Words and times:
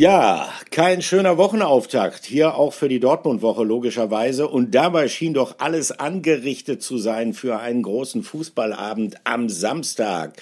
Ja, 0.00 0.48
kein 0.70 1.02
schöner 1.02 1.38
Wochenauftakt. 1.38 2.24
Hier 2.24 2.54
auch 2.54 2.72
für 2.72 2.88
die 2.88 3.00
Dortmund-Woche 3.00 3.64
logischerweise. 3.64 4.46
Und 4.46 4.72
dabei 4.72 5.08
schien 5.08 5.34
doch 5.34 5.56
alles 5.58 5.90
angerichtet 5.90 6.84
zu 6.84 6.98
sein 6.98 7.34
für 7.34 7.58
einen 7.58 7.82
großen 7.82 8.22
Fußballabend 8.22 9.16
am 9.24 9.48
Samstag. 9.48 10.34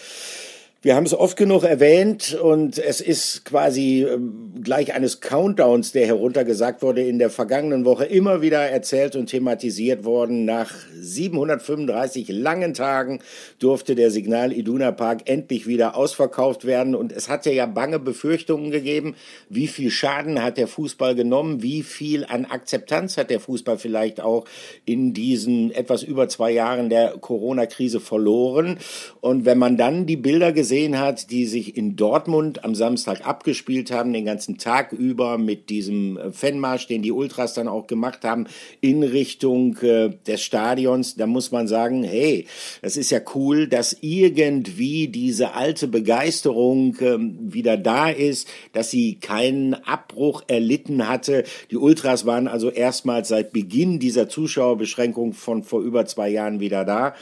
Wir 0.87 0.95
haben 0.95 1.05
es 1.05 1.15
oft 1.15 1.37
genug 1.37 1.65
erwähnt 1.65 2.39
und 2.41 2.79
es 2.79 3.01
ist 3.01 3.45
quasi 3.45 4.07
ähm, 4.09 4.53
gleich 4.63 4.95
eines 4.95 5.21
Countdowns, 5.21 5.91
der 5.91 6.07
heruntergesagt 6.07 6.81
wurde, 6.81 7.03
in 7.03 7.19
der 7.19 7.29
vergangenen 7.29 7.85
Woche 7.85 8.05
immer 8.05 8.41
wieder 8.41 8.61
erzählt 8.61 9.17
und 9.17 9.27
thematisiert 9.27 10.05
worden. 10.05 10.45
Nach 10.45 10.73
735 10.95 12.29
langen 12.29 12.73
Tagen 12.73 13.19
durfte 13.59 13.97
der 13.97 14.13
Signal 14.13 14.53
Iduna 14.53 14.93
Park 14.93 15.23
endlich 15.29 15.67
wieder 15.67 15.97
ausverkauft 15.97 16.65
werden 16.65 16.95
und 16.95 17.11
es 17.11 17.29
hatte 17.29 17.51
ja 17.51 17.67
bange 17.67 17.99
Befürchtungen 17.99 18.71
gegeben, 18.71 19.17
wie 19.49 19.67
viel 19.67 19.91
Schaden 19.91 20.41
hat 20.41 20.57
der 20.57 20.69
Fußball 20.69 21.17
genommen, 21.17 21.65
wie 21.65 21.83
viel 21.83 22.25
an 22.25 22.45
Akzeptanz 22.45 23.17
hat 23.17 23.31
der 23.31 23.41
Fußball 23.41 23.79
vielleicht 23.79 24.21
auch 24.21 24.45
in 24.85 25.13
diesen 25.15 25.73
etwas 25.73 26.05
über 26.05 26.29
zwei 26.29 26.53
Jahren 26.53 26.91
der 26.91 27.17
Corona-Krise 27.19 27.99
verloren. 27.99 28.79
Und 29.21 29.47
wenn 29.47 29.59
man 29.59 29.77
dann 29.77 30.07
die 30.07 30.17
Bilder 30.17 30.53
gesehen 30.53 30.76
gesehen 30.77 30.99
hat, 30.99 31.31
die 31.31 31.47
sich 31.47 31.75
in 31.75 31.97
Dortmund 31.97 32.63
am 32.63 32.75
Samstag 32.75 33.27
abgespielt 33.27 33.91
haben, 33.91 34.13
den 34.13 34.27
ganzen 34.27 34.59
Tag 34.59 34.93
über 34.93 35.39
mit 35.39 35.71
diesem 35.71 36.19
äh, 36.19 36.33
Fanmarsch, 36.33 36.87
den 36.87 37.01
die 37.01 37.13
Ultras 37.13 37.55
dann 37.55 37.67
auch 37.67 37.87
gemacht 37.87 38.25
haben, 38.25 38.47
in 38.83 39.03
Richtung 39.03 39.79
äh, 39.79 40.11
des 40.27 40.43
Stadions, 40.43 41.17
da 41.17 41.27
muss 41.27 41.51
man 41.51 41.67
sagen, 41.67 42.03
hey, 42.03 42.45
das 42.83 42.99
ist 42.99 43.11
ja 43.11 43.21
cool, 43.35 43.69
dass 43.69 43.97
irgendwie 44.03 45.09
diese 45.09 45.55
alte 45.55 45.89
Begeisterung 45.89 46.95
äh, 46.97 47.17
wieder 47.19 47.79
da 47.79 48.11
ist, 48.11 48.47
dass 48.75 48.91
sie 48.91 49.15
keinen 49.15 49.73
Abbruch 49.73 50.43
erlitten 50.47 51.09
hatte. 51.09 51.45
Die 51.71 51.79
Ultras 51.79 52.27
waren 52.27 52.49
also 52.49 52.69
erstmals 52.69 53.29
seit 53.29 53.51
Beginn 53.51 53.99
dieser 53.99 54.29
Zuschauerbeschränkung 54.29 55.33
von 55.33 55.63
vor 55.63 55.81
über 55.81 56.05
zwei 56.05 56.29
Jahren 56.29 56.61
wieder 56.61 56.85
da. 56.85 57.15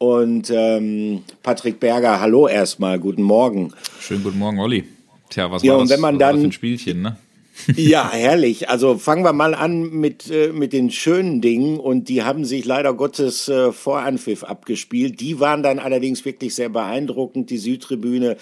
Und 0.00 0.48
ähm, 0.48 1.24
Patrick 1.42 1.78
Berger, 1.78 2.22
hallo 2.22 2.48
erstmal, 2.48 2.98
guten 2.98 3.22
Morgen. 3.22 3.74
Schönen 4.00 4.22
guten 4.22 4.38
Morgen, 4.38 4.58
Olli. 4.58 4.84
Tja, 5.28 5.50
was 5.50 5.62
ja, 5.62 5.74
war 5.74 5.80
das, 5.80 5.90
wenn 5.90 6.00
man 6.00 6.18
dann, 6.18 6.40
für 6.40 6.46
ein 6.46 6.52
Spielchen, 6.52 7.02
ne? 7.02 7.18
ja, 7.76 8.10
herrlich. 8.12 8.70
Also 8.70 8.96
fangen 8.96 9.24
wir 9.24 9.34
mal 9.34 9.54
an 9.54 9.90
mit, 9.90 10.30
äh, 10.30 10.52
mit 10.54 10.72
den 10.72 10.90
schönen 10.90 11.42
Dingen 11.42 11.78
und 11.78 12.08
die 12.08 12.22
haben 12.22 12.46
sich 12.46 12.64
leider 12.64 12.94
Gottes 12.94 13.50
äh, 13.50 13.72
vor 13.72 13.98
Anpfiff 13.98 14.42
abgespielt. 14.42 15.20
Die 15.20 15.38
waren 15.38 15.62
dann 15.62 15.78
allerdings 15.78 16.24
wirklich 16.24 16.54
sehr 16.54 16.70
beeindruckend. 16.70 17.50
Die 17.50 17.58
Südtribüne 17.58 18.38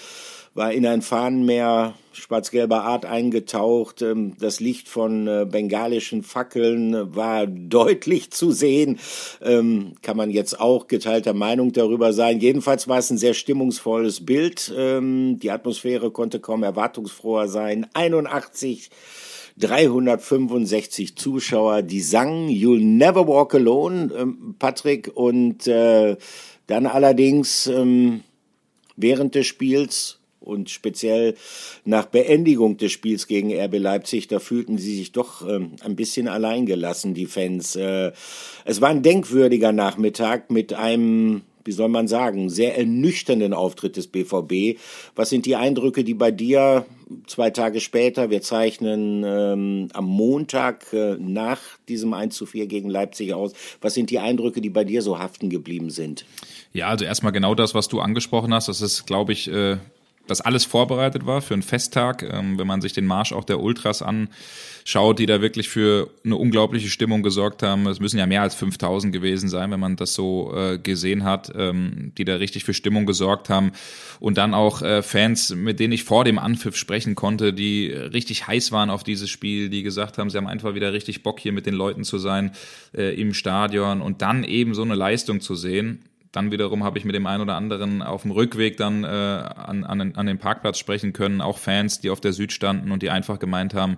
war 0.59 0.73
in 0.73 0.85
ein 0.85 1.01
Fahnenmeer 1.01 1.93
schwarz-gelber 2.11 2.83
Art 2.83 3.05
eingetaucht. 3.05 4.01
Ähm, 4.01 4.33
das 4.39 4.59
Licht 4.59 4.89
von 4.89 5.25
äh, 5.25 5.47
bengalischen 5.49 6.21
Fackeln 6.21 7.15
war 7.15 7.47
deutlich 7.47 8.31
zu 8.31 8.51
sehen. 8.51 8.99
Ähm, 9.41 9.93
kann 10.01 10.17
man 10.17 10.29
jetzt 10.29 10.59
auch 10.59 10.87
geteilter 10.87 11.33
Meinung 11.33 11.71
darüber 11.71 12.11
sein. 12.11 12.41
Jedenfalls 12.41 12.89
war 12.89 12.97
es 12.97 13.09
ein 13.09 13.17
sehr 13.17 13.33
stimmungsvolles 13.33 14.25
Bild. 14.25 14.71
Ähm, 14.75 15.39
die 15.39 15.49
Atmosphäre 15.49 16.11
konnte 16.11 16.41
kaum 16.41 16.63
erwartungsfroher 16.63 17.47
sein. 17.47 17.87
81 17.93 18.89
365 19.57 21.15
Zuschauer, 21.15 21.83
die 21.83 22.01
sangen 22.01 22.49
You'll 22.49 22.83
Never 22.83 23.27
Walk 23.27 23.55
Alone, 23.55 24.35
Patrick, 24.57 25.11
und 25.13 25.67
äh, 25.67 26.15
dann 26.67 26.85
allerdings 26.85 27.69
während 28.95 29.35
des 29.35 29.47
Spiels 29.47 30.18
und 30.49 30.69
speziell 30.69 31.35
nach 31.85 32.05
Beendigung 32.05 32.77
des 32.77 32.91
Spiels 32.91 33.27
gegen 33.27 33.53
RB 33.53 33.77
Leipzig, 33.77 34.27
da 34.27 34.39
fühlten 34.39 34.77
sie 34.77 34.95
sich 34.95 35.11
doch 35.11 35.47
ähm, 35.47 35.73
ein 35.81 35.95
bisschen 35.95 36.27
alleingelassen, 36.27 37.13
die 37.13 37.27
Fans. 37.27 37.75
Äh, 37.75 38.11
es 38.65 38.81
war 38.81 38.89
ein 38.89 39.03
denkwürdiger 39.03 39.71
Nachmittag 39.71 40.51
mit 40.51 40.73
einem 40.73 41.43
wie 41.69 41.73
soll 41.73 41.89
man 41.89 42.07
sagen, 42.07 42.49
sehr 42.49 42.77
ernüchternden 42.79 43.53
Auftritt 43.53 43.95
des 43.95 44.07
BVB. 44.07 44.79
Was 45.15 45.29
sind 45.29 45.45
die 45.45 45.55
Eindrücke, 45.55 46.03
die 46.03 46.15
bei 46.15 46.31
dir 46.31 46.85
zwei 47.27 47.51
Tage 47.51 47.79
später, 47.79 48.29
wir 48.29 48.41
zeichnen 48.41 49.23
ähm, 49.23 49.89
am 49.93 50.05
Montag 50.05 50.91
äh, 50.93 51.15
nach 51.19 51.59
diesem 51.87 52.13
1 52.13 52.35
zu 52.35 52.47
4 52.47 52.65
gegen 52.65 52.89
Leipzig 52.89 53.33
aus, 53.33 53.53
was 53.81 53.93
sind 53.93 54.09
die 54.09 54.17
Eindrücke, 54.17 54.61
die 54.61 54.69
bei 54.69 54.83
dir 54.83 55.03
so 55.03 55.19
haften 55.19 55.49
geblieben 55.49 55.89
sind? 55.89 56.25
Ja, 56.73 56.87
also 56.87 57.05
erstmal 57.05 57.33
genau 57.33 57.55
das, 57.55 57.75
was 57.75 57.87
du 57.87 57.99
angesprochen 57.99 58.53
hast. 58.53 58.67
Das 58.67 58.81
ist, 58.81 59.05
glaube 59.05 59.33
ich, 59.33 59.47
äh, 59.51 59.77
dass 60.29 60.41
alles 60.41 60.65
vorbereitet 60.65 61.25
war 61.25 61.41
für 61.41 61.53
einen 61.53 61.63
Festtag. 61.63 62.23
Ähm, 62.23 62.59
wenn 62.59 62.67
man 62.67 62.81
sich 62.81 62.93
den 62.93 63.05
Marsch 63.05 63.33
auch 63.33 63.43
der 63.43 63.59
Ultras 63.59 64.01
anschaut, 64.01 65.19
die 65.19 65.25
da 65.25 65.41
wirklich 65.41 65.69
für 65.69 66.09
eine 66.23 66.35
unglaubliche 66.35 66.89
Stimmung 66.89 67.23
gesorgt 67.23 67.63
haben. 67.63 67.87
Es 67.87 67.99
müssen 67.99 68.19
ja 68.19 68.27
mehr 68.27 68.41
als 68.41 68.55
5000 68.55 69.11
gewesen 69.11 69.49
sein, 69.49 69.71
wenn 69.71 69.79
man 69.79 69.95
das 69.95 70.13
so 70.13 70.53
äh, 70.55 70.77
gesehen 70.77 71.23
hat, 71.23 71.51
ähm, 71.55 72.13
die 72.17 72.25
da 72.25 72.35
richtig 72.35 72.63
für 72.63 72.73
Stimmung 72.73 73.05
gesorgt 73.05 73.49
haben. 73.49 73.71
Und 74.19 74.37
dann 74.37 74.53
auch 74.53 74.81
äh, 74.81 75.01
Fans, 75.01 75.55
mit 75.55 75.79
denen 75.79 75.93
ich 75.93 76.03
vor 76.03 76.23
dem 76.23 76.37
Anpfiff 76.37 76.75
sprechen 76.75 77.15
konnte, 77.15 77.53
die 77.53 77.87
richtig 77.87 78.47
heiß 78.47 78.71
waren 78.71 78.89
auf 78.89 79.03
dieses 79.03 79.29
Spiel, 79.29 79.69
die 79.69 79.83
gesagt 79.83 80.17
haben, 80.17 80.29
sie 80.29 80.37
haben 80.37 80.47
einfach 80.47 80.75
wieder 80.75 80.93
richtig 80.93 81.23
Bock 81.23 81.39
hier 81.39 81.53
mit 81.53 81.65
den 81.65 81.73
Leuten 81.73 82.03
zu 82.03 82.19
sein 82.19 82.51
äh, 82.93 83.19
im 83.19 83.33
Stadion 83.33 84.01
und 84.01 84.21
dann 84.21 84.43
eben 84.43 84.73
so 84.75 84.83
eine 84.83 84.95
Leistung 84.95 85.41
zu 85.41 85.55
sehen 85.55 86.03
dann 86.31 86.51
wiederum 86.51 86.83
habe 86.83 86.97
ich 86.99 87.05
mit 87.05 87.15
dem 87.15 87.25
einen 87.25 87.41
oder 87.41 87.55
anderen 87.55 88.01
auf 88.01 88.21
dem 88.21 88.31
Rückweg 88.31 88.77
dann 88.77 89.03
äh, 89.03 89.07
an, 89.07 89.83
an, 89.83 90.15
an 90.15 90.25
den 90.25 90.37
Parkplatz 90.37 90.77
sprechen 90.77 91.13
können, 91.13 91.41
auch 91.41 91.57
Fans, 91.57 91.99
die 92.01 92.09
auf 92.09 92.21
der 92.21 92.33
Süd 92.33 92.51
standen 92.51 92.91
und 92.91 93.01
die 93.01 93.09
einfach 93.09 93.39
gemeint 93.39 93.73
haben, 93.73 93.97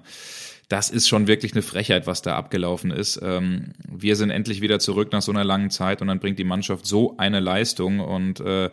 das 0.72 0.90
ist 0.90 1.09
schon 1.09 1.28
wirklich 1.28 1.52
eine 1.52 1.64
Frechheit, 1.64 2.08
was 2.08 2.22
da 2.22 2.38
abgelaufen 2.38 2.92
ist. 2.92 3.19
Ähm, 3.22 3.74
wir 3.86 4.16
sind 4.16 4.30
endlich 4.30 4.62
wieder 4.62 4.80
zurück 4.80 5.12
nach 5.12 5.22
so 5.22 5.31
einer 5.34 5.44
langen 5.44 5.69
Zeit 5.69 6.02
und 6.02 6.08
dann 6.08 6.19
bringt 6.19 6.40
die 6.40 6.46
Mannschaft 6.46 6.86
so 6.86 7.16
eine 7.18 7.42
Leistung 7.42 8.00
und 8.00 8.40
äh, 8.40 8.69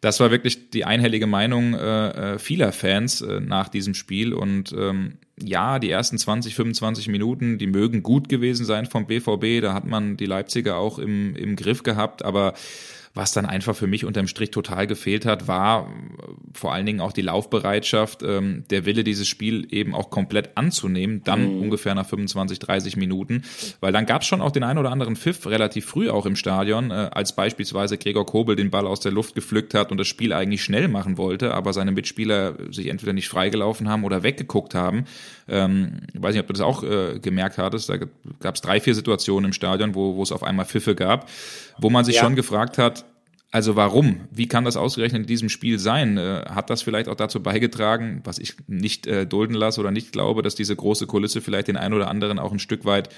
das 0.00 0.20
war 0.20 0.30
wirklich 0.30 0.70
die 0.70 0.84
einhellige 0.84 1.26
Meinung 1.26 1.74
äh, 1.74 2.34
äh, 2.34 2.38
vieler 2.38 2.72
Fans 2.72 3.20
äh, 3.20 3.40
nach 3.40 3.68
diesem 3.68 3.94
Spiel. 3.94 4.32
Und 4.32 4.72
ähm, 4.72 5.14
ja, 5.40 5.78
die 5.78 5.90
ersten 5.90 6.18
20, 6.18 6.54
25 6.54 7.08
Minuten, 7.08 7.58
die 7.58 7.66
mögen 7.66 8.02
gut 8.02 8.28
gewesen 8.28 8.64
sein 8.64 8.86
vom 8.86 9.06
BVB. 9.06 9.62
Da 9.62 9.74
hat 9.74 9.86
man 9.86 10.16
die 10.16 10.26
Leipziger 10.26 10.76
auch 10.76 10.98
im, 10.98 11.34
im 11.36 11.56
Griff 11.56 11.82
gehabt, 11.82 12.24
aber 12.24 12.54
was 13.14 13.32
dann 13.32 13.46
einfach 13.46 13.74
für 13.74 13.86
mich 13.86 14.04
unterm 14.04 14.28
Strich 14.28 14.50
total 14.50 14.86
gefehlt 14.86 15.26
hat, 15.26 15.48
war 15.48 15.88
vor 16.52 16.72
allen 16.72 16.86
Dingen 16.86 17.00
auch 17.00 17.12
die 17.12 17.22
Laufbereitschaft, 17.22 18.22
ähm, 18.22 18.64
der 18.70 18.84
Wille, 18.84 19.04
dieses 19.04 19.28
Spiel 19.28 19.66
eben 19.70 19.94
auch 19.94 20.10
komplett 20.10 20.56
anzunehmen, 20.56 21.22
dann 21.24 21.56
mhm. 21.56 21.62
ungefähr 21.62 21.94
nach 21.94 22.06
25, 22.06 22.58
30 22.58 22.96
Minuten. 22.96 23.42
Weil 23.80 23.92
dann 23.92 24.06
gab 24.06 24.22
es 24.22 24.28
schon 24.28 24.40
auch 24.40 24.50
den 24.50 24.62
einen 24.62 24.78
oder 24.78 24.90
anderen 24.90 25.16
Pfiff 25.16 25.46
relativ 25.46 25.86
früh 25.86 26.10
auch 26.10 26.26
im 26.26 26.36
Stadion, 26.36 26.90
äh, 26.90 27.10
als 27.12 27.34
beispielsweise 27.34 27.98
Gregor 27.98 28.26
Kobel 28.26 28.56
den 28.56 28.70
Ball 28.70 28.86
aus 28.86 29.00
der 29.00 29.12
Luft 29.12 29.34
gepflückt 29.34 29.74
hat 29.74 29.90
und 29.90 29.98
das 29.98 30.06
Spiel 30.06 30.32
eigentlich 30.32 30.62
schnell 30.62 30.88
machen 30.88 31.18
wollte, 31.18 31.54
aber 31.54 31.72
seine 31.72 31.92
Mitspieler 31.92 32.54
sich 32.70 32.88
entweder 32.88 33.12
nicht 33.12 33.28
freigelaufen 33.28 33.88
haben 33.88 34.04
oder 34.04 34.22
weggeguckt 34.22 34.74
haben. 34.74 35.04
Ähm, 35.48 36.00
ich 36.12 36.22
weiß 36.22 36.34
nicht, 36.34 36.40
ob 36.40 36.46
du 36.46 36.52
das 36.52 36.62
auch 36.62 36.82
äh, 36.82 37.18
gemerkt 37.20 37.58
hattest. 37.58 37.88
Da 37.88 37.96
gab 37.96 38.54
es 38.54 38.60
drei, 38.60 38.80
vier 38.80 38.94
Situationen 38.94 39.46
im 39.46 39.52
Stadion, 39.52 39.94
wo, 39.94 40.16
wo 40.16 40.22
es 40.22 40.32
auf 40.32 40.42
einmal 40.42 40.66
Pfiffe 40.66 40.94
gab, 40.94 41.28
wo 41.78 41.90
man 41.90 42.04
sich 42.04 42.16
ja. 42.16 42.22
schon 42.22 42.36
gefragt 42.36 42.78
hat, 42.78 43.04
also 43.50 43.76
warum? 43.76 44.28
Wie 44.30 44.46
kann 44.46 44.64
das 44.64 44.76
ausgerechnet 44.76 45.22
in 45.22 45.26
diesem 45.26 45.48
Spiel 45.48 45.78
sein? 45.78 46.18
Äh, 46.18 46.44
hat 46.50 46.68
das 46.68 46.82
vielleicht 46.82 47.08
auch 47.08 47.14
dazu 47.14 47.42
beigetragen, 47.42 48.20
was 48.24 48.38
ich 48.38 48.54
nicht 48.66 49.06
äh, 49.06 49.26
dulden 49.26 49.54
lasse 49.54 49.80
oder 49.80 49.90
nicht 49.90 50.12
glaube, 50.12 50.42
dass 50.42 50.54
diese 50.54 50.76
große 50.76 51.06
Kulisse 51.06 51.40
vielleicht 51.40 51.68
den 51.68 51.78
einen 51.78 51.94
oder 51.94 52.08
anderen 52.08 52.38
auch 52.38 52.52
ein 52.52 52.58
Stück 52.58 52.84
weit 52.84 53.08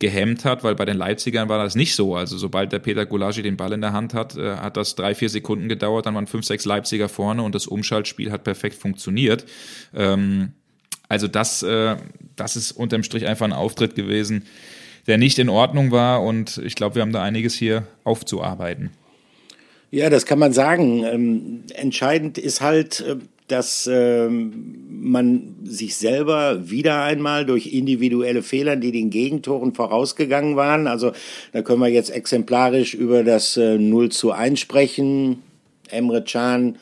gehemmt 0.00 0.44
hat, 0.44 0.64
weil 0.64 0.74
bei 0.74 0.84
den 0.84 0.96
Leipzigern 0.96 1.48
war 1.48 1.62
das 1.62 1.76
nicht 1.76 1.94
so. 1.94 2.16
Also 2.16 2.36
sobald 2.36 2.72
der 2.72 2.80
Peter 2.80 3.06
Gulagi 3.06 3.42
den 3.42 3.56
Ball 3.56 3.72
in 3.72 3.80
der 3.80 3.92
Hand 3.92 4.12
hat, 4.12 4.36
äh, 4.36 4.56
hat 4.56 4.76
das 4.76 4.96
drei, 4.96 5.14
vier 5.14 5.28
Sekunden 5.28 5.68
gedauert, 5.68 6.06
dann 6.06 6.16
waren 6.16 6.26
fünf, 6.26 6.44
sechs 6.44 6.64
Leipziger 6.64 7.08
vorne 7.08 7.42
und 7.42 7.54
das 7.54 7.68
Umschaltspiel 7.68 8.32
hat 8.32 8.42
perfekt 8.42 8.74
funktioniert. 8.74 9.46
Ähm, 9.94 10.52
also 11.08 11.28
das, 11.28 11.64
das 12.34 12.56
ist 12.56 12.72
unterm 12.72 13.04
Strich 13.04 13.26
einfach 13.26 13.46
ein 13.46 13.52
Auftritt 13.52 13.94
gewesen, 13.94 14.44
der 15.06 15.18
nicht 15.18 15.38
in 15.38 15.48
Ordnung 15.48 15.90
war 15.90 16.22
und 16.22 16.58
ich 16.64 16.74
glaube, 16.74 16.96
wir 16.96 17.02
haben 17.02 17.12
da 17.12 17.22
einiges 17.22 17.54
hier 17.54 17.86
aufzuarbeiten. 18.04 18.90
Ja, 19.90 20.10
das 20.10 20.26
kann 20.26 20.38
man 20.38 20.52
sagen. 20.52 21.04
Ähm, 21.04 21.62
entscheidend 21.74 22.38
ist 22.38 22.60
halt, 22.60 23.00
äh, 23.00 23.16
dass 23.48 23.88
ähm, 23.90 24.84
man 24.90 25.54
sich 25.62 25.96
selber 25.96 26.68
wieder 26.68 27.02
einmal 27.04 27.46
durch 27.46 27.72
individuelle 27.72 28.42
Fehler, 28.42 28.74
die 28.74 28.90
den 28.90 29.10
Gegentoren 29.10 29.72
vorausgegangen 29.72 30.56
waren, 30.56 30.88
also 30.88 31.12
da 31.52 31.62
können 31.62 31.80
wir 31.80 31.88
jetzt 31.88 32.10
exemplarisch 32.10 32.94
über 32.94 33.22
das 33.22 33.56
äh, 33.56 33.78
0 33.78 34.08
zu 34.10 34.32
1 34.32 34.58
sprechen. 34.58 35.42
Emre 35.88 36.24
Can 36.24 36.78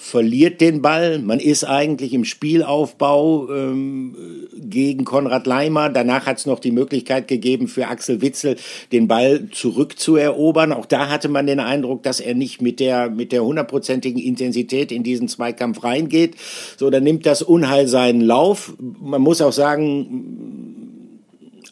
verliert 0.00 0.62
den 0.62 0.80
Ball. 0.80 1.18
Man 1.18 1.40
ist 1.40 1.62
eigentlich 1.62 2.14
im 2.14 2.24
Spielaufbau 2.24 3.50
ähm, 3.50 4.16
gegen 4.56 5.04
Konrad 5.04 5.46
Leimer. 5.46 5.90
Danach 5.90 6.24
hat 6.24 6.38
es 6.38 6.46
noch 6.46 6.58
die 6.58 6.70
Möglichkeit 6.72 7.28
gegeben, 7.28 7.68
für 7.68 7.86
Axel 7.86 8.22
Witzel 8.22 8.56
den 8.92 9.08
Ball 9.08 9.48
zurückzuerobern. 9.52 10.72
Auch 10.72 10.86
da 10.86 11.10
hatte 11.10 11.28
man 11.28 11.46
den 11.46 11.60
Eindruck, 11.60 12.02
dass 12.02 12.18
er 12.18 12.34
nicht 12.34 12.62
mit 12.62 12.80
der 12.80 13.10
mit 13.10 13.30
der 13.30 13.44
hundertprozentigen 13.44 14.20
Intensität 14.20 14.90
in 14.90 15.02
diesen 15.02 15.28
Zweikampf 15.28 15.84
reingeht. 15.84 16.34
So, 16.78 16.88
dann 16.88 17.04
nimmt 17.04 17.26
das 17.26 17.42
Unheil 17.42 17.86
seinen 17.86 18.22
Lauf. 18.22 18.72
Man 18.78 19.20
muss 19.20 19.42
auch 19.42 19.52
sagen, 19.52 20.79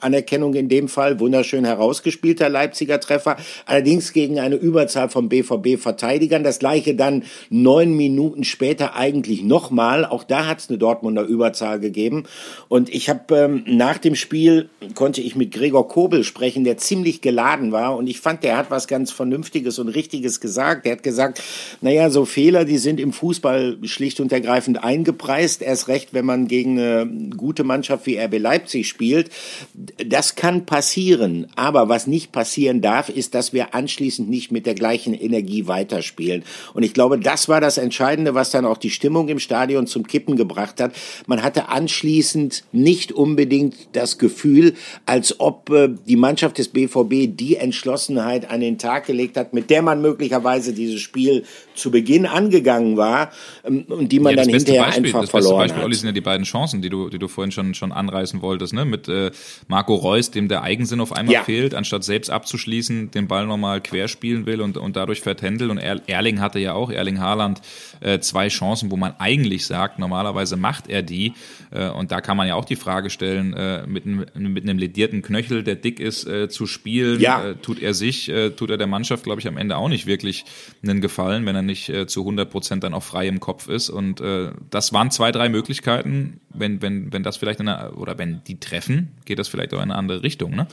Anerkennung 0.01 0.55
in 0.55 0.69
dem 0.69 0.89
Fall, 0.89 1.21
wunderschön 1.21 1.65
herausgespielter 1.65 2.49
Leipziger 2.49 3.01
Treffer, 3.01 3.37
allerdings 3.67 4.13
gegen 4.13 4.39
eine 4.39 4.57
Überzahl 4.57 5.09
von 5.09 5.29
BVB-Verteidigern. 5.29 6.45
Das 6.45 6.59
gleiche 6.59 6.95
dann 6.95 7.25
neun 7.51 7.97
Minuten 7.97 8.45
später 8.45 8.95
eigentlich 8.95 9.43
nochmal. 9.43 10.05
Auch 10.05 10.25
da 10.25 10.47
hat 10.47 10.61
es 10.61 10.69
eine 10.69 10.79
Dortmunder 10.79 11.23
Überzahl 11.23 11.81
gegeben. 11.81 12.25
Und 12.69 12.89
ich 12.95 13.09
habe 13.09 13.37
ähm, 13.37 13.65
nach 13.67 13.99
dem 13.99 14.15
Spiel, 14.15 14.69
konnte 14.95 15.21
ich 15.21 15.37
mit 15.37 15.53
Gregor 15.53 15.89
Kobel 15.89 16.25
sprechen, 16.25 16.65
der 16.65 16.77
ziemlich 16.77 17.21
geladen 17.21 17.73
war. 17.73 17.97
Und 17.97 18.07
ich 18.07 18.21
fand, 18.21 18.45
der 18.45 18.57
hat 18.57 18.71
was 18.71 18.89
ganz 18.89 19.11
Vernünftiges 19.11 19.79
und 19.79 19.89
Richtiges 19.89 20.41
gesagt. 20.41 20.87
Der 20.87 20.93
hat 20.93 21.03
gesagt, 21.03 21.43
naja, 21.81 22.11
so 22.11 22.25
Fehler, 22.25 22.65
die 22.65 22.79
sind 22.79 23.01
im 23.01 23.13
Fußball 23.13 23.79
schlicht 23.85 24.21
und 24.21 24.33
ergreifend 24.33 24.83
eingepreist. 24.83 25.63
Erst 25.63 25.89
recht, 25.89 26.15
wenn 26.15 26.25
man 26.25 26.49
gegen 26.49 26.79
eine 26.79 27.31
gute 27.37 27.65
Mannschaft 27.65 28.07
wie 28.07 28.19
RB 28.19 28.39
Leipzig 28.39 28.89
spielt 28.89 29.31
das 29.97 30.35
kann 30.35 30.67
passieren, 30.67 31.47
aber 31.57 31.89
was 31.89 32.07
nicht 32.07 32.33
passieren 32.33 32.81
darf, 32.81 33.09
ist, 33.09 33.35
dass 33.35 33.53
wir 33.53 33.75
anschließend 33.75 34.29
nicht 34.29 34.53
mit 34.53 34.67
der 34.67 34.75
gleichen 34.75 35.15
Energie 35.15 35.67
weiterspielen. 35.67 36.45
Und 36.75 36.83
ich 36.83 36.95
glaube, 36.95 37.19
das 37.19 37.49
war 37.49 37.61
das 37.61 37.79
Entscheidende, 37.79 38.35
was 38.35 38.51
dann 38.51 38.65
auch 38.65 38.79
die 38.79 38.91
Stimmung 38.91 39.29
im 39.29 39.39
Stadion 39.39 39.87
zum 39.87 40.07
Kippen 40.07 40.37
gebracht 40.37 40.81
hat. 40.81 40.95
Man 41.27 41.43
hatte 41.43 41.69
anschließend 41.69 42.65
nicht 42.73 43.13
unbedingt 43.13 43.75
das 43.93 44.19
Gefühl, 44.19 44.75
als 45.07 45.41
ob 45.41 45.71
äh, 45.71 45.89
die 46.07 46.17
Mannschaft 46.17 46.59
des 46.59 46.69
BVB 46.69 47.37
die 47.37 47.57
Entschlossenheit 47.57 48.51
an 48.51 48.61
den 48.61 48.79
Tag 48.79 49.07
gelegt 49.07 49.37
hat, 49.37 49.53
mit 49.53 49.71
der 49.71 49.83
man 49.83 50.01
möglicherweise 50.01 50.73
dieses 50.73 51.01
Spiel 51.01 51.45
zu 51.75 51.91
Beginn 51.91 52.27
angegangen 52.27 52.97
war 52.97 53.31
ähm, 53.65 53.85
und 53.89 54.13
die 54.13 54.21
man 54.21 54.37
ja, 54.37 54.43
dann 54.43 54.51
hinterher 54.51 54.85
Beispiel, 54.85 55.07
einfach 55.07 55.21
das 55.23 55.31
verloren 55.31 55.63
beste 55.63 55.63
Beispiel, 55.63 55.79
hat. 55.79 55.85
Olli, 55.85 55.95
sind 55.95 56.07
ja 56.07 56.13
die 56.13 56.21
beiden 56.21 56.45
Chancen, 56.45 56.83
die 56.83 56.91
du, 56.91 57.09
die 57.09 57.19
du 57.19 57.29
vorhin 57.29 57.53
schon, 57.53 57.75
schon 57.75 57.93
anreißen 57.93 58.43
wolltest, 58.43 58.73
ne? 58.73 58.85
mit 58.85 59.09
äh, 59.09 59.31
Marco 59.79 59.95
Reus, 59.95 60.33
dem 60.33 60.49
der 60.49 60.63
Eigensinn 60.65 61.01
auf 61.01 61.13
einmal 61.13 61.35
ja. 61.35 61.45
fehlt, 61.45 61.73
anstatt 61.73 62.03
selbst 62.03 62.31
abzuschließen, 62.31 63.13
den 63.13 63.29
Ball 63.29 63.47
nochmal 63.47 63.81
querspielen 63.81 64.45
will 64.45 64.61
und, 64.61 64.77
und 64.77 64.97
dadurch 64.97 65.21
vertändelt. 65.21 65.71
Und 65.71 65.79
Erling 65.79 66.41
hatte 66.41 66.59
ja 66.59 66.73
auch, 66.73 66.91
Erling 66.91 67.21
Haaland, 67.21 67.61
äh, 68.01 68.19
zwei 68.19 68.49
Chancen, 68.49 68.91
wo 68.91 68.97
man 68.97 69.15
eigentlich 69.21 69.67
sagt, 69.67 70.01
normalerweise 70.01 70.57
macht 70.57 70.89
er 70.89 71.03
die. 71.03 71.35
Äh, 71.71 71.91
und 71.91 72.11
da 72.11 72.21
kann 72.21 72.37
man 72.37 72.49
ja 72.49 72.57
auch 72.57 72.65
die 72.65 72.75
Frage 72.75 73.09
stellen, 73.09 73.53
äh, 73.53 73.87
mit, 73.87 74.05
einem, 74.05 74.27
mit 74.35 74.65
einem 74.65 74.79
ledierten 74.79 75.23
Knöchel, 75.23 75.63
der 75.63 75.77
dick 75.77 76.01
ist, 76.01 76.27
äh, 76.27 76.49
zu 76.49 76.67
spielen, 76.67 77.21
ja. 77.21 77.51
Äh, 77.51 77.55
tut 77.55 77.81
er 77.81 77.95
sich, 77.95 78.29
äh, 78.31 78.51
tut 78.51 78.71
er 78.71 78.79
der 78.79 78.89
Mannschaft, 78.89 79.23
glaube 79.23 79.41
ich, 79.41 79.47
am 79.47 79.57
Ende 79.57 79.77
auch 79.77 79.89
nicht 79.89 80.07
wirklich 80.07 80.45
einen 80.83 81.01
Gefallen, 81.01 81.47
wenn 81.47 81.55
er 81.55 81.63
nicht 81.63 81.89
äh, 81.89 82.09
zu 82.09 82.23
100 82.23 82.51
Prozent 82.51 82.83
dann 82.83 82.95
auch 82.95 83.05
frei 83.05 83.29
im 83.29 83.39
Kopf 83.39 83.69
ist. 83.69 83.91
Und 83.91 84.21
äh, 84.21 84.51
das 84.71 84.93
waren 84.93 85.13
zwei, 85.13 85.31
drei 85.31 85.49
Möglichkeiten. 85.49 86.41
Wenn, 86.53 86.83
wenn, 86.83 87.13
wenn 87.13 87.23
das 87.23 87.37
vielleicht 87.37 87.61
eine, 87.61 87.93
oder 87.93 88.19
wenn 88.19 88.43
die 88.49 88.59
treffen, 88.59 89.13
geht 89.25 89.39
das 89.39 89.47
vielleicht 89.47 89.68
auch 89.75 89.79
in 89.79 89.91
eine 89.91 89.97
andere 89.97 90.23
Richtung, 90.23 90.55
ne? 90.55 90.67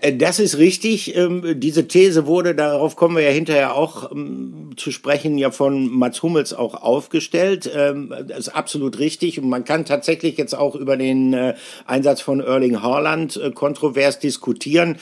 Äh, 0.00 0.16
das 0.16 0.38
ist 0.38 0.58
richtig. 0.58 1.16
Ähm, 1.16 1.60
diese 1.60 1.88
These 1.88 2.26
wurde, 2.26 2.54
darauf 2.54 2.96
kommen 2.96 3.16
wir 3.16 3.22
ja 3.22 3.30
hinterher 3.30 3.74
auch 3.74 4.12
ähm, 4.12 4.70
zu 4.76 4.90
sprechen, 4.90 5.38
ja 5.38 5.50
von 5.50 5.88
Mats 5.88 6.22
Hummels 6.22 6.52
auch 6.52 6.74
aufgestellt. 6.74 7.70
Ähm, 7.74 8.12
das 8.26 8.38
ist 8.38 8.48
absolut 8.48 8.98
richtig. 8.98 9.40
Und 9.40 9.48
man 9.48 9.64
kann 9.64 9.84
tatsächlich 9.84 10.36
jetzt 10.36 10.54
auch 10.54 10.74
über 10.74 10.96
den 10.96 11.32
äh, 11.32 11.54
Einsatz 11.86 12.20
von 12.20 12.40
Erling 12.40 12.82
Haaland 12.82 13.36
äh, 13.36 13.50
kontrovers 13.50 14.18
diskutieren. 14.18 14.96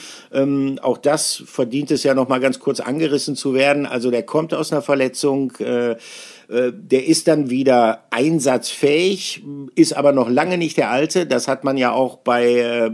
Auch 0.82 0.98
das 0.98 1.42
verdient 1.46 1.90
es 1.90 2.02
ja 2.02 2.14
noch 2.14 2.28
mal 2.28 2.40
ganz 2.40 2.58
kurz 2.58 2.80
angerissen 2.80 3.36
zu 3.36 3.54
werden. 3.54 3.86
Also 3.86 4.10
der 4.10 4.22
kommt 4.22 4.54
aus 4.54 4.72
einer 4.72 4.82
Verletzung 4.82 5.52
der 6.48 7.06
ist 7.06 7.28
dann 7.28 7.50
wieder 7.50 8.04
einsatzfähig, 8.10 9.42
ist 9.74 9.96
aber 9.96 10.12
noch 10.12 10.30
lange 10.30 10.58
nicht 10.58 10.76
der 10.76 10.90
alte. 10.90 11.26
Das 11.26 11.48
hat 11.48 11.64
man 11.64 11.76
ja 11.76 11.92
auch 11.92 12.18
bei 12.18 12.54
äh, 12.54 12.90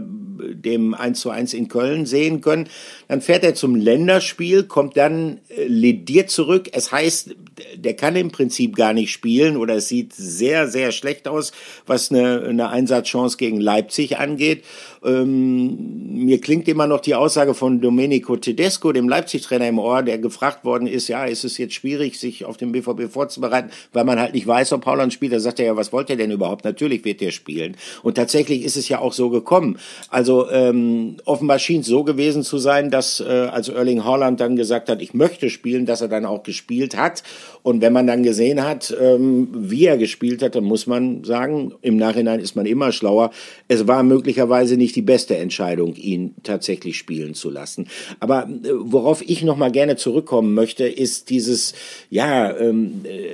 dem 0.53 0.93
1 0.93 1.19
zu 1.19 1.29
1 1.29 1.53
in 1.53 1.67
Köln 1.67 2.05
sehen 2.05 2.41
können. 2.41 2.67
Dann 3.07 3.21
fährt 3.21 3.43
er 3.43 3.55
zum 3.55 3.75
Länderspiel, 3.75 4.63
kommt 4.63 4.97
dann 4.97 5.39
äh, 5.49 5.65
lediert 5.65 6.29
zurück. 6.29 6.69
Es 6.73 6.91
heißt, 6.91 7.35
der 7.75 7.95
kann 7.95 8.15
im 8.15 8.31
Prinzip 8.31 8.75
gar 8.75 8.93
nicht 8.93 9.11
spielen 9.11 9.57
oder 9.57 9.75
es 9.75 9.87
sieht 9.87 10.13
sehr, 10.13 10.67
sehr 10.67 10.91
schlecht 10.91 11.27
aus, 11.27 11.51
was 11.85 12.11
eine, 12.11 12.41
eine 12.41 12.69
Einsatzchance 12.69 13.37
gegen 13.37 13.59
Leipzig 13.59 14.17
angeht. 14.17 14.63
Ähm, 15.05 16.13
mir 16.25 16.39
klingt 16.41 16.67
immer 16.67 16.87
noch 16.87 17.01
die 17.01 17.15
Aussage 17.15 17.53
von 17.53 17.81
Domenico 17.81 18.35
Tedesco, 18.35 18.91
dem 18.91 19.09
Leipzig-Trainer 19.09 19.67
im 19.67 19.79
Ohr, 19.79 20.01
der 20.01 20.17
gefragt 20.17 20.65
worden 20.65 20.87
ist, 20.87 21.07
ja, 21.07 21.25
ist 21.25 21.43
es 21.43 21.57
jetzt 21.57 21.73
schwierig, 21.73 22.19
sich 22.19 22.45
auf 22.45 22.57
den 22.57 22.71
BVB 22.71 23.11
vorzubereiten, 23.11 23.42
weil 23.51 24.03
man 24.03 24.19
halt 24.19 24.33
nicht 24.33 24.47
weiß, 24.47 24.73
ob 24.73 24.81
Pauland 24.81 25.13
spielt. 25.13 25.33
Da 25.33 25.39
sagt 25.39 25.59
er 25.59 25.65
ja, 25.65 25.75
was 25.75 25.93
wollt 25.93 26.09
er 26.09 26.15
denn 26.15 26.31
überhaupt? 26.31 26.65
Natürlich 26.65 27.05
wird 27.05 27.21
er 27.21 27.31
spielen. 27.31 27.75
Und 28.01 28.15
tatsächlich 28.15 28.63
ist 28.63 28.77
es 28.77 28.89
ja 28.89 28.99
auch 28.99 29.13
so 29.13 29.29
gekommen. 29.29 29.77
Also 30.09 30.49
ähm, 30.49 31.17
offenbar 31.25 31.59
schien 31.59 31.81
es 31.81 31.87
so 31.87 32.03
gewesen 32.03 32.43
zu 32.43 32.57
sein, 32.57 32.89
dass 32.89 33.19
äh, 33.19 33.23
als 33.51 33.69
Erling 33.69 34.03
Haaland 34.03 34.39
dann 34.39 34.55
gesagt 34.55 34.89
hat, 34.89 35.01
ich 35.01 35.13
möchte 35.13 35.49
spielen, 35.49 35.85
dass 35.85 36.01
er 36.01 36.07
dann 36.07 36.25
auch 36.25 36.43
gespielt 36.43 36.97
hat. 36.97 37.23
Und 37.63 37.81
wenn 37.81 37.93
man 37.93 38.07
dann 38.07 38.23
gesehen 38.23 38.63
hat, 38.63 38.95
ähm, 38.99 39.47
wie 39.53 39.85
er 39.85 39.97
gespielt 39.97 40.41
hat, 40.41 40.55
dann 40.55 40.65
muss 40.65 40.85
man 40.85 41.23
sagen, 41.23 41.73
im 41.81 41.97
Nachhinein 41.97 42.39
ist 42.39 42.55
man 42.55 42.65
immer 42.65 42.91
schlauer. 42.91 43.31
Es 43.67 43.87
war 43.87 44.03
möglicherweise 44.03 44.75
nicht 44.77 44.95
die 44.95 45.01
beste 45.01 45.37
Entscheidung, 45.37 45.95
ihn 45.95 46.35
tatsächlich 46.43 46.97
spielen 46.97 47.33
zu 47.33 47.49
lassen. 47.49 47.87
Aber 48.19 48.43
äh, 48.43 48.69
worauf 48.73 49.21
ich 49.21 49.43
noch 49.43 49.57
mal 49.57 49.71
gerne 49.71 49.95
zurückkommen 49.95 50.53
möchte, 50.53 50.85
ist 50.85 51.29
dieses, 51.29 51.73
ja, 52.09 52.55
ähm, 52.57 53.01
äh, 53.05 53.32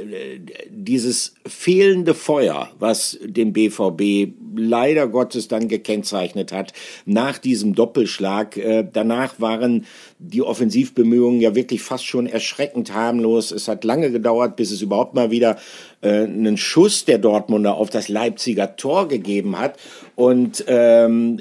dieses 0.70 1.36
fehlende 1.46 2.14
Feuer, 2.14 2.70
was 2.80 3.18
den 3.22 3.54
BVB 3.54 4.34
leider 4.56 5.08
Gottes 5.08 5.48
dann 5.48 5.68
gekennzeichnet 5.68 6.52
hat 6.52 6.74
nach 7.06 7.38
diesem 7.38 7.76
Doppelschlag. 7.76 8.58
Äh, 8.58 8.88
danach 8.92 9.40
waren 9.40 9.86
die 10.20 10.42
Offensivbemühungen 10.42 11.42
ja 11.42 11.56
wirklich 11.56 11.82
fast 11.82 12.06
schon 12.06 12.28
erschreckend 12.28 12.94
harmlos. 12.94 13.52
Es 13.52 13.68
hat 13.68 13.84
lange 13.84 14.12
gedauert, 14.12 14.56
bis 14.56 14.72
es 14.72 14.82
überhaupt 14.82 15.14
mal 15.14 15.32
wieder 15.32 15.58
äh, 16.02 16.24
einen 16.24 16.58
Schuss 16.58 17.06
der 17.06 17.18
Dortmunder 17.18 17.76
auf 17.76 17.90
das 17.90 18.10
Leipziger 18.10 18.76
Tor 18.76 19.08
gegeben 19.08 19.58
hat. 19.58 19.78
Und 20.16 20.64
ähm, 20.68 21.40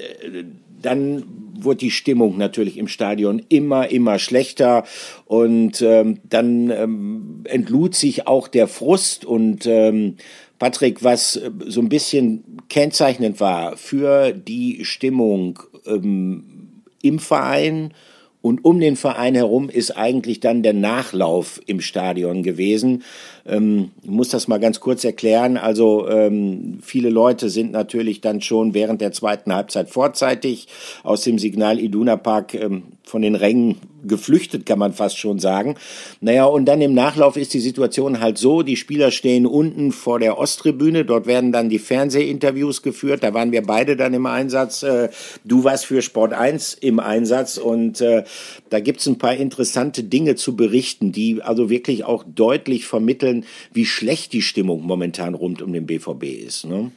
dann 0.81 1.23
wurde 1.63 1.79
die 1.79 1.91
Stimmung 1.91 2.37
natürlich 2.37 2.77
im 2.77 2.87
Stadion 2.87 3.41
immer, 3.49 3.89
immer 3.89 4.19
schlechter. 4.19 4.83
Und 5.25 5.81
ähm, 5.81 6.19
dann 6.23 6.69
ähm, 6.69 7.43
entlud 7.45 7.95
sich 7.95 8.27
auch 8.27 8.47
der 8.47 8.67
Frust. 8.67 9.25
Und 9.25 9.65
ähm, 9.65 10.15
Patrick, 10.57 11.03
was 11.03 11.39
so 11.65 11.81
ein 11.81 11.89
bisschen 11.89 12.43
kennzeichnend 12.69 13.39
war 13.39 13.77
für 13.77 14.31
die 14.31 14.85
Stimmung 14.85 15.59
ähm, 15.85 16.83
im 17.01 17.19
Verein, 17.19 17.93
und 18.41 18.63
um 18.63 18.79
den 18.79 18.95
Verein 18.95 19.35
herum 19.35 19.69
ist 19.69 19.91
eigentlich 19.97 20.39
dann 20.39 20.63
der 20.63 20.73
Nachlauf 20.73 21.59
im 21.65 21.81
Stadion 21.81 22.41
gewesen. 22.41 23.03
Ähm, 23.45 23.91
ich 24.01 24.09
muss 24.09 24.29
das 24.29 24.47
mal 24.47 24.59
ganz 24.59 24.79
kurz 24.79 25.03
erklären. 25.03 25.57
Also 25.57 26.07
ähm, 26.07 26.79
viele 26.81 27.09
Leute 27.09 27.49
sind 27.49 27.73
natürlich 27.73 28.21
dann 28.21 28.41
schon 28.41 28.73
während 28.73 29.01
der 29.01 29.11
zweiten 29.11 29.53
Halbzeit 29.53 29.89
vorzeitig 29.89 30.67
aus 31.03 31.23
dem 31.23 31.37
Signal 31.37 31.79
Iduna 31.79 32.15
Park 32.15 32.53
ähm, 32.53 32.83
von 33.03 33.21
den 33.21 33.35
Rängen 33.35 33.75
geflüchtet, 34.03 34.65
kann 34.65 34.79
man 34.79 34.93
fast 34.93 35.17
schon 35.17 35.39
sagen. 35.39 35.75
Naja, 36.21 36.45
und 36.45 36.65
dann 36.65 36.81
im 36.81 36.93
Nachlauf 36.93 37.37
ist 37.37 37.53
die 37.53 37.59
Situation 37.59 38.19
halt 38.19 38.37
so, 38.37 38.61
die 38.61 38.75
Spieler 38.75 39.11
stehen 39.11 39.45
unten 39.45 39.91
vor 39.91 40.19
der 40.19 40.37
Osttribüne, 40.37 41.05
dort 41.05 41.27
werden 41.27 41.51
dann 41.51 41.69
die 41.69 41.79
Fernsehinterviews 41.79 42.81
geführt, 42.81 43.23
da 43.23 43.33
waren 43.33 43.51
wir 43.51 43.63
beide 43.63 43.95
dann 43.95 44.13
im 44.13 44.25
Einsatz. 44.25 44.83
Äh, 44.83 45.09
du 45.43 45.63
warst 45.63 45.85
für 45.85 46.01
Sport 46.01 46.33
1 46.33 46.75
im 46.75 46.99
Einsatz 46.99 47.57
und 47.57 48.01
äh, 48.01 48.23
da 48.69 48.79
gibt's 48.79 49.07
ein 49.07 49.17
paar 49.17 49.35
interessante 49.35 50.03
Dinge 50.03 50.35
zu 50.35 50.55
berichten, 50.55 51.11
die 51.11 51.41
also 51.41 51.69
wirklich 51.69 52.03
auch 52.03 52.23
deutlich 52.23 52.85
vermitteln, 52.85 53.45
wie 53.73 53.85
schlecht 53.85 54.33
die 54.33 54.41
Stimmung 54.41 54.83
momentan 54.83 55.33
rund 55.33 55.61
um 55.61 55.73
den 55.73 55.85
BVB 55.85 56.23
ist. 56.23 56.65
Ne? 56.65 56.91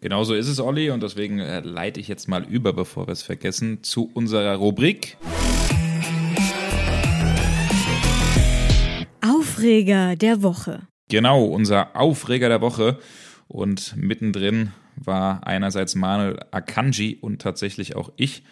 Genau 0.00 0.24
so 0.24 0.34
ist 0.34 0.48
es, 0.48 0.60
Olli, 0.60 0.90
und 0.90 1.02
deswegen 1.02 1.38
äh, 1.38 1.60
leite 1.60 2.00
ich 2.00 2.08
jetzt 2.08 2.28
mal 2.28 2.44
über, 2.44 2.72
bevor 2.72 3.08
wir 3.08 3.12
es 3.12 3.22
vergessen, 3.22 3.82
zu 3.82 4.10
unserer 4.12 4.54
Rubrik. 4.56 5.16
Aufreger 9.56 10.16
der 10.16 10.42
Woche. 10.42 10.82
Genau, 11.08 11.44
unser 11.44 11.96
Aufreger 11.96 12.48
der 12.48 12.60
Woche. 12.60 12.98
Und 13.48 13.96
mittendrin 13.96 14.72
war 14.96 15.46
einerseits 15.46 15.94
Manuel 15.94 16.40
Akanji 16.50 17.18
und 17.20 17.40
tatsächlich 17.40 17.96
auch 17.96 18.12
ich. 18.16 18.42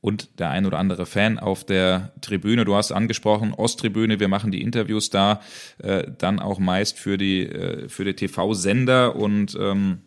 und 0.00 0.38
der 0.40 0.50
ein 0.50 0.64
oder 0.64 0.78
andere 0.78 1.04
Fan 1.04 1.38
auf 1.38 1.64
der 1.64 2.12
Tribüne. 2.20 2.64
Du 2.64 2.74
hast 2.74 2.90
angesprochen, 2.90 3.52
Osttribüne, 3.52 4.18
wir 4.18 4.28
machen 4.28 4.50
die 4.50 4.62
Interviews 4.62 5.10
da, 5.10 5.40
äh, 5.78 6.04
dann 6.16 6.38
auch 6.38 6.58
meist 6.58 6.98
für 6.98 7.18
die, 7.18 7.42
äh, 7.42 7.86
die 7.86 8.14
TV-Sender 8.14 9.16
und 9.16 9.56
ähm, 9.60 10.00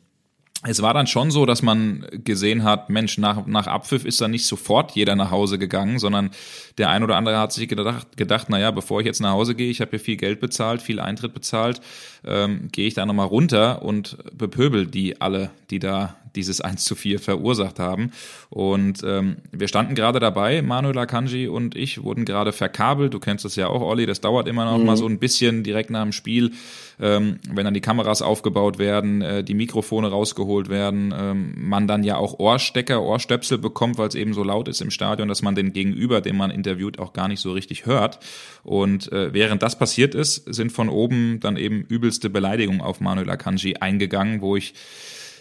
es 0.66 0.82
war 0.82 0.94
dann 0.94 1.08
schon 1.08 1.30
so, 1.30 1.46
dass 1.46 1.62
man 1.62 2.06
gesehen 2.12 2.64
hat, 2.64 2.90
Mensch, 2.90 3.18
nach, 3.18 3.46
nach 3.46 3.68
Abpfiff 3.68 4.06
ist 4.06 4.22
da 4.22 4.28
nicht 4.28 4.46
sofort 4.46 4.92
jeder 4.92 5.16
nach 5.16 5.30
Hause 5.30 5.60
gegangen, 5.60 6.00
sondern 6.00 6.32
der 6.78 6.90
ein 6.90 7.04
oder 7.04 7.18
andere 7.18 7.38
hat 7.38 7.52
sich 7.52 7.68
gedacht, 7.68 8.16
gedacht 8.16 8.50
naja, 8.50 8.72
bevor 8.72 9.02
ich 9.02 9.06
jetzt 9.06 9.20
nach 9.20 9.32
Hause 9.32 9.56
gehe, 9.56 9.70
ich 9.70 9.82
habe 9.82 9.92
hier 9.92 10.00
viel 10.00 10.18
Geld 10.18 10.40
bezahlt, 10.40 10.82
viel 10.82 11.00
Eintritt 11.00 11.34
bezahlt, 11.34 11.82
ähm, 12.26 12.70
gehe 12.72 12.88
ich 12.88 12.94
da 12.94 13.06
nochmal 13.06 13.28
runter 13.28 13.82
und 13.82 14.18
bepöbel 14.38 14.88
die 14.88 15.20
alle, 15.20 15.52
die 15.70 15.80
da 15.80 16.16
dieses 16.36 16.62
1 16.62 16.86
zu 16.86 16.96
4 16.96 17.20
verursacht 17.20 17.80
haben. 17.80 18.12
Und 18.50 19.02
ähm, 19.04 19.38
wir 19.52 19.68
standen 19.68 19.96
gerade 19.96 20.20
dabei, 20.20 20.62
Manuel 20.62 20.98
Akanji 20.98 21.48
und 21.48 21.76
ich 21.76 22.04
wurden 22.04 22.26
gerade 22.26 22.52
verkabelt. 22.52 23.14
Du 23.14 23.20
kennst 23.20 23.46
das 23.46 23.56
ja 23.56 23.68
auch, 23.68 23.82
Olli, 23.82 24.06
das 24.06 24.22
dauert 24.22 24.48
immer 24.48 24.66
noch 24.66 24.78
mhm. 24.78 24.86
mal 24.86 24.98
so 24.98 25.08
ein 25.08 25.20
bisschen 25.20 25.64
direkt 25.64 25.90
nach 25.90 26.04
dem 26.04 26.12
Spiel, 26.12 26.52
ähm, 27.00 27.40
wenn 27.50 27.66
dann 27.66 27.74
die 27.74 27.82
Kameras 27.82 28.22
aufgebaut 28.22 28.78
werden, 28.78 29.22
äh, 29.22 29.44
die 29.44 29.54
Mikrofone 29.54 30.10
rausgeholt 30.10 30.70
werden, 30.70 31.14
ähm, 31.18 31.54
man 31.58 31.88
dann 31.88 32.04
ja 32.04 32.18
auch 32.18 32.40
Ohrstecker, 32.40 33.02
Ohrstöpsel 33.02 33.58
bekommt, 33.58 33.98
weil 33.98 34.08
es 34.08 34.16
eben 34.16 34.34
so 34.34 34.44
laut 34.44 34.68
ist 34.68 34.82
im 34.82 34.92
Stadion, 34.92 35.28
dass 35.28 35.42
man 35.42 35.56
den 35.56 35.74
Gegenüber, 35.74 36.22
den 36.22 36.38
man 36.38 36.52
interviewt, 36.52 37.00
auch 37.00 37.14
gar 37.14 37.28
nicht 37.28 37.40
so 37.40 37.52
richtig 37.52 37.86
hört. 37.86 38.20
Und 38.64 39.12
äh, 39.12 39.34
während 39.34 39.64
das 39.64 39.78
passiert 39.78 40.16
ist, 40.16 40.54
sind 40.54 40.72
von 40.72 40.90
oben 40.90 41.40
dann 41.40 41.58
eben 41.58 41.82
übelste 41.82 42.30
Beleidigungen 42.30 42.82
auf 42.82 43.02
Manuel 43.02 43.30
Akanji 43.30 43.76
eingegangen, 43.78 44.42
wo 44.42 44.56
ich 44.56 44.74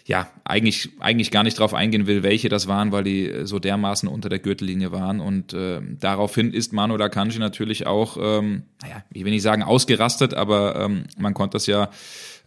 ja, 0.04 0.28
eigentlich, 0.44 0.90
eigentlich 0.99 1.30
gar 1.30 1.44
nicht 1.44 1.59
drauf 1.59 1.75
eingehen 1.75 2.06
will, 2.06 2.23
welche 2.23 2.49
das 2.49 2.66
waren, 2.66 2.90
weil 2.90 3.04
die 3.04 3.28
äh, 3.28 3.47
so 3.47 3.59
dermaßen 3.59 4.09
unter 4.09 4.28
der 4.28 4.40
Gürtellinie 4.40 4.90
waren. 4.90 5.21
Und 5.21 5.52
äh, 5.52 5.80
daraufhin 6.00 6.52
ist 6.52 6.73
Manuel 6.73 7.02
Akanji 7.02 7.38
natürlich 7.38 7.87
auch, 7.87 8.16
ähm, 8.21 8.64
naja, 8.82 9.04
ich 9.12 9.25
will 9.25 9.30
nicht 9.30 9.42
sagen 9.42 9.62
ausgerastet, 9.62 10.35
aber 10.35 10.76
ähm, 10.76 11.04
man 11.16 11.35
konnte 11.35 11.54
das 11.54 11.66
ja 11.66 11.90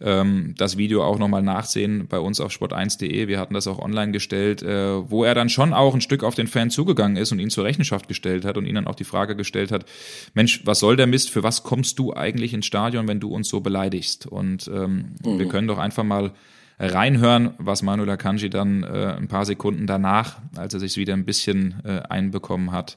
ähm, 0.02 0.54
das 0.58 0.76
Video 0.76 1.02
auch 1.02 1.18
nochmal 1.18 1.42
nachsehen 1.42 2.06
bei 2.08 2.18
uns 2.18 2.40
auf 2.40 2.52
sport1.de. 2.52 3.26
Wir 3.26 3.40
hatten 3.40 3.54
das 3.54 3.66
auch 3.66 3.78
online 3.78 4.12
gestellt, 4.12 4.62
äh, 4.62 5.10
wo 5.10 5.24
er 5.24 5.34
dann 5.34 5.48
schon 5.48 5.72
auch 5.72 5.94
ein 5.94 6.02
Stück 6.02 6.24
auf 6.24 6.34
den 6.34 6.48
Fan 6.48 6.70
zugegangen 6.70 7.16
ist 7.16 7.32
und 7.32 7.38
ihn 7.38 7.48
zur 7.48 7.64
Rechenschaft 7.64 8.06
gestellt 8.06 8.44
hat 8.44 8.58
und 8.58 8.66
ihn 8.66 8.74
dann 8.74 8.86
auch 8.86 8.94
die 8.94 9.04
Frage 9.04 9.34
gestellt 9.34 9.72
hat, 9.72 9.86
Mensch, 10.34 10.60
was 10.66 10.80
soll 10.80 10.96
der 10.96 11.06
Mist? 11.06 11.30
Für 11.30 11.42
was 11.42 11.62
kommst 11.62 11.98
du 11.98 12.12
eigentlich 12.12 12.52
ins 12.52 12.66
Stadion, 12.66 13.08
wenn 13.08 13.20
du 13.20 13.30
uns 13.30 13.48
so 13.48 13.60
beleidigst? 13.60 14.26
Und 14.26 14.68
ähm, 14.68 15.14
mhm. 15.24 15.38
wir 15.38 15.48
können 15.48 15.68
doch 15.68 15.78
einfach 15.78 16.04
mal 16.04 16.32
reinhören, 16.78 17.54
was 17.58 17.82
Manuel 17.82 18.10
Akanji 18.10 18.50
dann 18.50 18.82
äh, 18.82 19.14
ein 19.16 19.28
paar 19.28 19.44
Sekunden 19.44 19.86
danach, 19.86 20.36
als 20.56 20.74
er 20.74 20.80
sich 20.80 20.96
wieder 20.96 21.14
ein 21.14 21.24
bisschen 21.24 21.80
äh, 21.84 22.00
einbekommen 22.08 22.72
hat, 22.72 22.96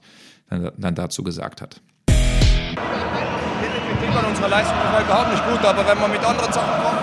dann, 0.50 0.72
dann 0.78 0.96
dazu 0.96 1.24
gesagt 1.24 1.62
hat. 1.62 1.82
Kritik 2.06 4.18
an 4.18 4.26
unserer 4.26 4.50
Leistung 4.50 4.78
ist 4.78 5.06
überhaupt 5.06 5.32
nicht 5.32 5.50
gut, 5.50 5.66
aber 5.66 5.88
wenn 5.88 6.00
man 6.00 6.12
mit 6.12 6.24
anderen 6.24 6.52
Sachen 6.52 6.84
kommt, 6.84 7.00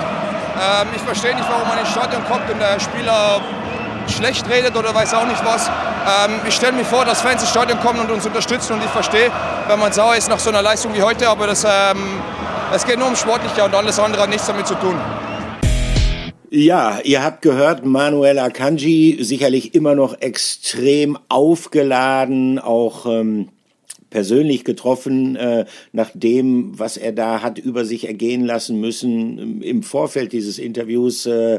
ähm, 0.56 0.88
ich 0.94 1.02
verstehe 1.02 1.34
nicht, 1.34 1.48
warum 1.48 1.68
man 1.68 1.78
ins 1.78 1.90
Stadion 1.90 2.24
kommt 2.24 2.50
und 2.50 2.58
der 2.58 2.80
Spieler 2.80 3.40
schlecht 4.08 4.48
redet 4.48 4.76
oder 4.76 4.94
weiß 4.94 5.14
auch 5.14 5.26
nicht 5.26 5.44
was. 5.44 5.68
Ähm, 5.68 6.40
ich 6.46 6.54
stelle 6.54 6.72
mir 6.72 6.84
vor, 6.84 7.04
dass 7.04 7.20
Fans 7.20 7.42
ins 7.42 7.50
Stadion 7.50 7.80
kommen 7.80 8.00
und 8.00 8.10
uns 8.10 8.26
unterstützen 8.26 8.74
und 8.74 8.84
ich 8.84 8.90
verstehe, 8.90 9.30
wenn 9.68 9.78
man 9.78 9.92
sauer 9.92 10.16
ist 10.16 10.28
nach 10.28 10.38
so 10.38 10.50
einer 10.50 10.62
Leistung 10.62 10.94
wie 10.94 11.02
heute, 11.02 11.28
aber 11.28 11.48
ähm, 11.48 12.20
es 12.72 12.84
geht 12.84 12.98
nur 12.98 13.08
um 13.08 13.16
Sportlicher 13.16 13.64
und 13.64 13.74
alles 13.74 13.98
andere 13.98 14.22
hat 14.22 14.28
nichts 14.28 14.46
damit 14.46 14.66
zu 14.66 14.74
tun. 14.76 14.96
Ja, 16.50 17.00
ihr 17.02 17.24
habt 17.24 17.42
gehört, 17.42 17.84
Manuel 17.84 18.38
Akanji 18.38 19.18
sicherlich 19.20 19.74
immer 19.74 19.96
noch 19.96 20.20
extrem 20.20 21.18
aufgeladen, 21.28 22.60
auch 22.60 23.04
ähm, 23.06 23.48
persönlich 24.10 24.64
getroffen, 24.64 25.34
äh, 25.34 25.64
nach 25.92 26.10
dem, 26.14 26.78
was 26.78 26.96
er 26.96 27.10
da 27.10 27.42
hat 27.42 27.58
über 27.58 27.84
sich 27.84 28.06
ergehen 28.06 28.44
lassen 28.44 28.80
müssen 28.80 29.60
im 29.60 29.82
Vorfeld 29.82 30.32
dieses 30.32 30.60
Interviews, 30.60 31.26
äh, 31.26 31.58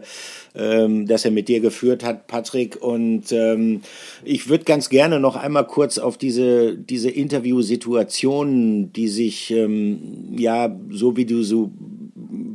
äh, 0.53 1.05
das 1.05 1.25
er 1.25 1.31
mit 1.31 1.49
dir 1.49 1.59
geführt 1.59 2.05
hat, 2.05 2.27
Patrick. 2.27 2.81
Und 2.81 3.33
ähm, 3.33 3.81
ich 4.23 4.47
würde 4.47 4.63
ganz 4.63 4.87
gerne 4.87 5.19
noch 5.19 5.35
einmal 5.35 5.67
kurz 5.67 5.97
auf 5.97 6.17
diese, 6.17 6.77
diese 6.77 7.09
Interviewsituationen, 7.09 8.93
die 8.93 9.09
sich, 9.09 9.51
ähm, 9.51 10.33
ja, 10.37 10.73
so 10.89 11.17
wie 11.17 11.25
du 11.25 11.43
so 11.43 11.71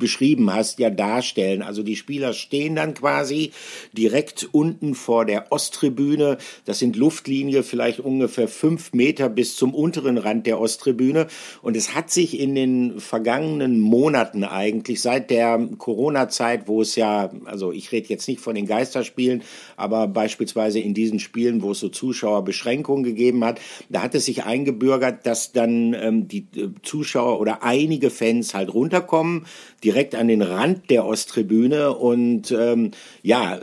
beschrieben 0.03 0.53
hast, 0.53 0.81
ja 0.81 0.91
darstellen. 0.91 1.63
Also 1.63 1.83
die 1.83 1.97
Spieler 1.97 2.35
stehen 2.35 2.75
dann 2.75 2.93
quasi 2.93 3.53
direkt 3.93 4.49
unten 4.53 4.95
vor 4.95 5.25
der 5.25 5.51
Osttribüne. 5.51 6.37
Das 6.67 6.81
sind 6.81 6.97
Luftlinie 6.97 7.63
vielleicht 7.63 8.01
ungefähr 8.01 8.49
fünf 8.49 8.93
Meter 8.93 9.31
bis 9.31 9.57
zum 9.57 9.73
unteren 9.73 10.19
Rand 10.19 10.47
der 10.47 10.61
Osttribüne. 10.61 11.29
Und 11.63 11.77
es 11.77 11.95
hat 11.95 12.11
sich 12.11 12.39
in 12.39 12.55
den 12.55 13.01
vergangenen 13.01 13.81
Monaten 13.81 14.45
eigentlich, 14.45 15.01
seit 15.01 15.31
der 15.31 15.69
Corona-Zeit, 15.79 16.67
wo 16.67 16.83
es 16.83 16.97
ja, 16.97 17.31
also 17.45 17.71
ich 17.73 17.93
rede 17.93 18.09
jetzt 18.09 18.27
nicht 18.27 18.41
von 18.41 18.57
den 18.57 18.67
Geisterspielen, 18.67 19.43
aber 19.77 20.09
beispielsweise 20.09 20.81
in 20.81 20.95
diesen 20.95 21.21
Spielen, 21.21 21.63
wo 21.63 21.71
es 21.71 21.81
so 21.81 21.89
Zuschauerbeschränkungen 21.89 23.05
gegeben 23.05 23.45
hat, 23.45 23.61
da 23.89 24.03
hat 24.03 24.17
es 24.17 24.25
sich 24.25 24.43
eingebürgert, 24.43 25.25
dass 25.27 25.53
dann 25.53 25.95
ähm, 25.95 26.27
die 26.27 26.47
äh, 26.57 26.71
Zuschauer 26.83 27.41
oder 27.41 27.63
einige 27.63 28.11
Fans 28.11 28.53
halt 28.55 28.75
runterkommen, 28.75 29.47
direkt 29.93 30.15
an 30.15 30.29
den 30.29 30.41
Rand 30.41 30.89
der 30.89 31.05
Osttribüne 31.05 31.93
und 31.95 32.51
ähm, 32.51 32.93
ja, 33.23 33.59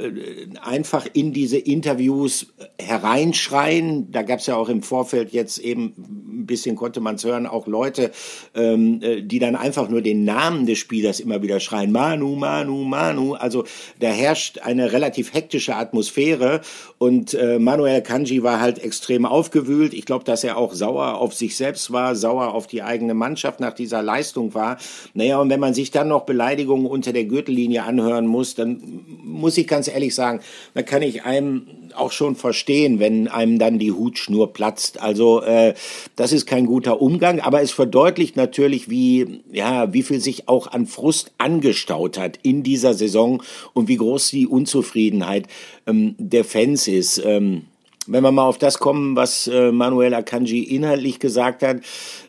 einfach 0.62 1.08
in 1.12 1.34
diese 1.34 1.58
Interviews 1.58 2.54
hereinschreien. 2.80 4.12
Da 4.12 4.22
gab 4.22 4.40
es 4.40 4.46
ja 4.46 4.56
auch 4.56 4.70
im 4.70 4.84
Vorfeld 4.84 5.32
jetzt 5.32 5.58
eben 5.58 5.94
ein 5.98 6.46
bisschen, 6.46 6.76
konnte 6.76 7.00
man 7.00 7.16
es 7.16 7.26
hören, 7.26 7.48
auch 7.48 7.66
Leute, 7.66 8.12
ähm, 8.56 9.02
äh, 9.02 9.22
die 9.22 9.40
dann 9.40 9.56
einfach 9.56 9.90
nur 9.90 10.02
den 10.02 10.24
Namen 10.24 10.68
des 10.68 10.78
Spielers 10.78 11.20
immer 11.20 11.42
wieder 11.42 11.60
schreien. 11.60 11.92
Manu, 11.92 12.36
Manu, 12.36 12.84
Manu. 12.84 13.34
Also 13.34 13.64
da 14.00 14.10
herrscht 14.10 14.60
eine 14.60 14.92
relativ 14.92 15.34
hektische 15.34 15.76
Atmosphäre 15.76 16.62
und 17.00 17.34
äh, 17.34 17.58
Manuel 17.58 18.02
Kanji 18.02 18.44
war 18.44 18.60
halt 18.60 18.78
extrem 18.80 19.26
aufgewühlt. 19.26 19.94
Ich 19.94 20.06
glaube, 20.06 20.26
dass 20.26 20.44
er 20.44 20.58
auch 20.58 20.74
sauer 20.74 21.16
auf 21.16 21.34
sich 21.34 21.58
selbst 21.58 21.92
war, 21.92 22.16
sauer 22.16 22.54
auf 22.54 22.68
die 22.68 22.84
eigene 22.84 23.16
Mannschaft 23.16 23.60
nach 23.60 23.74
dieser 23.74 24.04
Leistung 24.04 24.54
war. 24.54 24.78
Naja, 25.14 25.40
und 25.40 25.50
wenn 25.50 25.60
man 25.60 25.74
sich 25.74 25.92
dann 25.92 26.09
noch 26.10 26.26
Beleidigungen 26.26 26.86
unter 26.86 27.14
der 27.14 27.26
Gürtellinie 27.26 27.84
anhören 27.84 28.28
muss, 28.28 28.56
dann 28.56 28.82
muss 29.24 29.58
ich 29.58 29.68
ganz 29.68 29.88
ehrlich 29.88 30.14
sagen, 30.16 30.42
da 30.74 30.82
kann 30.82 31.02
ich 31.02 31.24
einem 31.24 31.68
auch 31.96 32.12
schon 32.12 32.36
verstehen, 32.36 33.00
wenn 33.00 33.28
einem 33.28 33.60
dann 33.60 33.80
die 33.80 33.92
Hutschnur 33.92 34.54
platzt. 34.54 35.02
Also 35.02 35.42
äh, 35.42 35.74
das 36.16 36.32
ist 36.32 36.46
kein 36.46 36.66
guter 36.66 37.02
Umgang, 37.02 37.40
aber 37.40 37.62
es 37.62 37.72
verdeutlicht 37.72 38.36
natürlich, 38.36 38.90
wie 38.90 39.42
ja 39.52 39.94
wie 39.94 40.04
viel 40.04 40.20
sich 40.20 40.48
auch 40.48 40.68
an 40.68 40.86
Frust 40.86 41.32
angestaut 41.38 42.18
hat 42.18 42.40
in 42.44 42.64
dieser 42.64 42.94
Saison 42.94 43.44
und 43.74 43.88
wie 43.88 43.98
groß 43.98 44.30
die 44.30 44.48
Unzufriedenheit 44.48 45.48
ähm, 45.88 46.16
der 46.18 46.44
Fans 46.44 46.88
ist. 46.88 47.22
Ähm, 47.26 47.64
wenn 48.12 48.24
wir 48.24 48.32
mal 48.32 48.46
auf 48.46 48.58
das 48.58 48.80
kommen, 48.80 49.16
was 49.16 49.48
äh, 49.48 49.72
Manuel 49.72 50.14
Akanji 50.14 50.64
inhaltlich 50.64 51.20
gesagt 51.20 51.62
hat, 51.62 51.78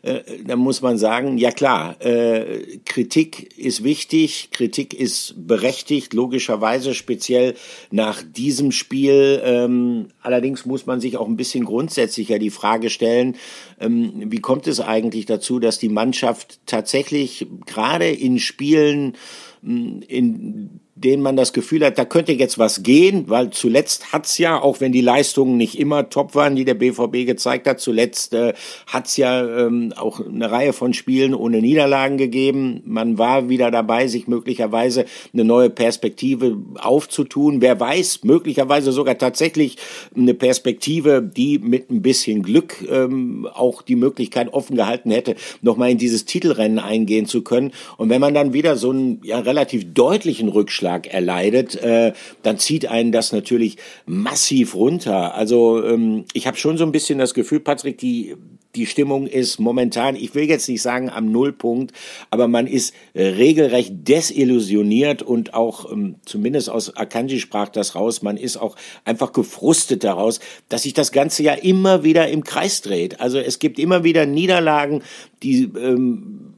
äh, 0.03 0.19
dann 0.45 0.59
muss 0.59 0.81
man 0.81 0.97
sagen, 0.97 1.37
ja 1.37 1.51
klar, 1.51 1.99
äh, 2.01 2.77
Kritik 2.85 3.57
ist 3.57 3.83
wichtig, 3.83 4.49
Kritik 4.51 4.93
ist 4.93 5.33
berechtigt, 5.47 6.13
logischerweise 6.13 6.93
speziell 6.93 7.55
nach 7.89 8.21
diesem 8.23 8.71
Spiel. 8.71 9.41
Ähm, 9.43 10.09
allerdings 10.21 10.65
muss 10.65 10.85
man 10.85 11.01
sich 11.01 11.17
auch 11.17 11.27
ein 11.27 11.37
bisschen 11.37 11.65
grundsätzlicher 11.65 12.37
die 12.37 12.51
Frage 12.51 12.89
stellen, 12.89 13.35
ähm, 13.79 14.31
wie 14.31 14.39
kommt 14.39 14.67
es 14.67 14.79
eigentlich 14.79 15.25
dazu, 15.25 15.59
dass 15.59 15.79
die 15.79 15.89
Mannschaft 15.89 16.59
tatsächlich 16.65 17.47
gerade 17.65 18.09
in 18.09 18.39
Spielen, 18.39 19.17
in 19.63 20.79
denen 21.03 21.23
man 21.23 21.35
das 21.35 21.53
Gefühl 21.53 21.85
hat, 21.85 21.97
da 21.97 22.05
könnte 22.05 22.31
jetzt 22.31 22.59
was 22.59 22.83
gehen, 22.83 23.25
weil 23.27 23.49
zuletzt 23.49 24.13
hat's 24.13 24.37
ja, 24.37 24.61
auch 24.61 24.79
wenn 24.79 24.91
die 24.91 25.01
Leistungen 25.01 25.57
nicht 25.57 25.77
immer 25.77 26.09
top 26.09 26.35
waren, 26.35 26.55
die 26.55 26.65
der 26.65 26.75
BVB 26.75 27.25
gezeigt 27.25 27.67
hat, 27.67 27.79
zuletzt 27.79 28.33
äh, 28.33 28.53
hat's 28.87 29.17
ja 29.17 29.65
ähm, 29.65 29.93
auch 29.95 30.25
eine 30.25 30.51
Reihe 30.51 30.73
von 30.73 30.93
Spielen 30.93 31.33
ohne 31.33 31.61
Niederlagen 31.61 32.17
gegeben. 32.17 32.81
Man 32.85 33.17
war 33.17 33.49
wieder 33.49 33.71
dabei, 33.71 34.07
sich 34.07 34.27
möglicherweise 34.27 35.05
eine 35.33 35.43
neue 35.43 35.69
Perspektive 35.69 36.57
aufzutun. 36.79 37.61
Wer 37.61 37.79
weiß, 37.79 38.23
möglicherweise 38.23 38.91
sogar 38.91 39.17
tatsächlich 39.17 39.77
eine 40.15 40.33
Perspektive, 40.33 41.21
die 41.21 41.59
mit 41.59 41.89
ein 41.89 42.01
bisschen 42.01 42.43
Glück 42.43 42.85
ähm, 42.89 43.47
auch 43.53 43.81
die 43.81 43.95
Möglichkeit 43.95 44.53
offen 44.53 44.75
gehalten 44.75 45.11
hätte, 45.11 45.35
nochmal 45.61 45.91
in 45.91 45.97
dieses 45.97 46.25
Titelrennen 46.25 46.79
eingehen 46.79 47.25
zu 47.25 47.41
können. 47.41 47.71
Und 47.97 48.09
wenn 48.09 48.21
man 48.21 48.33
dann 48.33 48.53
wieder 48.53 48.75
so 48.75 48.91
einen 48.91 49.21
ja, 49.23 49.39
relativ 49.39 49.93
deutlichen 49.93 50.49
Rückschlag 50.49 50.90
Rückschlag 50.91 51.07
erleidet, 51.07 51.75
äh, 51.75 52.13
dann 52.43 52.57
zieht 52.57 52.87
einen 52.87 53.11
das 53.11 53.31
natürlich 53.31 53.77
massiv 54.05 54.75
runter. 54.75 55.35
Also 55.35 55.83
ähm, 55.83 56.25
ich 56.33 56.47
habe 56.47 56.57
schon 56.57 56.77
so 56.77 56.85
ein 56.85 56.91
bisschen 56.91 57.19
das 57.19 57.33
Gefühl, 57.33 57.59
Patrick, 57.59 57.97
die 57.97 58.35
die 58.75 58.85
Stimmung 58.85 59.27
ist 59.27 59.59
momentan, 59.59 60.15
ich 60.15 60.33
will 60.33 60.45
jetzt 60.45 60.69
nicht 60.69 60.81
sagen 60.81 61.09
am 61.09 61.29
Nullpunkt, 61.29 61.91
aber 62.29 62.47
man 62.47 62.67
ist 62.67 62.93
regelrecht 63.13 64.07
desillusioniert 64.07 65.21
und 65.21 65.53
auch, 65.53 65.91
ähm, 65.91 66.15
zumindest 66.23 66.69
aus 66.69 66.95
Akanji 66.95 67.41
sprach 67.41 67.67
das 67.67 67.95
raus, 67.95 68.21
man 68.21 68.37
ist 68.37 68.55
auch 68.55 68.77
einfach 69.03 69.33
gefrustet 69.33 70.05
daraus, 70.05 70.39
dass 70.69 70.83
sich 70.83 70.93
das 70.93 71.11
Ganze 71.11 71.43
ja 71.43 71.51
immer 71.51 72.05
wieder 72.05 72.29
im 72.29 72.45
Kreis 72.45 72.81
dreht. 72.81 73.19
Also 73.19 73.39
es 73.39 73.59
gibt 73.59 73.77
immer 73.77 74.05
wieder 74.05 74.25
Niederlagen, 74.25 75.03
die 75.43 75.63
ähm, 75.63 76.50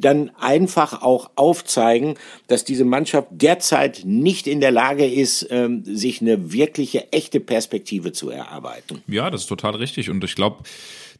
dann 0.00 0.30
einfach 0.38 1.02
auch 1.02 1.30
aufzeigen, 1.36 2.14
dass 2.46 2.64
diese 2.64 2.84
Mannschaft 2.84 3.28
derzeit 3.30 4.02
nicht 4.04 4.46
in 4.46 4.60
der 4.60 4.70
Lage 4.70 5.06
ist, 5.06 5.46
ähm, 5.50 5.82
sich 5.84 6.20
eine 6.20 6.52
wirkliche, 6.52 7.12
echte 7.12 7.40
Perspektive 7.40 8.12
zu 8.12 8.30
erarbeiten. 8.30 9.02
Ja, 9.06 9.30
das 9.30 9.42
ist 9.42 9.48
total 9.48 9.76
richtig. 9.76 10.10
Und 10.10 10.22
ich 10.24 10.34
glaube, 10.34 10.58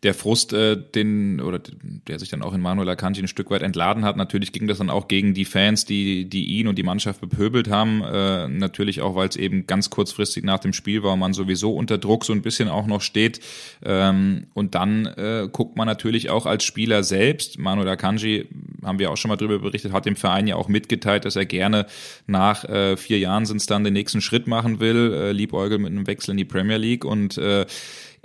der 0.02 0.14
Frust, 0.14 0.52
äh, 0.52 0.76
den 0.76 1.40
oder 1.40 1.60
der 2.08 2.18
sich 2.18 2.28
dann 2.28 2.42
auch 2.42 2.52
in 2.52 2.60
Manuel 2.60 2.88
Akanji 2.88 3.22
ein 3.22 3.28
Stück 3.28 3.50
weit 3.50 3.62
entladen 3.62 4.04
hat. 4.04 4.16
Natürlich 4.16 4.52
ging 4.52 4.66
das 4.66 4.78
dann 4.78 4.90
auch 4.90 5.08
gegen 5.08 5.34
die 5.34 5.44
Fans, 5.44 5.84
die 5.84 6.24
die 6.26 6.46
ihn 6.46 6.68
und 6.68 6.76
die 6.76 6.82
Mannschaft 6.82 7.20
bepöbelt 7.20 7.68
haben. 7.68 8.02
Äh, 8.02 8.48
natürlich 8.48 9.00
auch, 9.00 9.14
weil 9.14 9.28
es 9.28 9.36
eben 9.36 9.66
ganz 9.66 9.90
kurzfristig 9.90 10.44
nach 10.44 10.58
dem 10.58 10.72
Spiel 10.72 11.02
war, 11.02 11.16
man 11.16 11.32
sowieso 11.32 11.74
unter 11.74 11.98
Druck 11.98 12.24
so 12.24 12.32
ein 12.32 12.42
bisschen 12.42 12.68
auch 12.68 12.86
noch 12.86 13.00
steht. 13.00 13.40
Ähm, 13.84 14.46
und 14.54 14.74
dann 14.74 15.06
äh, 15.06 15.48
guckt 15.50 15.76
man 15.76 15.86
natürlich 15.86 16.30
auch 16.30 16.46
als 16.46 16.64
Spieler 16.64 17.02
selbst. 17.02 17.58
Manuel 17.58 17.88
Akanji 17.88 18.46
haben 18.82 18.98
wir 18.98 19.10
auch 19.10 19.16
schon 19.16 19.28
mal 19.28 19.36
drüber 19.36 19.58
berichtet, 19.58 19.92
hat 19.92 20.06
dem 20.06 20.16
Verein 20.16 20.46
ja 20.46 20.56
auch 20.56 20.68
mitgeteilt, 20.68 21.24
dass 21.24 21.36
er 21.36 21.46
gerne 21.46 21.86
nach 22.26 22.64
äh, 22.64 22.96
vier 22.96 23.18
Jahren 23.18 23.46
sind 23.46 23.58
es 23.58 23.66
dann 23.66 23.84
den 23.84 23.92
nächsten 23.92 24.20
Schritt 24.20 24.46
machen 24.46 24.80
will, 24.80 25.12
äh, 25.12 25.32
liebäugel 25.32 25.78
mit 25.78 25.92
einem 25.92 26.06
Wechsel 26.06 26.32
in 26.32 26.36
die 26.36 26.44
Premier 26.44 26.76
League 26.76 27.04
und 27.04 27.38
äh, 27.38 27.66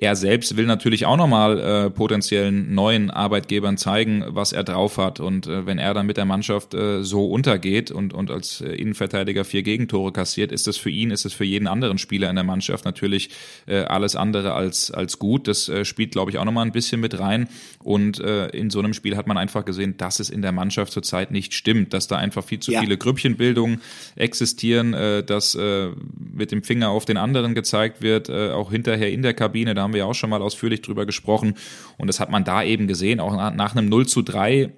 er 0.01 0.15
selbst 0.15 0.55
will 0.55 0.65
natürlich 0.65 1.05
auch 1.05 1.17
nochmal 1.17 1.59
äh, 1.59 1.89
potenziellen 1.89 2.73
neuen 2.73 3.11
Arbeitgebern 3.11 3.75
zeigen, 3.75 4.23
was 4.27 4.53
er 4.53 4.63
drauf 4.63 4.97
hat. 4.97 5.19
Und 5.19 5.45
äh, 5.45 5.65
wenn 5.65 5.77
er 5.77 5.93
dann 5.93 6.05
mit 6.05 6.15
der 6.15 6.23
Mannschaft 6.23 6.73
äh, 6.73 7.03
so 7.03 7.27
untergeht 7.27 7.91
und, 7.91 8.13
und 8.13 8.31
als 8.31 8.61
äh, 8.61 8.69
Innenverteidiger 8.69 9.43
vier 9.43 9.61
Gegentore 9.61 10.13
kassiert, 10.13 10.53
ist 10.53 10.67
das 10.67 10.77
für 10.77 10.89
ihn, 10.89 11.11
ist 11.11 11.25
es 11.25 11.33
für 11.33 11.43
jeden 11.43 11.67
anderen 11.67 11.97
Spieler 11.97 12.29
in 12.29 12.35
der 12.35 12.45
Mannschaft 12.45 12.85
natürlich 12.85 13.31
äh, 13.67 13.79
alles 13.79 14.15
andere 14.15 14.53
als, 14.53 14.89
als 14.89 15.19
gut. 15.19 15.49
Das 15.49 15.67
äh, 15.67 15.83
spielt, 15.83 16.11
glaube 16.11 16.31
ich, 16.31 16.37
auch 16.37 16.45
nochmal 16.45 16.65
ein 16.65 16.71
bisschen 16.71 17.01
mit 17.01 17.19
rein. 17.19 17.49
Und 17.83 18.21
äh, 18.21 18.47
in 18.51 18.69
so 18.69 18.79
einem 18.79 18.93
Spiel 18.93 19.17
hat 19.17 19.27
man 19.27 19.37
einfach 19.37 19.65
gesehen, 19.65 19.97
dass 19.97 20.21
es 20.21 20.29
in 20.29 20.41
der 20.41 20.53
Mannschaft 20.53 20.93
zurzeit 20.93 21.31
nicht 21.31 21.53
stimmt, 21.53 21.93
dass 21.93 22.07
da 22.07 22.15
einfach 22.15 22.45
viel 22.45 22.59
zu 22.59 22.71
ja. 22.71 22.79
viele 22.79 22.97
Grüppchenbildungen 22.97 23.81
existieren, 24.15 24.93
äh, 24.93 25.23
dass 25.25 25.55
äh, 25.55 25.89
mit 26.17 26.53
dem 26.53 26.63
Finger 26.63 26.89
auf 26.89 27.03
den 27.03 27.17
anderen 27.17 27.53
gezeigt 27.53 28.01
wird, 28.01 28.29
äh, 28.29 28.51
auch 28.51 28.71
hinterher 28.71 29.11
in 29.11 29.23
der 29.23 29.33
Kabine. 29.33 29.73
Da 29.73 29.88
haben 29.89 29.93
wir 29.93 29.99
ja 29.99 30.05
auch 30.05 30.13
schon 30.13 30.29
mal 30.29 30.41
ausführlich 30.41 30.81
drüber 30.81 31.05
gesprochen. 31.05 31.55
Und 31.97 32.07
das 32.07 32.19
hat 32.19 32.29
man 32.29 32.43
da 32.43 32.63
eben 32.63 32.87
gesehen, 32.87 33.19
auch 33.19 33.35
nach, 33.53 33.75
einem 33.75 33.89
0 33.89 34.07
zu 34.07 34.21
3 34.21 34.71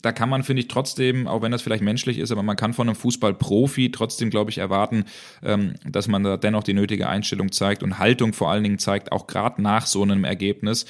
da 0.00 0.12
kann 0.12 0.28
man, 0.28 0.44
finde 0.44 0.62
ich, 0.62 0.68
trotzdem, 0.68 1.26
auch 1.26 1.42
wenn 1.42 1.50
das 1.50 1.60
vielleicht 1.60 1.82
menschlich 1.82 2.18
ist, 2.18 2.30
aber 2.30 2.44
man 2.44 2.54
kann 2.54 2.74
von 2.74 2.88
einem 2.88 2.94
Fußballprofi 2.94 3.90
trotzdem, 3.90 4.30
glaube 4.30 4.52
ich, 4.52 4.58
erwarten, 4.58 5.04
ähm, 5.42 5.74
dass 5.84 6.06
man 6.06 6.22
da 6.22 6.36
dennoch 6.36 6.62
die 6.62 6.74
nötige 6.74 7.08
Einstellung 7.08 7.50
zeigt 7.50 7.82
und 7.82 7.98
Haltung 7.98 8.32
vor 8.32 8.52
allen 8.52 8.62
Dingen 8.62 8.78
zeigt, 8.78 9.10
auch 9.10 9.26
gerade 9.26 9.60
nach 9.60 9.86
so 9.86 10.02
einem 10.02 10.22
Ergebnis. 10.22 10.86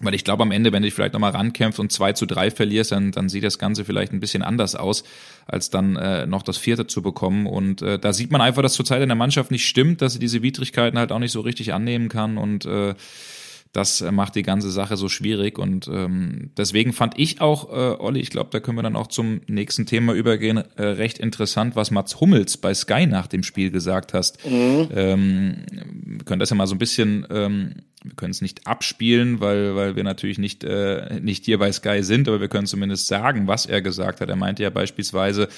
Weil 0.00 0.14
ich 0.14 0.24
glaube, 0.24 0.42
am 0.42 0.50
Ende, 0.50 0.72
wenn 0.72 0.82
du 0.82 0.86
dich 0.88 0.94
vielleicht 0.94 1.12
nochmal 1.12 1.30
rankämpfst 1.30 1.78
und 1.78 1.92
2 1.92 2.14
zu 2.14 2.26
3 2.26 2.50
verlierst, 2.50 2.92
dann, 2.92 3.12
dann 3.12 3.28
sieht 3.28 3.44
das 3.44 3.58
Ganze 3.58 3.84
vielleicht 3.84 4.12
ein 4.12 4.20
bisschen 4.20 4.42
anders 4.42 4.74
aus, 4.74 5.04
als 5.46 5.70
dann 5.70 5.96
äh, 5.96 6.26
noch 6.26 6.42
das 6.42 6.56
vierte 6.56 6.86
zu 6.86 7.00
bekommen. 7.00 7.46
Und 7.46 7.80
äh, 7.80 7.98
da 7.98 8.12
sieht 8.12 8.32
man 8.32 8.40
einfach, 8.40 8.62
dass 8.62 8.72
zurzeit 8.72 9.02
in 9.02 9.08
der 9.08 9.16
Mannschaft 9.16 9.50
nicht 9.50 9.66
stimmt, 9.66 10.02
dass 10.02 10.14
sie 10.14 10.18
diese 10.18 10.42
Widrigkeiten 10.42 10.98
halt 10.98 11.12
auch 11.12 11.20
nicht 11.20 11.32
so 11.32 11.40
richtig 11.40 11.72
annehmen 11.72 12.08
kann. 12.08 12.38
Und 12.38 12.66
äh, 12.66 12.94
das 13.74 14.00
äh, 14.00 14.12
macht 14.12 14.36
die 14.36 14.42
ganze 14.42 14.70
Sache 14.70 14.96
so 14.96 15.08
schwierig. 15.08 15.58
Und 15.58 15.88
ähm, 15.88 16.50
deswegen 16.56 16.92
fand 16.92 17.18
ich 17.18 17.40
auch, 17.40 17.68
äh, 17.70 18.00
Olli, 18.00 18.20
ich 18.20 18.30
glaube, 18.30 18.50
da 18.52 18.60
können 18.60 18.78
wir 18.78 18.82
dann 18.82 18.96
auch 18.96 19.08
zum 19.08 19.40
nächsten 19.48 19.84
Thema 19.84 20.14
übergehen, 20.14 20.62
äh, 20.76 20.82
recht 20.82 21.18
interessant, 21.18 21.74
was 21.74 21.90
Mats 21.90 22.20
Hummels 22.20 22.56
bei 22.56 22.72
Sky 22.72 23.06
nach 23.06 23.26
dem 23.26 23.42
Spiel 23.42 23.72
gesagt 23.72 24.14
hast. 24.14 24.38
Mhm. 24.48 24.88
Ähm, 24.94 25.56
wir 26.06 26.24
können 26.24 26.38
das 26.38 26.50
ja 26.50 26.56
mal 26.56 26.68
so 26.68 26.76
ein 26.76 26.78
bisschen 26.78 27.26
ähm, 27.30 27.74
wir 28.04 28.14
können 28.16 28.32
es 28.32 28.42
nicht 28.42 28.66
abspielen, 28.66 29.40
weil, 29.40 29.74
weil 29.76 29.96
wir 29.96 30.04
natürlich 30.04 30.36
nicht, 30.36 30.62
äh, 30.62 31.20
nicht 31.22 31.46
hier 31.46 31.58
bei 31.58 31.72
Sky 31.72 32.02
sind, 32.02 32.28
aber 32.28 32.38
wir 32.38 32.48
können 32.48 32.66
zumindest 32.66 33.06
sagen, 33.06 33.46
was 33.46 33.64
er 33.64 33.80
gesagt 33.80 34.20
hat. 34.20 34.28
Er 34.28 34.36
meinte 34.36 34.62
ja 34.62 34.68
beispielsweise, 34.68 35.48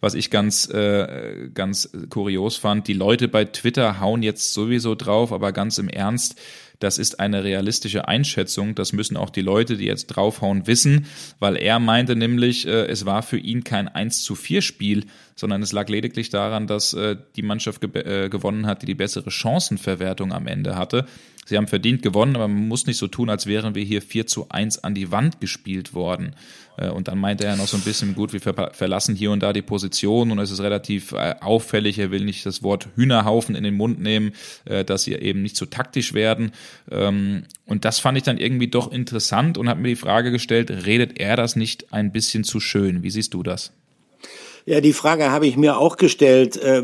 was 0.00 0.14
ich 0.14 0.30
ganz, 0.30 0.70
äh, 0.70 1.48
ganz 1.52 1.90
kurios 2.08 2.56
fand, 2.56 2.86
die 2.86 2.92
Leute 2.92 3.26
bei 3.26 3.44
Twitter 3.44 3.98
hauen 3.98 4.22
jetzt 4.22 4.54
sowieso 4.54 4.94
drauf, 4.94 5.32
aber 5.32 5.50
ganz 5.50 5.78
im 5.78 5.88
Ernst, 5.88 6.40
das 6.78 6.98
ist 6.98 7.20
eine 7.20 7.44
realistische 7.44 8.08
Einschätzung. 8.08 8.74
Das 8.74 8.92
müssen 8.92 9.16
auch 9.16 9.30
die 9.30 9.42
Leute, 9.42 9.76
die 9.76 9.86
jetzt 9.86 10.06
draufhauen, 10.06 10.66
wissen, 10.66 11.06
weil 11.38 11.56
er 11.56 11.78
meinte 11.78 12.16
nämlich, 12.16 12.66
äh, 12.66 12.86
es 12.86 13.06
war 13.06 13.22
für 13.22 13.38
ihn 13.38 13.64
kein 13.64 13.88
1 13.88 14.22
zu 14.22 14.34
4 14.34 14.62
Spiel, 14.62 15.06
sondern 15.36 15.62
es 15.62 15.72
lag 15.72 15.88
lediglich 15.88 16.30
daran, 16.30 16.66
dass 16.66 16.94
äh, 16.94 17.16
die 17.36 17.42
Mannschaft 17.42 17.80
ge 17.80 17.90
äh, 18.00 18.28
gewonnen 18.28 18.66
hat, 18.66 18.82
die 18.82 18.86
die 18.86 18.94
bessere 18.94 19.30
Chancenverwertung 19.30 20.32
am 20.32 20.46
Ende 20.46 20.76
hatte. 20.76 21.06
Sie 21.44 21.56
haben 21.56 21.68
verdient 21.68 22.02
gewonnen, 22.02 22.34
aber 22.34 22.48
man 22.48 22.66
muss 22.66 22.86
nicht 22.86 22.96
so 22.96 23.06
tun, 23.06 23.30
als 23.30 23.46
wären 23.46 23.76
wir 23.76 23.84
hier 23.84 24.02
4 24.02 24.26
zu 24.26 24.48
1 24.48 24.82
an 24.82 24.94
die 24.94 25.12
Wand 25.12 25.40
gespielt 25.40 25.94
worden. 25.94 26.34
Äh, 26.76 26.88
und 26.88 27.06
dann 27.06 27.18
meinte 27.18 27.44
er 27.44 27.56
noch 27.56 27.68
so 27.68 27.76
ein 27.76 27.82
bisschen, 27.82 28.14
gut, 28.14 28.32
wir 28.32 28.40
verlassen 28.40 29.14
hier 29.14 29.30
und 29.30 29.42
da 29.42 29.52
die 29.52 29.62
Position 29.62 30.32
und 30.32 30.38
es 30.38 30.50
ist 30.50 30.60
relativ 30.60 31.12
äh, 31.12 31.36
auffällig, 31.40 31.98
er 31.98 32.10
will 32.10 32.24
nicht 32.24 32.44
das 32.46 32.62
Wort 32.62 32.88
Hühnerhaufen 32.96 33.54
in 33.54 33.62
den 33.62 33.74
Mund 33.74 34.00
nehmen, 34.00 34.32
äh, 34.64 34.84
dass 34.84 35.04
sie 35.04 35.12
eben 35.12 35.42
nicht 35.42 35.56
so 35.56 35.66
taktisch 35.66 36.14
werden. 36.14 36.50
Ähm, 36.90 37.44
und 37.64 37.84
das 37.84 38.00
fand 38.00 38.18
ich 38.18 38.24
dann 38.24 38.38
irgendwie 38.38 38.68
doch 38.68 38.90
interessant 38.90 39.56
und 39.56 39.68
habe 39.68 39.80
mir 39.80 39.88
die 39.88 39.96
Frage 39.96 40.32
gestellt, 40.32 40.70
redet 40.70 41.20
er 41.20 41.36
das 41.36 41.54
nicht 41.54 41.92
ein 41.92 42.10
bisschen 42.10 42.42
zu 42.42 42.58
schön? 42.58 43.02
Wie 43.04 43.10
siehst 43.10 43.34
du 43.34 43.42
das? 43.42 43.72
Ja, 44.68 44.80
die 44.80 44.92
Frage 44.92 45.30
habe 45.30 45.46
ich 45.46 45.56
mir 45.56 45.78
auch 45.78 45.96
gestellt. 45.96 46.56
Äh, 46.56 46.82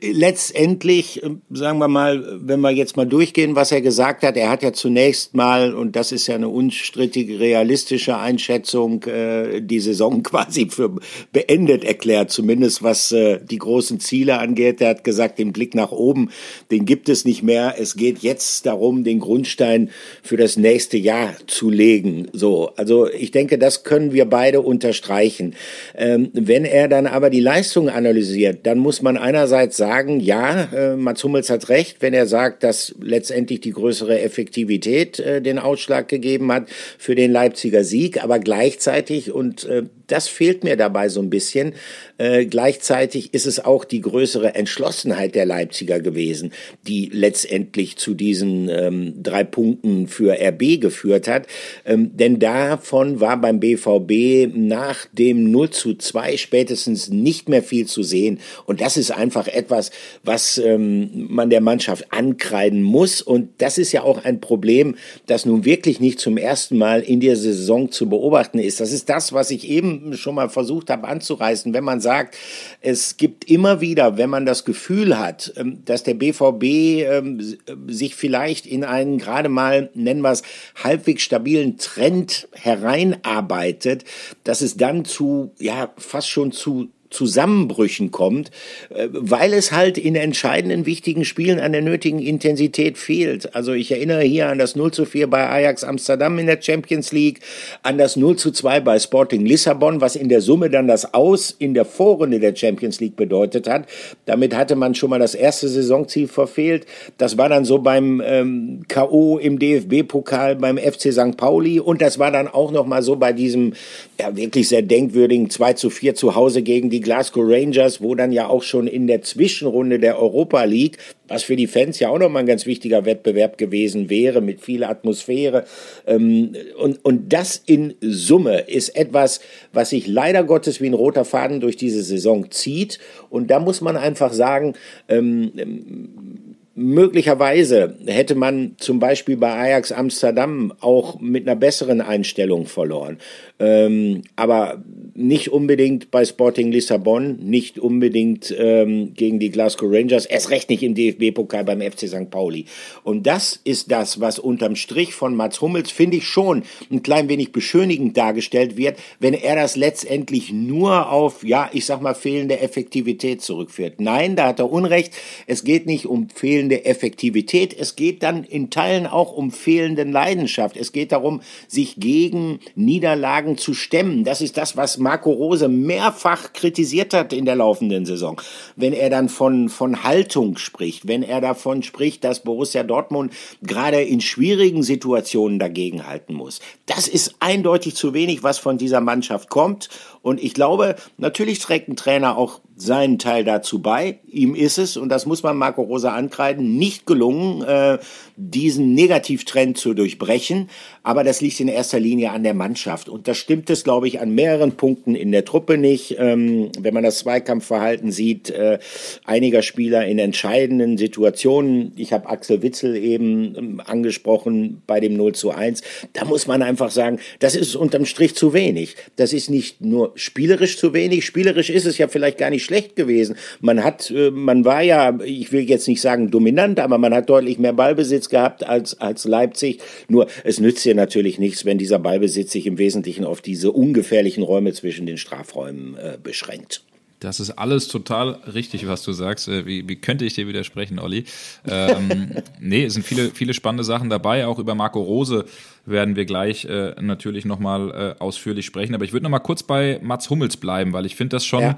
letztendlich, 0.00 1.20
äh, 1.24 1.30
sagen 1.50 1.80
wir 1.80 1.88
mal, 1.88 2.38
wenn 2.40 2.60
wir 2.60 2.70
jetzt 2.70 2.96
mal 2.96 3.06
durchgehen, 3.06 3.56
was 3.56 3.72
er 3.72 3.80
gesagt 3.80 4.22
hat, 4.22 4.36
er 4.36 4.48
hat 4.48 4.62
ja 4.62 4.72
zunächst 4.72 5.34
mal, 5.34 5.74
und 5.74 5.96
das 5.96 6.12
ist 6.12 6.28
ja 6.28 6.36
eine 6.36 6.48
unstrittige, 6.48 7.40
realistische 7.40 8.18
Einschätzung, 8.18 9.02
äh, 9.02 9.60
die 9.60 9.80
Saison 9.80 10.22
quasi 10.22 10.68
für 10.70 10.94
beendet 11.32 11.82
erklärt, 11.82 12.30
zumindest 12.30 12.84
was 12.84 13.08
die 13.08 13.58
großen 13.58 13.98
Ziele 13.98 14.38
angeht. 14.38 14.80
Er 14.80 14.90
hat 14.90 15.02
gesagt, 15.02 15.40
den 15.40 15.52
Blick 15.52 15.74
nach 15.74 15.90
oben, 15.90 16.30
den 16.70 16.84
gibt 16.84 17.08
es 17.08 17.24
nicht 17.24 17.42
mehr. 17.42 17.74
Es 17.78 17.96
geht 17.96 18.20
jetzt 18.20 18.64
darum, 18.64 19.02
den 19.02 19.18
Grundstein 19.18 19.90
für 20.22 20.36
das 20.36 20.56
nächste 20.56 20.98
Jahr 20.98 21.34
zu 21.48 21.68
legen. 21.68 22.28
So, 22.32 22.70
also 22.76 23.08
ich 23.10 23.32
denke, 23.32 23.58
das 23.58 23.82
können 23.82 24.12
wir 24.12 24.26
beide 24.26 24.60
unterstreichen. 24.60 25.56
Ähm, 25.96 26.30
wenn 26.32 26.64
er 26.64 26.86
dann 26.86 27.07
aber 27.12 27.30
die 27.30 27.40
Leistung 27.40 27.88
analysiert, 27.88 28.60
dann 28.64 28.78
muss 28.78 29.02
man 29.02 29.16
einerseits 29.16 29.76
sagen, 29.76 30.20
ja, 30.20 30.68
äh, 30.72 30.96
Mats 30.96 31.24
Hummels 31.24 31.50
hat 31.50 31.68
recht, 31.68 32.00
wenn 32.00 32.14
er 32.14 32.26
sagt, 32.26 32.62
dass 32.62 32.94
letztendlich 33.00 33.60
die 33.60 33.72
größere 33.72 34.20
Effektivität 34.20 35.18
äh, 35.18 35.42
den 35.42 35.58
Ausschlag 35.58 36.08
gegeben 36.08 36.52
hat 36.52 36.68
für 36.98 37.14
den 37.14 37.32
Leipziger 37.32 37.84
Sieg, 37.84 38.22
aber 38.22 38.38
gleichzeitig, 38.38 39.32
und 39.32 39.64
äh, 39.64 39.84
das 40.08 40.26
fehlt 40.28 40.64
mir 40.64 40.76
dabei 40.76 41.08
so 41.08 41.20
ein 41.20 41.30
bisschen. 41.30 41.74
Äh, 42.16 42.46
gleichzeitig 42.46 43.32
ist 43.34 43.46
es 43.46 43.64
auch 43.64 43.84
die 43.84 44.00
größere 44.00 44.54
Entschlossenheit 44.54 45.34
der 45.34 45.46
Leipziger 45.46 46.00
gewesen, 46.00 46.52
die 46.86 47.10
letztendlich 47.12 47.96
zu 47.96 48.14
diesen 48.14 48.68
ähm, 48.68 49.14
drei 49.22 49.44
Punkten 49.44 50.08
für 50.08 50.36
RB 50.40 50.80
geführt 50.80 51.28
hat. 51.28 51.46
Ähm, 51.84 52.16
denn 52.16 52.38
davon 52.38 53.20
war 53.20 53.40
beim 53.40 53.60
BVB 53.60 54.52
nach 54.54 55.06
dem 55.12 55.50
0 55.50 55.70
zu 55.70 55.94
2 55.94 56.36
spätestens 56.36 57.08
nicht 57.08 57.48
mehr 57.48 57.62
viel 57.62 57.86
zu 57.86 58.02
sehen. 58.02 58.40
Und 58.66 58.80
das 58.80 58.96
ist 58.96 59.10
einfach 59.10 59.46
etwas, 59.46 59.90
was 60.24 60.58
ähm, 60.58 61.26
man 61.28 61.50
der 61.50 61.60
Mannschaft 61.60 62.12
ankreiden 62.12 62.82
muss. 62.82 63.20
Und 63.22 63.50
das 63.58 63.78
ist 63.78 63.92
ja 63.92 64.02
auch 64.02 64.24
ein 64.24 64.40
Problem, 64.40 64.96
das 65.26 65.44
nun 65.44 65.64
wirklich 65.64 66.00
nicht 66.00 66.18
zum 66.18 66.36
ersten 66.36 66.78
Mal 66.78 67.02
in 67.02 67.20
der 67.20 67.36
Saison 67.36 67.90
zu 67.90 68.08
beobachten 68.08 68.58
ist. 68.58 68.80
Das 68.80 68.92
ist 68.92 69.08
das, 69.08 69.32
was 69.32 69.50
ich 69.50 69.68
eben 69.68 69.97
schon 70.12 70.34
mal 70.34 70.48
versucht 70.48 70.90
habe 70.90 71.08
anzureißen, 71.08 71.74
wenn 71.74 71.84
man 71.84 72.00
sagt, 72.00 72.36
es 72.80 73.16
gibt 73.16 73.50
immer 73.50 73.80
wieder, 73.80 74.16
wenn 74.16 74.30
man 74.30 74.46
das 74.46 74.64
Gefühl 74.64 75.18
hat, 75.18 75.52
ähm, 75.56 75.84
dass 75.84 76.02
der 76.02 76.14
BVB 76.14 76.64
ähm, 76.64 77.56
sich 77.88 78.14
vielleicht 78.14 78.66
in 78.66 78.84
einen 78.84 79.18
gerade 79.18 79.48
mal, 79.48 79.90
nennen 79.94 80.22
wir 80.22 80.32
es, 80.32 80.42
halbwegs 80.82 81.22
stabilen 81.22 81.78
Trend 81.78 82.48
hereinarbeitet, 82.52 84.04
dass 84.44 84.60
es 84.60 84.76
dann 84.76 85.04
zu, 85.04 85.52
ja, 85.58 85.92
fast 85.96 86.28
schon 86.28 86.52
zu 86.52 86.88
Zusammenbrüchen 87.10 88.10
kommt, 88.10 88.50
äh, 88.90 89.08
weil 89.10 89.52
es 89.54 89.72
halt 89.72 89.98
in 89.98 90.14
entscheidenden 90.14 90.86
wichtigen 90.86 91.24
Spielen 91.24 91.58
an 91.60 91.72
der 91.72 91.82
nötigen 91.82 92.18
Intensität 92.20 92.98
fehlt. 92.98 93.54
Also 93.54 93.72
ich 93.72 93.90
erinnere 93.90 94.22
hier 94.22 94.48
an 94.48 94.58
das 94.58 94.76
0 94.76 94.92
zu 94.92 95.04
4 95.04 95.28
bei 95.28 95.48
Ajax 95.48 95.84
Amsterdam 95.84 96.38
in 96.38 96.46
der 96.46 96.60
Champions 96.60 97.12
League, 97.12 97.40
an 97.82 97.98
das 97.98 98.16
0 98.16 98.36
zu 98.36 98.50
2 98.50 98.80
bei 98.80 98.98
Sporting 98.98 99.46
Lissabon, 99.46 100.00
was 100.00 100.16
in 100.16 100.28
der 100.28 100.40
Summe 100.40 100.70
dann 100.70 100.86
das 100.86 101.14
Aus 101.14 101.54
in 101.58 101.74
der 101.74 101.84
Vorrunde 101.84 102.40
der 102.40 102.54
Champions 102.54 103.00
League 103.00 103.16
bedeutet 103.16 103.68
hat. 103.68 103.86
Damit 104.26 104.54
hatte 104.54 104.76
man 104.76 104.94
schon 104.94 105.10
mal 105.10 105.18
das 105.18 105.34
erste 105.34 105.68
Saisonziel 105.68 106.28
verfehlt. 106.28 106.86
Das 107.16 107.38
war 107.38 107.48
dann 107.48 107.64
so 107.64 107.78
beim 107.78 108.22
ähm, 108.24 108.82
K.O. 108.88 109.38
im 109.38 109.58
DFB-Pokal 109.58 110.56
beim 110.56 110.78
FC 110.78 111.12
St. 111.12 111.36
Pauli 111.36 111.80
und 111.80 112.02
das 112.02 112.18
war 112.18 112.30
dann 112.30 112.48
auch 112.48 112.70
noch 112.70 112.86
mal 112.86 113.02
so 113.02 113.16
bei 113.16 113.32
diesem 113.32 113.72
ja, 114.20 114.36
wirklich 114.36 114.68
sehr 114.68 114.82
denkwürdigen 114.82 115.50
2 115.50 115.72
zu 115.74 115.90
4 115.90 116.14
zu 116.14 116.34
Hause 116.34 116.62
gegen 116.62 116.90
die 116.90 116.97
Glasgow 117.00 117.44
Rangers, 117.46 118.00
wo 118.00 118.14
dann 118.14 118.32
ja 118.32 118.48
auch 118.48 118.62
schon 118.62 118.86
in 118.86 119.06
der 119.06 119.22
Zwischenrunde 119.22 119.98
der 119.98 120.20
Europa 120.20 120.64
League, 120.64 120.98
was 121.28 121.42
für 121.42 121.56
die 121.56 121.66
Fans 121.66 121.98
ja 122.00 122.08
auch 122.08 122.18
nochmal 122.18 122.42
ein 122.42 122.46
ganz 122.46 122.66
wichtiger 122.66 123.04
Wettbewerb 123.04 123.58
gewesen 123.58 124.10
wäre, 124.10 124.40
mit 124.40 124.60
viel 124.60 124.84
Atmosphäre. 124.84 125.64
Ähm, 126.06 126.54
und, 126.78 127.04
und 127.04 127.32
das 127.32 127.62
in 127.66 127.94
Summe 128.00 128.60
ist 128.60 128.90
etwas, 128.96 129.40
was 129.72 129.90
sich 129.90 130.06
leider 130.06 130.44
Gottes 130.44 130.80
wie 130.80 130.88
ein 130.88 130.94
roter 130.94 131.24
Faden 131.24 131.60
durch 131.60 131.76
diese 131.76 132.02
Saison 132.02 132.50
zieht. 132.50 132.98
Und 133.30 133.50
da 133.50 133.60
muss 133.60 133.80
man 133.80 133.96
einfach 133.96 134.32
sagen, 134.32 134.74
ähm, 135.08 136.47
Möglicherweise 136.80 137.96
hätte 138.06 138.36
man 138.36 138.76
zum 138.78 139.00
Beispiel 139.00 139.36
bei 139.36 139.52
Ajax 139.52 139.90
Amsterdam 139.90 140.72
auch 140.78 141.18
mit 141.18 141.48
einer 141.48 141.56
besseren 141.56 142.00
Einstellung 142.00 142.66
verloren. 142.66 143.18
Ähm, 143.58 144.22
aber 144.36 144.80
nicht 145.14 145.50
unbedingt 145.50 146.12
bei 146.12 146.24
Sporting 146.24 146.70
Lissabon, 146.70 147.38
nicht 147.40 147.80
unbedingt 147.80 148.54
ähm, 148.56 149.14
gegen 149.14 149.40
die 149.40 149.50
Glasgow 149.50 149.90
Rangers, 149.92 150.26
erst 150.26 150.50
recht 150.50 150.70
nicht 150.70 150.84
im 150.84 150.94
DFB-Pokal 150.94 151.64
beim 151.64 151.80
FC 151.80 152.06
St. 152.06 152.30
Pauli. 152.30 152.66
Und 153.02 153.26
das 153.26 153.58
ist 153.64 153.90
das, 153.90 154.20
was 154.20 154.38
unterm 154.38 154.76
Strich 154.76 155.14
von 155.14 155.34
Mats 155.34 155.60
Hummels, 155.60 155.90
finde 155.90 156.18
ich 156.18 156.28
schon, 156.28 156.62
ein 156.92 157.02
klein 157.02 157.28
wenig 157.28 157.50
beschönigend 157.50 158.16
dargestellt 158.16 158.76
wird, 158.76 158.96
wenn 159.18 159.34
er 159.34 159.56
das 159.56 159.74
letztendlich 159.74 160.52
nur 160.52 161.10
auf, 161.10 161.42
ja, 161.42 161.68
ich 161.72 161.86
sag 161.86 162.00
mal, 162.00 162.14
fehlende 162.14 162.60
Effektivität 162.60 163.42
zurückführt. 163.42 164.00
Nein, 164.00 164.36
da 164.36 164.46
hat 164.46 164.60
er 164.60 164.70
Unrecht. 164.70 165.12
Es 165.48 165.64
geht 165.64 165.86
nicht 165.86 166.06
um 166.06 166.28
fehlende 166.28 166.67
Effektivität. 166.76 167.76
Es 167.78 167.96
geht 167.96 168.22
dann 168.22 168.44
in 168.44 168.70
Teilen 168.70 169.06
auch 169.06 169.32
um 169.32 169.50
fehlende 169.50 170.04
Leidenschaft. 170.04 170.76
Es 170.76 170.92
geht 170.92 171.12
darum, 171.12 171.40
sich 171.66 171.96
gegen 171.96 172.60
Niederlagen 172.74 173.56
zu 173.58 173.74
stemmen. 173.74 174.24
Das 174.24 174.40
ist 174.40 174.56
das, 174.56 174.76
was 174.76 174.98
Marco 174.98 175.30
Rose 175.30 175.68
mehrfach 175.68 176.52
kritisiert 176.52 177.14
hat 177.14 177.32
in 177.32 177.44
der 177.44 177.56
laufenden 177.56 178.06
Saison. 178.06 178.40
Wenn 178.76 178.92
er 178.92 179.10
dann 179.10 179.28
von, 179.28 179.68
von 179.68 180.02
Haltung 180.02 180.58
spricht, 180.58 181.08
wenn 181.08 181.22
er 181.22 181.40
davon 181.40 181.82
spricht, 181.82 182.24
dass 182.24 182.42
Borussia 182.42 182.82
Dortmund 182.82 183.32
gerade 183.62 184.02
in 184.02 184.20
schwierigen 184.20 184.82
Situationen 184.82 185.58
dagegenhalten 185.58 186.34
muss. 186.34 186.60
Das 186.86 187.08
ist 187.08 187.36
eindeutig 187.40 187.94
zu 187.94 188.14
wenig, 188.14 188.42
was 188.42 188.58
von 188.58 188.78
dieser 188.78 189.00
Mannschaft 189.00 189.48
kommt. 189.48 189.88
Und 190.22 190.42
ich 190.42 190.54
glaube, 190.54 190.96
natürlich 191.16 191.58
trägt 191.58 191.88
ein 191.88 191.96
Trainer 191.96 192.36
auch 192.36 192.60
seinen 192.80 193.18
Teil 193.18 193.44
dazu 193.44 193.80
bei. 193.82 194.20
Ihm 194.26 194.54
ist 194.54 194.78
es, 194.78 194.96
und 194.96 195.08
das 195.08 195.26
muss 195.26 195.42
man 195.42 195.56
Marco 195.56 195.82
Rosa 195.82 196.14
ankreiden, 196.14 196.76
nicht 196.76 197.06
gelungen, 197.06 197.62
äh, 197.62 197.98
diesen 198.36 198.94
Negativtrend 198.94 199.76
zu 199.76 199.94
durchbrechen. 199.94 200.70
Aber 201.02 201.24
das 201.24 201.40
liegt 201.40 201.58
in 201.60 201.68
erster 201.68 201.98
Linie 201.98 202.30
an 202.30 202.44
der 202.44 202.54
Mannschaft. 202.54 203.08
Und 203.08 203.26
da 203.26 203.34
stimmt 203.34 203.68
es, 203.70 203.82
glaube 203.82 204.06
ich, 204.06 204.20
an 204.20 204.34
mehreren 204.34 204.72
Punkten 204.72 205.14
in 205.14 205.32
der 205.32 205.44
Truppe 205.44 205.76
nicht. 205.76 206.16
Ähm, 206.18 206.70
wenn 206.78 206.94
man 206.94 207.02
das 207.02 207.18
Zweikampfverhalten 207.18 208.12
sieht, 208.12 208.50
äh, 208.50 208.78
einiger 209.24 209.62
Spieler 209.62 210.06
in 210.06 210.18
entscheidenden 210.18 210.98
Situationen. 210.98 211.92
Ich 211.96 212.12
habe 212.12 212.28
Axel 212.28 212.62
Witzel 212.62 212.96
eben 212.96 213.56
ähm, 213.56 213.82
angesprochen 213.84 214.82
bei 214.86 215.00
dem 215.00 215.16
0 215.16 215.34
zu 215.34 215.50
1. 215.50 215.82
Da 216.12 216.24
muss 216.24 216.46
man 216.46 216.62
einfach 216.62 216.90
sagen, 216.90 217.18
das 217.40 217.56
ist 217.56 217.74
unterm 217.74 218.04
Strich 218.04 218.36
zu 218.36 218.52
wenig. 218.52 218.94
Das 219.16 219.32
ist 219.32 219.50
nicht 219.50 219.80
nur 219.80 220.12
spielerisch 220.14 220.78
zu 220.78 220.92
wenig. 220.92 221.24
Spielerisch 221.24 221.70
ist 221.70 221.86
es 221.86 221.98
ja 221.98 222.06
vielleicht 222.06 222.38
gar 222.38 222.50
nicht 222.50 222.67
schlecht 222.68 222.96
gewesen. 222.96 223.36
Man 223.60 223.82
hat, 223.82 224.10
äh, 224.10 224.30
man 224.30 224.64
war 224.64 224.82
ja, 224.82 225.18
ich 225.24 225.52
will 225.52 225.68
jetzt 225.68 225.88
nicht 225.88 226.00
sagen 226.00 226.30
dominant, 226.30 226.78
aber 226.80 226.98
man 226.98 227.14
hat 227.14 227.28
deutlich 227.28 227.58
mehr 227.58 227.72
Ballbesitz 227.72 228.28
gehabt 228.28 228.62
als, 228.64 229.00
als 229.00 229.24
Leipzig. 229.24 229.80
Nur, 230.08 230.28
es 230.44 230.60
nützt 230.60 230.84
ja 230.84 230.94
natürlich 230.94 231.38
nichts, 231.38 231.64
wenn 231.64 231.78
dieser 231.78 231.98
Ballbesitz 231.98 232.52
sich 232.52 232.66
im 232.66 232.78
Wesentlichen 232.78 233.24
auf 233.24 233.40
diese 233.40 233.72
ungefährlichen 233.72 234.42
Räume 234.42 234.72
zwischen 234.74 235.06
den 235.06 235.16
Strafräumen 235.16 235.96
äh, 235.96 236.18
beschränkt. 236.22 236.82
Das 237.20 237.40
ist 237.40 237.50
alles 237.50 237.88
total 237.88 238.38
richtig, 238.54 238.86
was 238.86 239.02
du 239.02 239.12
sagst. 239.12 239.48
Äh, 239.48 239.66
wie, 239.66 239.88
wie 239.88 239.96
könnte 239.96 240.24
ich 240.24 240.34
dir 240.34 240.46
widersprechen, 240.46 240.98
Olli? 240.98 241.24
Ähm, 241.68 242.30
nee, 242.60 242.84
es 242.84 242.94
sind 242.94 243.04
viele, 243.04 243.30
viele 243.30 243.54
spannende 243.54 243.82
Sachen 243.82 244.08
dabei. 244.08 244.46
Auch 244.46 244.58
über 244.58 244.74
Marco 244.74 245.00
Rose 245.00 245.44
werden 245.84 246.14
wir 246.14 246.26
gleich 246.26 246.64
äh, 246.66 246.94
natürlich 247.00 247.44
nochmal 247.44 248.14
äh, 248.18 248.22
ausführlich 248.22 248.66
sprechen. 248.66 248.94
Aber 248.94 249.04
ich 249.04 249.12
würde 249.12 249.24
nochmal 249.24 249.40
kurz 249.40 249.62
bei 249.62 249.98
Mats 250.02 250.30
Hummels 250.30 250.56
bleiben, 250.56 250.92
weil 250.92 251.06
ich 251.06 251.16
finde 251.16 251.36
das 251.36 251.44
schon, 251.44 251.62
ja. 251.62 251.76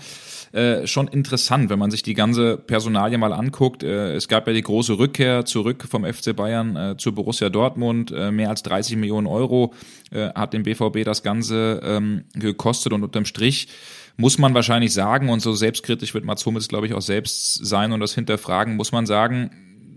Äh, 0.52 0.86
schon 0.86 1.06
interessant, 1.08 1.70
wenn 1.70 1.78
man 1.78 1.90
sich 1.90 2.02
die 2.02 2.14
ganze 2.14 2.56
Personalie 2.56 3.18
mal 3.18 3.32
anguckt. 3.32 3.82
Äh, 3.82 4.14
es 4.14 4.26
gab 4.26 4.46
ja 4.46 4.52
die 4.52 4.62
große 4.62 4.98
Rückkehr 4.98 5.44
zurück 5.44 5.86
vom 5.88 6.04
FC 6.04 6.34
Bayern 6.34 6.76
äh, 6.76 6.96
zu 6.96 7.12
Borussia 7.14 7.50
Dortmund. 7.50 8.10
Äh, 8.10 8.32
mehr 8.32 8.48
als 8.50 8.62
30 8.64 8.96
Millionen 8.96 9.26
Euro 9.26 9.72
äh, 10.10 10.28
hat 10.30 10.52
dem 10.52 10.64
BVB 10.64 11.04
das 11.04 11.22
Ganze 11.22 11.80
ähm, 11.84 12.24
gekostet 12.34 12.92
und 12.92 13.04
unterm 13.04 13.26
Strich 13.26 13.68
muss 14.16 14.38
man 14.38 14.52
wahrscheinlich 14.52 14.92
sagen, 14.92 15.30
und 15.30 15.40
so 15.40 15.54
selbstkritisch 15.54 16.12
wird 16.12 16.24
Mats 16.24 16.44
Hummels, 16.44 16.68
glaube 16.68 16.86
ich, 16.86 16.94
auch 16.94 17.00
selbst 17.00 17.54
sein 17.64 17.92
und 17.92 18.00
das 18.00 18.14
hinterfragen, 18.14 18.76
muss 18.76 18.92
man 18.92 19.06
sagen, 19.06 19.50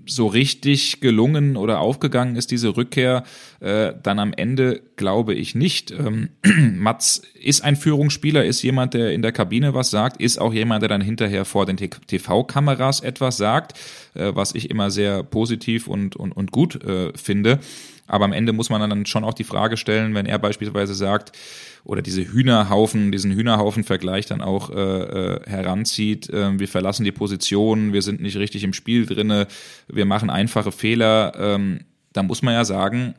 so 0.05 0.27
richtig 0.27 0.99
gelungen 0.99 1.55
oder 1.57 1.79
aufgegangen 1.79 2.35
ist 2.35 2.51
diese 2.51 2.75
Rückkehr 2.75 3.23
äh, 3.59 3.93
dann 4.01 4.19
am 4.19 4.33
Ende, 4.33 4.81
glaube 4.95 5.33
ich 5.33 5.55
nicht. 5.55 5.91
Ähm, 5.91 6.29
Mats 6.75 7.21
ist 7.41 7.63
ein 7.63 7.75
Führungsspieler, 7.75 8.45
ist 8.45 8.61
jemand, 8.61 8.93
der 8.93 9.13
in 9.13 9.21
der 9.21 9.31
Kabine 9.31 9.73
was 9.73 9.89
sagt, 9.89 10.21
ist 10.21 10.39
auch 10.39 10.53
jemand, 10.53 10.81
der 10.81 10.89
dann 10.89 11.01
hinterher 11.01 11.45
vor 11.45 11.65
den 11.65 11.77
TV-Kameras 11.77 13.01
etwas 13.01 13.37
sagt, 13.37 13.79
äh, 14.13 14.31
was 14.33 14.55
ich 14.55 14.69
immer 14.69 14.91
sehr 14.91 15.23
positiv 15.23 15.87
und, 15.87 16.15
und, 16.15 16.31
und 16.31 16.51
gut 16.51 16.83
äh, 16.83 17.11
finde. 17.17 17.59
Aber 18.13 18.25
am 18.25 18.31
Ende 18.31 18.53
muss 18.53 18.69
man 18.69 18.87
dann 18.87 19.07
schon 19.07 19.23
auch 19.23 19.33
die 19.33 19.43
Frage 19.43 19.75
stellen, 19.75 20.13
wenn 20.13 20.27
er 20.27 20.37
beispielsweise 20.37 20.93
sagt, 20.93 21.31
oder 21.83 22.03
diese 22.03 22.21
Hühnerhaufen, 22.21 23.11
diesen 23.11 23.31
Hühnerhaufen-Vergleich 23.31 24.27
dann 24.27 24.41
auch 24.41 24.69
äh, 24.69 24.75
äh, 24.75 25.49
heranzieht. 25.49 26.29
Äh, 26.29 26.59
wir 26.59 26.67
verlassen 26.67 27.05
die 27.05 27.11
Position, 27.11 27.91
wir 27.91 28.03
sind 28.03 28.21
nicht 28.21 28.37
richtig 28.37 28.63
im 28.63 28.73
Spiel 28.73 29.07
drinne, 29.07 29.47
wir 29.87 30.05
machen 30.05 30.29
einfache 30.29 30.71
Fehler. 30.71 31.33
Ähm, 31.39 31.85
da 32.13 32.21
muss 32.21 32.43
man 32.43 32.53
ja 32.53 32.65
sagen, 32.65 33.15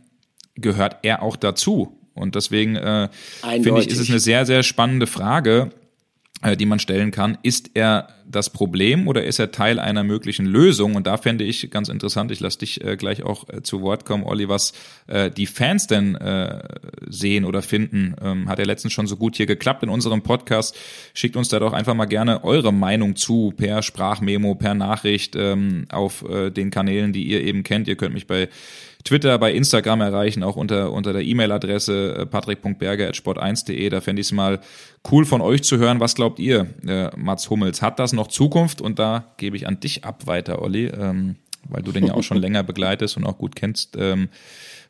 gehört 0.55 0.99
er 1.03 1.23
auch 1.23 1.35
dazu. 1.35 1.99
Und 2.15 2.37
deswegen 2.37 2.77
äh, 2.77 3.09
finde 3.43 3.81
ich, 3.81 3.89
ist 3.89 3.99
es 3.99 4.11
eine 4.11 4.21
sehr, 4.21 4.47
sehr 4.47 4.63
spannende 4.63 5.09
Frage, 5.09 5.71
die 6.53 6.67
man 6.67 6.79
stellen 6.79 7.11
kann. 7.11 7.39
Ist 7.43 7.71
er 7.75 8.09
das 8.27 8.51
Problem 8.51 9.09
oder 9.09 9.25
ist 9.25 9.39
er 9.39 9.51
Teil 9.51 9.79
einer 9.79 10.05
möglichen 10.05 10.47
Lösung? 10.47 10.95
Und 10.95 11.07
da 11.07 11.17
fände 11.17 11.45
ich 11.45 11.71
ganz 11.71 11.89
interessant, 11.89 12.31
ich 12.31 12.41
lasse 12.41 12.59
dich 12.59 12.85
äh, 12.85 12.97
gleich 12.97 13.23
auch 13.23 13.49
äh, 13.49 13.63
zu 13.63 13.83
Wort 13.83 14.05
kommen, 14.05 14.25
Olli, 14.25 14.49
was 14.49 14.73
äh, 15.07 15.31
die 15.31 15.47
Fans 15.47 15.87
denn 15.87 16.15
äh, 16.15 16.63
sehen 17.09 17.45
oder 17.45 17.63
finden. 17.63 18.15
Ähm, 18.23 18.49
hat 18.49 18.59
ja 18.59 18.65
letztens 18.65 18.93
schon 18.93 19.07
so 19.07 19.17
gut 19.17 19.37
hier 19.37 19.47
geklappt 19.47 19.83
in 19.83 19.89
unserem 19.89 20.23
Podcast. 20.23 20.77
Schickt 21.15 21.37
uns 21.37 21.49
da 21.49 21.59
doch 21.59 21.73
einfach 21.73 21.95
mal 21.95 22.05
gerne 22.07 22.45
eure 22.45 22.73
Meinung 22.73 23.17
zu, 23.17 23.53
per 23.57 23.83
Sprachmemo, 23.83 24.55
per 24.55 24.75
Nachricht 24.75 25.37
ähm, 25.37 25.87
auf 25.91 26.29
äh, 26.29 26.51
den 26.51 26.71
Kanälen, 26.71 27.13
die 27.13 27.25
ihr 27.25 27.43
eben 27.43 27.63
kennt. 27.63 27.89
Ihr 27.89 27.97
könnt 27.97 28.15
mich 28.15 28.27
bei 28.27 28.49
Twitter, 29.05 29.39
bei 29.39 29.53
Instagram 29.53 30.01
erreichen, 30.01 30.43
auch 30.43 30.57
unter, 30.57 30.91
unter 30.91 31.13
der 31.13 31.23
E-Mail-Adresse 31.23 32.17
äh, 32.21 32.27
patrick.berger.sport1.de. 32.27 33.91
Da 33.91 34.01
fände 34.01 34.21
ich 34.21 34.29
es 34.29 34.33
mal 34.33 34.61
cool 35.11 35.27
von 35.27 35.43
euch 35.43 35.63
zu 35.63 35.77
hören. 35.77 36.01
Was 36.01 36.15
glaubt 36.15 36.39
ihr, 36.39 36.67
äh, 36.87 37.11
Mats 37.15 37.51
Hummels? 37.51 37.83
Hat 37.83 37.99
das 37.99 38.15
noch 38.15 38.29
Zukunft? 38.29 38.81
Und 38.81 38.99
da 38.99 39.35
gebe 39.37 39.57
ich 39.57 39.67
an 39.67 39.79
dich 39.79 40.05
ab 40.05 40.27
weiter, 40.27 40.63
Olli, 40.63 40.87
ähm, 40.87 41.37
weil 41.69 41.83
du 41.83 41.93
den 41.93 42.07
ja 42.07 42.15
auch 42.15 42.23
schon 42.23 42.37
länger 42.41 42.63
begleitest 42.63 43.19
und 43.19 43.27
auch 43.27 43.37
gut 43.37 43.55
kennst. 43.55 43.95
Ähm, 43.99 44.31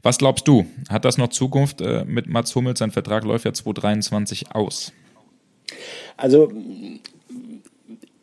was 0.04 0.18
glaubst 0.18 0.46
du? 0.46 0.64
Hat 0.88 1.04
das 1.04 1.18
noch 1.18 1.28
Zukunft 1.28 1.80
äh, 1.80 2.04
mit 2.04 2.28
Mats 2.28 2.54
Hummels? 2.54 2.78
Sein 2.78 2.92
Vertrag 2.92 3.24
läuft 3.24 3.46
ja 3.46 3.52
2023 3.52 4.54
aus. 4.54 4.92
Also 6.16 6.52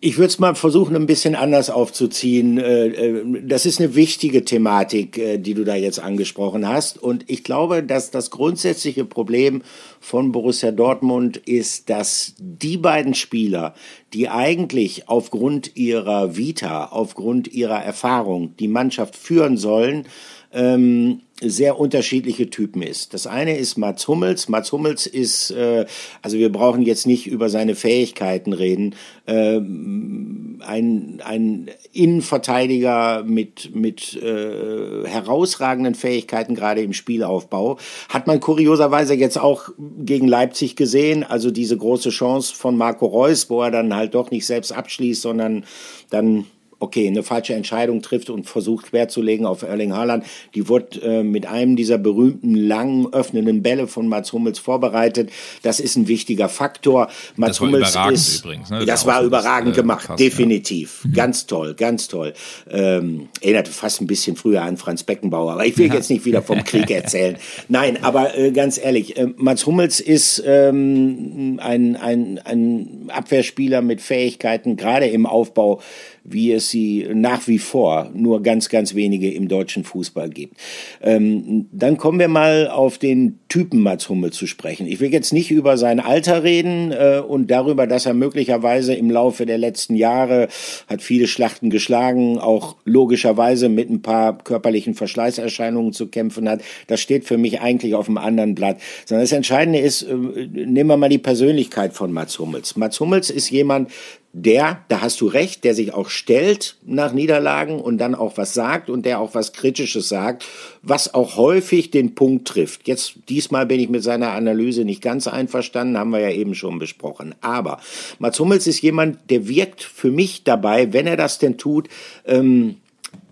ich 0.04 0.18
würde 0.18 0.30
es 0.30 0.40
mal 0.40 0.56
versuchen, 0.56 0.96
ein 0.96 1.06
bisschen 1.06 1.36
anders 1.36 1.70
aufzuziehen. 1.70 2.58
Äh, 2.58 2.88
äh, 2.88 3.42
das 3.44 3.68
ist 3.68 3.80
eine 3.80 3.94
wichtige 3.94 4.44
Thematik, 4.44 5.20
äh, 5.20 5.38
die 5.38 5.54
du 5.54 5.64
da 5.64 5.76
jetzt 5.76 6.00
angesprochen 6.00 6.68
hast. 6.68 6.98
Und 6.98 7.26
ich 7.30 7.44
glaube, 7.44 7.84
dass 7.84 8.10
das 8.10 8.32
grundsätzliche 8.32 9.06
Problem 9.06 9.62
von 10.00 10.32
Borussia 10.32 10.72
Dortmund 10.72 11.38
ist, 11.38 11.92
dass 11.92 12.34
die 12.40 12.78
beiden 12.78 13.14
Spieler, 13.14 13.76
die 14.12 14.28
eigentlich 14.28 15.08
aufgrund 15.08 15.76
ihrer 15.76 16.36
Vita, 16.36 16.86
aufgrund 16.86 17.54
ihrer 17.54 17.84
Erfahrung 17.84 18.56
die 18.58 18.68
Mannschaft 18.68 19.16
führen 19.16 19.56
sollen, 19.56 20.08
ähm, 20.52 21.22
sehr 21.42 21.80
unterschiedliche 21.80 22.50
Typen 22.50 22.82
ist. 22.82 23.14
Das 23.14 23.26
eine 23.26 23.58
ist 23.58 23.78
Mats 23.78 24.08
Hummels. 24.08 24.48
Mats 24.48 24.72
Hummels 24.72 25.08
ist, 25.08 25.52
äh, 25.52 25.86
also 26.22 26.38
wir 26.38 26.52
brauchen 26.52 26.84
jetzt 26.84 27.08
nicht 27.08 27.28
über 27.28 27.50
seine 27.50 27.76
Fähigkeiten 27.76 28.54
reden, 28.54 28.96
äh, 29.26 29.58
ein, 29.58 31.22
ein 31.26 31.72
Innenverteidiger 31.92 33.24
mit, 33.24 33.76
mit 33.76 34.14
äh, 34.22 35.08
herausragenden 35.08 35.96
Fähigkeiten, 35.96 36.54
gerade 36.54 36.82
im 36.82 36.94
Spielaufbau. 36.94 37.78
Hat 38.10 38.28
man 38.28 38.40
kurioserweise 38.40 39.16
jetzt 39.16 39.40
auch 39.40 39.70
gegen 40.00 40.28
Leipzig 40.28 40.76
gesehen, 40.76 41.24
also 41.24 41.50
diese 41.50 41.76
große 41.78 42.10
Chance 42.10 42.56
von 42.56 42.78
Marco 42.78 43.08
Reus, 43.08 43.50
wo 43.50 43.62
er 43.64 43.72
dann 43.72 43.96
halt 43.96 44.14
doch 44.14 44.30
nicht 44.30 44.46
selbst 44.46 44.72
abschließt, 44.72 45.22
sondern 45.22 45.66
dann 46.12 46.46
okay, 46.82 47.08
eine 47.08 47.24
falsche 47.24 47.54
Entscheidung 47.54 48.02
trifft 48.02 48.30
und 48.30 48.48
versucht 48.48 48.88
querzulegen 48.88 49.46
auf 49.46 49.62
Erling 49.62 49.94
Haaland. 49.94 50.26
Die 50.56 50.68
wurde 50.68 51.02
äh, 51.02 51.24
mit 51.24 51.46
einem 51.46 51.76
dieser 51.76 51.98
berühmten 51.98 52.56
langen 52.56 53.14
öffnenden 53.14 53.62
Bälle 53.62 53.88
von 53.88 54.08
Mats 54.08 54.34
Hummels 54.34 54.60
vorbereitet. 54.60 55.32
Das 55.62 55.80
ist 55.80 55.96
ein 55.96 56.08
wichtiger 56.08 56.50
Faktor. 56.50 57.10
Mats 57.36 57.52
das 57.52 57.62
war 57.62 57.68
Hummels 57.68 57.92
überragend 57.92 58.18
ist, 58.18 58.44
übrigens. 58.44 58.70
Ne? 58.70 58.86
Das 58.86 59.06
war 59.06 59.24
überragend 59.24 59.74
äh, 59.74 59.82
gemacht, 59.82 60.08
passt, 60.08 60.20
definitiv. 60.20 61.04
Ja. 61.06 61.12
Ganz 61.14 61.46
toll, 61.46 61.76
ganz 61.76 62.08
toll. 62.08 62.34
Ähm, 62.70 63.30
erinnerte 63.42 63.72
fast 63.72 64.02
ein 64.02 64.08
bisschen 64.08 64.36
früher 64.36 64.64
an 64.64 64.78
Franz 64.78 65.04
Beckenbauer, 65.04 65.54
aber 65.54 65.66
ich 65.66 65.78
will 65.78 65.94
jetzt 65.94 66.10
nicht 66.10 66.26
wieder 66.26 66.42
vom 66.42 66.64
Krieg 66.64 66.90
erzählen. 66.92 67.38
Nein, 67.68 68.04
aber 68.04 68.38
äh, 68.38 68.52
ganz 68.52 68.78
ehrlich, 68.78 69.18
äh, 69.18 69.28
Mats 69.38 69.66
Hummels 69.66 70.00
ist 70.00 70.42
ähm, 70.46 71.60
ein, 71.62 71.96
ein, 71.96 72.40
ein 72.44 73.10
Abwehrspieler 73.10 73.82
mit 73.82 74.02
Fähigkeiten, 74.02 74.78
gerade 74.78 75.08
im 75.08 75.26
Aufbau, 75.26 75.82
wie 76.24 76.52
es 76.52 76.70
sie 76.70 77.08
nach 77.14 77.48
wie 77.48 77.60
vor 77.60 78.12
nur 78.14 78.44
ganz, 78.44 78.70
ganz 78.70 78.96
wenige 78.96 79.32
im 79.32 79.48
deutschen 79.48 79.84
Fußball 79.84 80.30
gibt. 80.30 80.58
Ähm, 81.02 81.68
dann 81.72 81.98
kommen 81.98 82.20
wir 82.20 82.28
mal 82.28 82.68
auf 82.68 82.98
den 82.98 83.40
Typen 83.50 83.82
Mats 83.82 84.08
Hummel 84.08 84.32
zu 84.32 84.48
sprechen. 84.48 84.88
Ich 84.88 85.00
will 85.00 85.12
jetzt 85.12 85.34
nicht 85.34 85.52
über 85.52 85.78
sein 85.78 86.00
Alter 86.00 86.44
reden 86.44 86.92
äh, 86.92 87.22
und 87.26 87.50
darüber, 87.50 87.88
dass 87.88 88.06
er 88.06 88.14
möglicherweise 88.14 88.94
im 88.94 89.10
Laufe 89.10 89.46
der 89.46 89.58
letzten 89.58 89.96
Jahre 89.96 90.48
hat 90.88 91.02
viele 91.02 91.28
Schlachten 91.28 91.70
geschlagen, 91.70 92.38
auch 92.38 92.76
logischerweise 92.86 93.70
mit 93.70 93.90
ein 93.90 94.02
paar 94.02 94.38
körperlichen 94.38 94.94
Verschleißerscheinungen 94.94 95.94
zu 95.94 96.08
kämpfen 96.08 96.48
hat. 96.48 96.62
Das 96.88 97.02
steht 97.02 97.26
für 97.26 97.38
mich 97.38 97.62
eigentlich 97.62 97.96
auf 97.96 98.08
einem 98.08 98.18
anderen 98.18 98.56
Blatt. 98.56 98.80
Sondern 99.06 99.24
das 99.24 99.32
Entscheidende 99.32 99.80
ist, 99.80 100.04
äh, 100.04 100.14
nehmen 100.14 100.90
wir 100.90 100.98
mal 100.98 101.10
die 101.10 101.18
Persönlichkeit 101.18 101.94
von 101.94 102.12
Mats 102.12 102.40
Hummels. 102.40 102.76
Mats 102.76 103.00
Hummels 103.00 103.30
ist 103.30 103.50
jemand, 103.50 103.92
der, 104.34 104.84
da 104.88 105.02
hast 105.02 105.20
du 105.20 105.28
recht, 105.28 105.64
der 105.66 105.76
sich 105.76 105.94
auch 105.94 106.10
stellt 106.10 106.78
nach 106.86 107.12
Niederlagen 107.12 107.82
und 107.82 107.98
dann 107.98 108.16
auch 108.16 108.38
was 108.38 108.54
sagt 108.54 108.90
und 108.90 109.06
der 109.06 109.20
auch 109.20 109.36
was 109.36 109.52
Kritisches 109.52 110.08
sagt, 110.08 110.46
was 110.82 111.14
auch 111.14 111.36
häufig 111.36 111.92
den 111.92 112.16
Punkt 112.16 112.48
trifft. 112.48 112.88
Jetzt 112.88 113.16
diesmal 113.28 113.66
bin 113.66 113.80
ich 113.82 113.90
mit 113.90 114.04
seiner 114.04 114.32
Analyse 114.32 114.86
nicht 114.86 115.02
ganz 115.02 115.28
einverstanden, 115.28 115.98
haben 115.98 116.12
wir 116.12 116.20
ja 116.20 116.32
eben 116.32 116.56
schon 116.56 116.80
besprochen. 116.80 117.36
Aber 117.42 117.80
Mats 118.20 118.40
Hummels 118.40 118.68
ist 118.68 118.82
jemand, 118.82 119.30
der 119.30 119.50
wirkt 119.50 119.84
für 119.84 120.12
mich 120.12 120.44
dabei, 120.44 120.94
wenn 120.94 121.08
er 121.08 121.18
das 121.18 121.38
denn 121.38 121.58
tut, 121.58 121.90
ähm, 122.26 122.78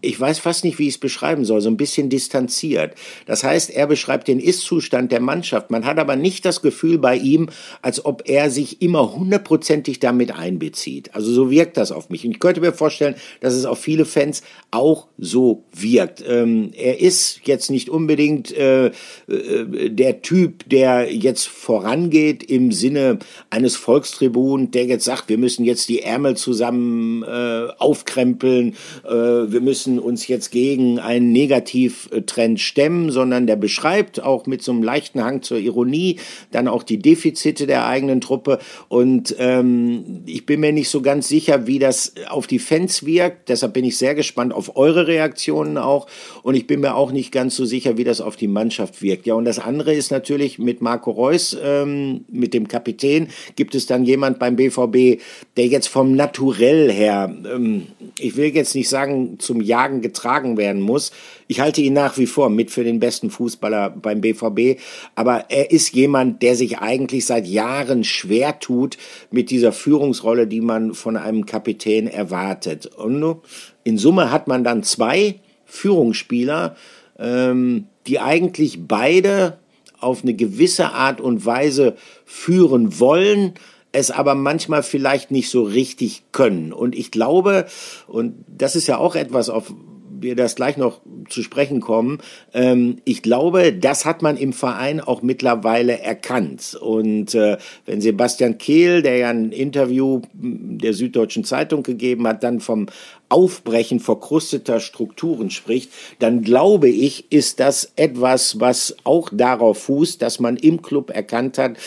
ich 0.02 0.20
weiß 0.20 0.40
fast 0.40 0.64
nicht, 0.64 0.80
wie 0.80 0.88
ich 0.88 0.96
es 0.96 1.00
beschreiben 1.00 1.46
soll, 1.46 1.62
so 1.62 1.70
ein 1.70 1.78
bisschen 1.78 2.10
distanziert. 2.10 2.96
Das 3.26 3.44
heißt, 3.44 3.70
er 3.70 3.88
beschreibt 3.88 4.28
den 4.28 4.40
Ist-Zustand 4.40 5.12
der 5.12 5.20
Mannschaft. 5.20 5.72
Man 5.72 5.86
hat 5.86 6.00
aber 6.00 6.16
nicht 6.16 6.46
das 6.46 6.62
Gefühl 6.62 6.98
bei 6.98 7.16
ihm, 7.16 7.50
als 7.82 8.06
ob 8.06 8.24
er 8.28 8.50
sich 8.50 8.82
immer 8.82 9.14
hundertprozentig 9.14 10.00
damit 10.00 10.32
einbezieht. 10.32 11.14
Also 11.16 11.32
so 11.32 11.52
wirkt 11.52 11.78
das 11.78 11.92
auf 11.92 12.10
mich. 12.10 12.26
Und 12.26 12.32
ich 12.32 12.40
könnte 12.40 12.62
mir 12.62 12.74
vorstellen, 12.74 13.16
dass 13.42 13.54
es 13.54 13.66
auf 13.66 13.80
viele 13.80 14.06
Fans 14.06 14.42
auch 14.72 15.08
so 15.18 15.64
wirkt. 15.74 16.24
Ähm, 16.28 16.72
er 16.76 17.00
ist 17.00 17.42
jetzt 17.46 17.70
nicht 17.70 17.90
unbedingt 17.90 18.56
äh, 18.56 18.88
äh, 18.88 19.90
der 19.90 20.22
Typ, 20.22 20.70
der 20.70 21.14
jetzt 21.14 21.48
vorangeht 21.48 22.44
im 22.44 22.72
Sinne 22.72 23.20
eines 23.50 23.76
Volkstribun, 23.76 24.72
der 24.72 24.86
jetzt 24.86 25.06
sagt, 25.06 25.30
wir 25.30 25.38
müssen 25.38 25.66
jetzt 25.66 25.90
die 25.90 26.02
Ärmel 26.02 26.38
zusammen 26.38 27.24
äh, 27.24 27.68
aufkrempeln, 27.78 28.76
äh, 29.06 29.10
wir 29.10 29.62
müssen 29.62 29.89
müssen 29.90 30.00
uns 30.00 30.28
jetzt 30.28 30.52
gegen 30.52 31.00
einen 31.00 31.32
Negativtrend 31.32 32.60
stemmen, 32.60 33.12
sondern 33.12 33.48
der 33.48 33.56
beschreibt 33.56 34.22
auch 34.22 34.46
mit 34.46 34.62
so 34.62 34.72
einem 34.72 34.84
leichten 34.84 35.24
Hang 35.24 35.42
zur 35.42 35.58
Ironie 35.58 36.18
dann 36.52 36.68
auch 36.68 36.84
die 36.84 37.00
Defizite 37.00 37.66
der 37.66 37.86
eigenen 37.88 38.22
Truppe. 38.22 38.60
Und 38.88 39.36
ähm, 39.40 40.24
ich 40.26 40.46
bin 40.46 40.60
mir 40.60 40.72
nicht 40.72 40.90
so 40.90 41.02
ganz 41.02 41.28
sicher, 41.28 41.68
wie 41.68 41.80
das 41.80 42.14
auf 42.30 42.48
die 42.48 42.60
Fans 42.60 43.06
wirkt. 43.06 43.50
Deshalb 43.50 43.74
bin 43.74 43.86
ich 43.86 43.98
sehr 43.98 44.16
gespannt 44.16 44.54
auf 44.54 44.78
eure 44.78 45.08
Reaktionen 45.08 45.78
auch. 45.78 46.08
Und 46.44 46.56
ich 46.56 46.68
bin 46.68 46.82
mir 46.82 46.96
auch 46.96 47.12
nicht 47.12 47.32
ganz 47.32 47.56
so 47.56 47.66
sicher, 47.66 47.98
wie 47.98 48.04
das 48.04 48.22
auf 48.22 48.36
die 48.36 48.48
Mannschaft 48.48 49.02
wirkt. 49.02 49.26
Ja, 49.26 49.34
und 49.34 49.46
das 49.46 49.60
andere 49.60 49.94
ist 49.94 50.12
natürlich 50.12 50.60
mit 50.60 50.82
Marco 50.82 51.12
Reus, 51.12 51.58
ähm, 51.62 52.26
mit 52.30 52.54
dem 52.54 52.68
Kapitän, 52.68 53.30
gibt 53.56 53.76
es 53.76 53.86
dann 53.86 54.06
jemand 54.06 54.40
beim 54.40 54.56
BVB, 54.56 55.22
der 55.58 55.68
jetzt 55.68 55.88
vom 55.88 56.16
Naturell 56.16 56.92
her, 56.92 57.34
ähm, 57.52 57.88
ich 58.20 58.36
will 58.36 58.54
jetzt 58.56 58.76
nicht 58.76 58.90
sagen 58.90 59.40
zum 59.40 59.62
Jahr 59.62 59.79
Jagen 59.80 60.02
getragen 60.02 60.58
werden 60.58 60.82
muss. 60.82 61.12
Ich 61.48 61.62
halte 61.62 61.82
ihn 61.82 61.94
nach 61.94 62.18
wie 62.18 62.26
vor 62.26 62.50
mit 62.50 62.70
für 62.70 62.84
den 62.84 63.00
besten 63.00 63.30
Fußballer 63.30 63.92
beim 63.92 64.22
BVB, 64.22 64.80
aber 65.16 65.46
er 65.50 65.72
ist 65.72 65.96
jemand, 65.96 66.42
der 66.42 66.56
sich 66.56 66.80
eigentlich 66.80 67.26
seit 67.26 67.48
Jahren 67.48 68.04
schwer 68.04 68.60
tut 68.60 68.98
mit 69.32 69.50
dieser 69.50 69.72
Führungsrolle, 69.72 70.48
die 70.48 70.62
man 70.62 70.94
von 70.94 71.16
einem 71.16 71.46
Kapitän 71.46 72.08
erwartet. 72.08 72.88
Und 72.88 73.38
in 73.84 73.98
Summe 73.98 74.32
hat 74.32 74.48
man 74.48 74.64
dann 74.64 74.84
zwei 74.84 75.40
Führungsspieler, 75.66 76.76
ähm, 77.18 77.88
die 78.08 78.20
eigentlich 78.20 78.80
beide 78.88 79.60
auf 80.00 80.24
eine 80.24 80.34
gewisse 80.34 80.92
Art 80.92 81.22
und 81.22 81.46
Weise 81.46 81.96
führen 82.26 83.00
wollen, 83.00 83.54
es 83.92 84.12
aber 84.12 84.36
manchmal 84.36 84.84
vielleicht 84.84 85.32
nicht 85.32 85.50
so 85.50 85.64
richtig 85.64 86.24
können. 86.32 86.74
Und 86.74 86.96
ich 86.96 87.12
glaube, 87.12 87.66
und 88.08 88.46
das 88.48 88.76
ist 88.76 88.88
ja 88.88 88.98
auch 88.98 89.16
etwas, 89.16 89.50
auf 89.50 89.74
wir 90.22 90.36
das 90.36 90.56
gleich 90.56 90.78
noch 90.78 91.02
zu 91.30 91.42
sprechen 91.44 91.82
kommen. 91.82 92.20
Ähm, 92.54 92.98
ich 93.06 93.22
glaube, 93.22 93.74
das 93.74 94.06
hat 94.06 94.22
man 94.22 94.38
im 94.38 94.54
Verein 94.54 95.00
auch 95.00 95.22
mittlerweile 95.22 96.00
erkannt. 96.00 96.78
Und 96.80 97.36
äh, 97.36 97.58
wenn 97.86 98.02
Sebastian 98.02 98.58
Kehl, 98.58 99.02
der 99.02 99.18
ja 99.18 99.30
ein 99.30 99.52
Interview 99.52 100.22
der 100.34 100.94
Süddeutschen 100.94 101.44
Zeitung 101.44 101.84
gegeben 101.84 102.28
hat, 102.28 102.44
dann 102.44 102.60
vom 102.60 102.88
Aufbrechen 103.30 104.00
verkrusteter 104.00 104.80
Strukturen 104.80 105.52
spricht, 105.52 105.92
dann 106.18 106.42
glaube 106.42 106.90
ich, 106.90 107.32
ist 107.32 107.60
das 107.60 107.92
etwas, 107.96 108.60
was 108.60 108.98
auch 109.04 109.30
darauf 109.32 109.84
fußt, 109.84 110.22
dass 110.22 110.40
man 110.40 110.58
im 110.58 110.82
Club 110.82 111.12
erkannt 111.12 111.58
hat, 111.58 111.78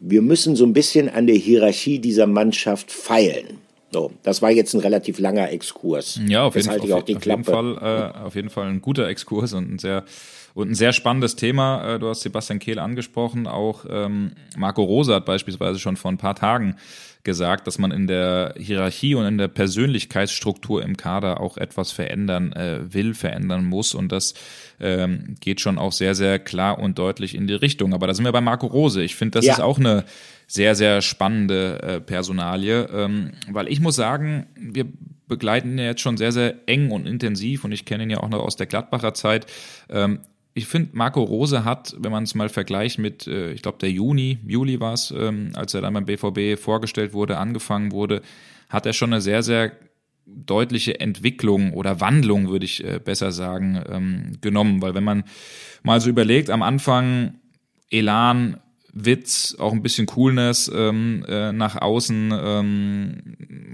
wir 0.00 0.20
müssen 0.20 0.54
so 0.54 0.64
ein 0.64 0.74
bisschen 0.74 1.08
an 1.08 1.26
der 1.26 1.36
Hierarchie 1.36 1.98
dieser 1.98 2.26
Mannschaft 2.26 2.92
feilen. 2.92 3.61
So, 3.92 4.12
das 4.22 4.40
war 4.40 4.50
jetzt 4.50 4.74
ein 4.74 4.80
relativ 4.80 5.18
langer 5.18 5.50
Exkurs. 5.50 6.18
Ja, 6.26 6.44
auf 6.44 6.56
jeden, 6.56 6.66
Fall, 6.66 6.80
auf, 6.80 7.02
auf 7.02 7.08
jeden 7.08 7.44
Fall, 7.44 7.76
äh, 7.76 8.18
auf 8.18 8.34
jeden 8.34 8.50
Fall 8.50 8.68
ein 8.68 8.80
guter 8.80 9.06
Exkurs 9.08 9.52
und 9.52 9.70
ein 9.70 9.78
sehr 9.78 10.04
und 10.54 10.70
ein 10.70 10.74
sehr 10.74 10.92
spannendes 10.92 11.36
Thema. 11.36 11.94
Äh, 11.94 11.98
du 11.98 12.08
hast 12.08 12.22
Sebastian 12.22 12.58
Kehl 12.58 12.78
angesprochen. 12.78 13.46
Auch 13.46 13.84
ähm, 13.88 14.32
Marco 14.56 14.82
Rosa 14.82 15.16
hat 15.16 15.24
beispielsweise 15.24 15.78
schon 15.78 15.96
vor 15.96 16.10
ein 16.10 16.18
paar 16.18 16.34
Tagen 16.34 16.76
gesagt, 17.24 17.66
dass 17.66 17.78
man 17.78 17.92
in 17.92 18.06
der 18.06 18.54
Hierarchie 18.58 19.14
und 19.14 19.24
in 19.24 19.38
der 19.38 19.48
Persönlichkeitsstruktur 19.48 20.82
im 20.82 20.96
Kader 20.96 21.40
auch 21.40 21.56
etwas 21.56 21.92
verändern 21.92 22.52
äh, 22.52 22.80
will, 22.92 23.14
verändern 23.14 23.64
muss. 23.64 23.94
Und 23.94 24.10
das 24.10 24.34
ähm, 24.80 25.36
geht 25.40 25.60
schon 25.60 25.78
auch 25.78 25.92
sehr, 25.92 26.14
sehr 26.14 26.38
klar 26.38 26.78
und 26.78 26.98
deutlich 26.98 27.34
in 27.34 27.46
die 27.46 27.54
Richtung. 27.54 27.94
Aber 27.94 28.06
da 28.06 28.14
sind 28.14 28.24
wir 28.24 28.32
bei 28.32 28.40
Marco 28.40 28.66
Rose. 28.66 29.02
Ich 29.02 29.14
finde, 29.14 29.38
das 29.38 29.46
ja. 29.46 29.54
ist 29.54 29.60
auch 29.60 29.78
eine 29.78 30.04
sehr, 30.52 30.74
sehr 30.74 31.00
spannende 31.00 31.80
äh, 31.80 32.00
Personalie, 32.02 32.86
ähm, 32.92 33.32
weil 33.48 33.68
ich 33.68 33.80
muss 33.80 33.96
sagen, 33.96 34.46
wir 34.54 34.84
begleiten 35.26 35.70
ihn 35.70 35.78
ja 35.78 35.84
jetzt 35.84 36.02
schon 36.02 36.18
sehr, 36.18 36.30
sehr 36.30 36.68
eng 36.68 36.90
und 36.90 37.06
intensiv 37.06 37.64
und 37.64 37.72
ich 37.72 37.86
kenne 37.86 38.02
ihn 38.02 38.10
ja 38.10 38.18
auch 38.18 38.28
noch 38.28 38.40
aus 38.40 38.56
der 38.56 38.66
Gladbacher 38.66 39.14
Zeit. 39.14 39.46
Ähm, 39.88 40.18
ich 40.52 40.66
finde, 40.66 40.90
Marco 40.92 41.22
Rose 41.22 41.64
hat, 41.64 41.96
wenn 41.98 42.12
man 42.12 42.24
es 42.24 42.34
mal 42.34 42.50
vergleicht 42.50 42.98
mit, 42.98 43.26
äh, 43.26 43.52
ich 43.52 43.62
glaube, 43.62 43.78
der 43.78 43.90
Juni, 43.90 44.40
Juli 44.46 44.78
war 44.78 44.92
es, 44.92 45.10
ähm, 45.10 45.52
als 45.54 45.72
er 45.72 45.80
dann 45.80 45.94
beim 45.94 46.04
BVB 46.04 46.60
vorgestellt 46.60 47.14
wurde, 47.14 47.38
angefangen 47.38 47.90
wurde, 47.90 48.20
hat 48.68 48.84
er 48.84 48.92
schon 48.92 49.14
eine 49.14 49.22
sehr, 49.22 49.42
sehr 49.42 49.72
deutliche 50.26 51.00
Entwicklung 51.00 51.72
oder 51.72 52.02
Wandlung, 52.02 52.50
würde 52.50 52.66
ich 52.66 52.84
äh, 52.84 53.00
besser 53.02 53.32
sagen, 53.32 53.82
ähm, 53.88 54.32
genommen. 54.42 54.82
Weil 54.82 54.94
wenn 54.94 55.02
man 55.02 55.24
mal 55.82 55.98
so 56.02 56.10
überlegt, 56.10 56.50
am 56.50 56.62
Anfang 56.62 57.38
Elan, 57.90 58.58
Witz, 58.94 59.56
auch 59.58 59.72
ein 59.72 59.82
bisschen 59.82 60.06
Coolness 60.06 60.70
ähm, 60.74 61.24
äh, 61.26 61.50
nach 61.52 61.80
außen, 61.80 62.32
ähm, 62.32 63.22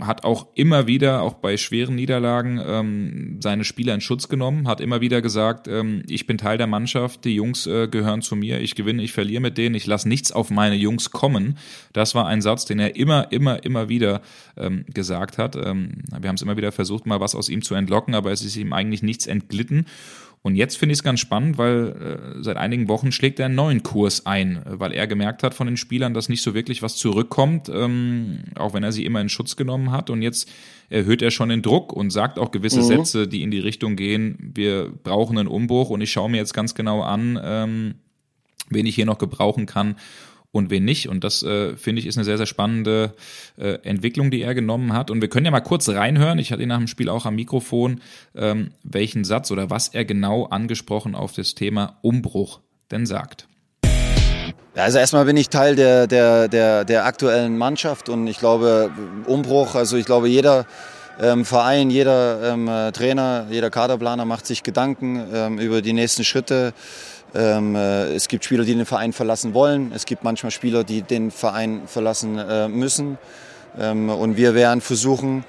hat 0.01 0.25
auch 0.25 0.47
immer 0.55 0.87
wieder, 0.87 1.23
auch 1.23 1.35
bei 1.35 1.57
schweren 1.57 1.97
Niederlagen, 1.97 2.61
ähm, 2.65 3.41
seine 3.43 3.65
Spieler 3.65 3.95
in 3.95 4.01
Schutz 4.01 4.29
genommen, 4.29 4.69
hat 4.69 4.81
immer 4.81 5.01
wieder 5.01 5.21
gesagt, 5.21 5.67
ähm, 5.67 6.03
ich 6.09 6.27
bin 6.27 6.39
Teil 6.39 6.57
der 6.57 6.69
Mannschaft, 6.69 7.25
die 7.25 7.35
Jungs 7.35 7.67
äh, 7.67 7.89
gehören 7.89 8.23
zu 8.23 8.37
mir, 8.37 8.61
ich 8.61 8.77
gewinne, 8.77 9.03
ich 9.03 9.13
verliere 9.13 9.41
mit 9.41 9.59
denen, 9.59 9.75
ich 9.75 9.87
lasse 9.87 10.09
nichts 10.09 10.31
auf 10.31 10.51
meine 10.51 10.77
Jungs 10.77 11.11
kommen. 11.11 11.59
Das 11.93 12.15
war 12.15 12.29
ein 12.29 12.41
Satz, 12.41 12.65
den 12.65 12.79
er 12.79 12.95
immer, 12.95 13.33
immer, 13.33 13.65
immer 13.65 13.89
wieder 13.89 14.23
ähm, 14.57 14.85
gesagt 14.95 15.37
hat. 15.37 15.57
Ähm, 15.57 16.05
wir 16.17 16.29
haben 16.29 16.37
es 16.37 16.43
immer 16.43 16.57
wieder 16.57 16.71
versucht, 16.71 17.07
mal 17.07 17.21
was 17.21 17.35
aus 17.35 17.49
ihm 17.49 17.63
zu 17.63 17.75
entlocken, 17.75 18.15
aber 18.15 18.31
es 18.31 18.45
ist 18.45 18.57
ihm 18.57 18.73
eigentlich 18.73 19.03
nichts 19.03 19.27
entglitten. 19.27 19.87
Und 20.49 20.57
jetzt 20.57 20.79
finde 20.79 20.95
ich 20.95 21.01
es 21.01 21.03
ganz 21.03 21.21
spannend, 21.21 21.59
weil 21.59 22.39
äh, 22.39 22.43
seit 22.43 22.57
einigen 22.57 22.89
Wochen 22.89 23.13
schlägt 23.13 23.39
er 23.39 23.47
einen 23.47 23.55
neuen 23.55 23.83
Kurs 23.83 24.25
ein, 24.25 24.63
weil 24.65 24.95
er 24.95 25.07
gemerkt 25.07 25.43
hat 25.43 25.53
von 25.53 25.67
den 25.67 25.77
Spielern, 25.77 26.15
dass 26.15 26.31
nicht 26.31 26.41
so 26.41 26.55
wirklich 26.55 26.81
was 26.81 26.97
zurückkommt, 26.97 27.69
ähm, 27.69 28.39
auch 28.55 28.73
wenn 28.73 28.83
er 28.83 28.91
sie 28.91 29.05
immer 29.05 29.21
in 29.21 29.29
Schutz 29.29 29.57
genommen 29.57 29.93
hat. 29.93 30.09
Und 30.09 30.23
jetzt 30.23 30.51
erhöht 30.89 31.21
er 31.21 31.31
schon 31.31 31.51
den 31.51 31.61
Druck 31.61 31.93
und 31.93 32.09
sagt 32.09 32.39
auch 32.39 32.51
gewisse 32.51 32.79
mhm. 32.79 32.85
Sätze, 32.85 33.29
die 33.29 33.43
in 33.43 33.51
die 33.51 33.59
Richtung 33.59 33.95
gehen, 33.95 34.53
wir 34.55 34.91
brauchen 35.05 35.37
einen 35.37 35.49
Umbruch 35.49 35.91
und 35.91 36.01
ich 36.01 36.11
schaue 36.11 36.31
mir 36.31 36.39
jetzt 36.39 36.55
ganz 36.55 36.75
genau 36.75 37.03
an, 37.03 37.39
ähm, 37.45 37.95
wen 38.71 38.87
ich 38.87 38.95
hier 38.95 39.05
noch 39.05 39.19
gebrauchen 39.19 39.67
kann 39.67 39.97
und 40.53 40.71
wen 40.71 40.85
nicht. 40.85 41.09
Und 41.09 41.25
das 41.25 41.43
äh, 41.43 41.77
finde 41.77 42.01
ich 42.01 42.07
ist 42.07 42.17
eine 42.17 42.25
sehr, 42.25 42.39
sehr 42.39 42.47
spannende 42.47 43.15
äh, 43.57 43.75
Entwicklung, 43.83 44.31
die 44.31 44.43
er 44.43 44.55
genommen 44.55 44.93
hat. 44.93 45.11
Und 45.11 45.21
wir 45.21 45.29
können 45.29 45.47
ja 45.47 45.53
mal 45.53 45.61
kurz 45.61 45.89
reinhören. 45.89 46.39
Ich 46.39 46.53
hatte 46.53 46.63
ihn 46.63 46.69
nach 46.69 46.79
dem 46.79 46.87
Spiel 46.87 47.09
auch 47.09 47.27
am 47.27 47.35
Mikrofon, 47.35 48.01
ähm, 48.35 48.71
welchen 48.83 49.25
Satz 49.25 49.51
oder 49.51 49.71
was 49.71 49.89
er 49.89 50.05
genau 50.05 50.47
angesprochen 50.47 51.15
auf 51.15 51.33
das 51.33 51.55
Thema 51.55 51.99
Umbruch 52.03 52.61
denn 52.91 53.07
sagt. 53.07 53.47
Also 54.75 54.99
erstmal 54.99 55.25
bin 55.25 55.37
ich 55.37 55.49
Teil 55.49 55.75
der, 55.75 56.07
der, 56.07 56.47
der, 56.49 56.85
der 56.85 57.05
aktuellen 57.05 57.59
Mannschaft 57.59 58.09
und 58.09 58.29
ich 58.29 58.39
glaube, 58.39 58.91
Umbruch, 59.27 59.75
also 59.75 59.97
ich 59.97 60.07
glaube, 60.07 60.29
jeder 60.29 60.67
ähm, 61.21 61.45
Verein, 61.45 61.91
jeder 61.91 62.53
ähm, 62.53 62.71
Trainer, 62.93 63.47
jeder 63.51 63.71
Kaderplaner 63.71 64.25
macht 64.25 64.47
sich 64.47 64.63
Gedanken 64.63 65.27
ähm, 65.35 65.59
über 65.59 65.83
die 65.83 65.93
nächsten 65.93 66.23
Schritte. 66.23 66.73
Ähm, 67.35 67.75
äh, 67.75 68.15
es 68.15 68.29
gibt 68.29 68.45
Spieler, 68.45 68.65
die 68.65 68.75
den 68.75 68.87
Verein 68.87 69.13
verlassen 69.13 69.55
wollen. 69.55 69.93
Es 69.95 70.07
gibt 70.07 70.25
manchmal 70.25 70.51
Spieler, 70.51 70.85
die 70.85 71.03
den 71.03 71.31
Verein 71.31 71.83
verlassen 71.87 72.39
äh, 72.39 72.69
müssen. 72.69 73.19
Ähm, 73.79 74.09
und 74.09 74.37
wir 74.37 74.55
werden 74.55 74.81
versuchen, 74.81 75.45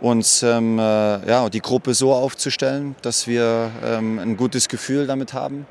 uns 0.00 0.42
ähm, 0.42 0.78
äh, 0.78 0.82
ja, 1.28 1.48
die 1.48 1.60
Gruppe 1.60 1.94
so 1.94 2.12
aufzustellen, 2.12 2.94
dass 3.02 3.26
wir 3.26 3.70
ähm, 3.84 4.18
ein 4.18 4.36
gutes 4.36 4.68
Gefühl 4.68 5.06
damit 5.06 5.32
haben, 5.32 5.66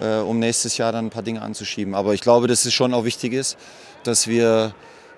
äh, 0.00 0.16
um 0.16 0.38
nächstes 0.38 0.76
Jahr 0.78 0.92
dann 0.92 1.06
ein 1.06 1.10
paar 1.10 1.22
Dinge 1.22 1.42
anzuschieben. 1.42 1.94
Aber 1.94 2.14
ich 2.14 2.20
glaube, 2.20 2.46
dass 2.46 2.64
es 2.64 2.72
schon 2.72 2.94
auch 2.94 3.04
wichtig 3.04 3.32
ist, 3.32 3.56
dass 4.04 4.28
wir 4.28 4.74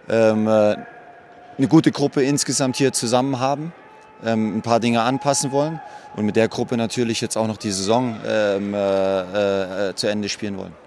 ähm, 0.09 0.47
äh, 0.47 0.77
eine 1.57 1.69
gute 1.69 1.93
Gruppe 1.93 2.23
insgesamt 2.23 2.77
hier 2.77 2.93
zusammen 2.93 3.39
haben, 3.39 3.73
ähm, 4.25 4.59
ein 4.59 4.63
paar 4.63 4.81
Dinge 4.81 5.03
anpassen 5.03 5.53
wollen 5.53 5.81
und 6.17 6.27
mit 6.27 6.37
der 6.37 6.49
Gruppe 6.49 6.77
natürlich 6.77 7.21
jetzt 7.21 7.37
auch 7.37 7.47
noch 7.47 7.57
die 7.57 7.71
Saison 7.71 8.17
ähm, 8.27 8.75
äh, 8.75 9.89
äh, 9.91 9.95
zu 9.95 10.07
Ende 10.09 10.29
spielen 10.29 10.57
wollen. 10.57 10.84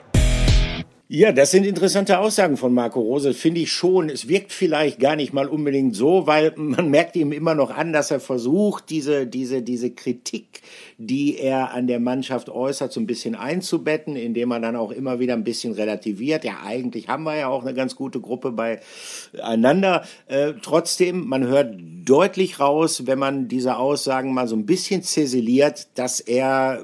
Ja, 1.10 1.32
das 1.32 1.52
sind 1.52 1.66
interessante 1.66 2.20
Aussagen 2.20 2.58
von 2.58 2.74
Marco 2.74 3.00
Rose, 3.00 3.34
finde 3.34 3.62
ich 3.62 3.72
schon. 3.72 4.10
Es 4.10 4.28
wirkt 4.28 4.52
vielleicht 4.52 5.00
gar 5.00 5.16
nicht 5.16 5.32
mal 5.32 5.48
unbedingt 5.48 5.96
so, 5.96 6.28
weil 6.28 6.52
man 6.58 6.90
merkt 6.90 7.16
ihm 7.16 7.32
immer 7.32 7.56
noch 7.56 7.70
an, 7.70 7.94
dass 7.94 8.12
er 8.12 8.20
versucht, 8.20 8.90
diese, 8.90 9.26
diese, 9.26 9.62
diese 9.62 9.92
Kritik, 9.92 10.64
die 10.98 11.38
er 11.38 11.72
an 11.72 11.88
der 11.88 12.02
Mannschaft 12.02 12.50
äußert, 12.50 12.92
so 12.92 13.00
ein 13.00 13.08
bisschen 13.08 13.36
einzubetten, 13.36 14.18
indem 14.18 14.52
er 14.52 14.60
dann 14.60 14.76
auch 14.76 14.92
immer 14.92 15.18
wieder 15.20 15.34
ein 15.36 15.46
bisschen 15.46 15.72
relativiert. 15.72 16.44
Ja, 16.44 16.58
eigentlich 16.66 17.08
haben 17.08 17.24
wir 17.24 17.38
ja 17.38 17.48
auch 17.48 17.62
eine 17.62 17.74
ganz 17.74 17.96
gute 17.96 18.20
Gruppe 18.20 18.52
beieinander. 18.52 20.04
Äh, 20.28 20.56
trotzdem, 20.62 21.26
man 21.26 21.48
hört 21.48 21.74
deutlich 22.04 22.60
raus, 22.60 23.08
wenn 23.08 23.18
man 23.18 23.48
diese 23.48 23.78
Aussagen 23.78 24.34
mal 24.34 24.50
so 24.50 24.58
ein 24.58 24.66
bisschen 24.66 25.04
zäseliert, 25.04 25.88
dass 25.98 26.20
er 26.20 26.84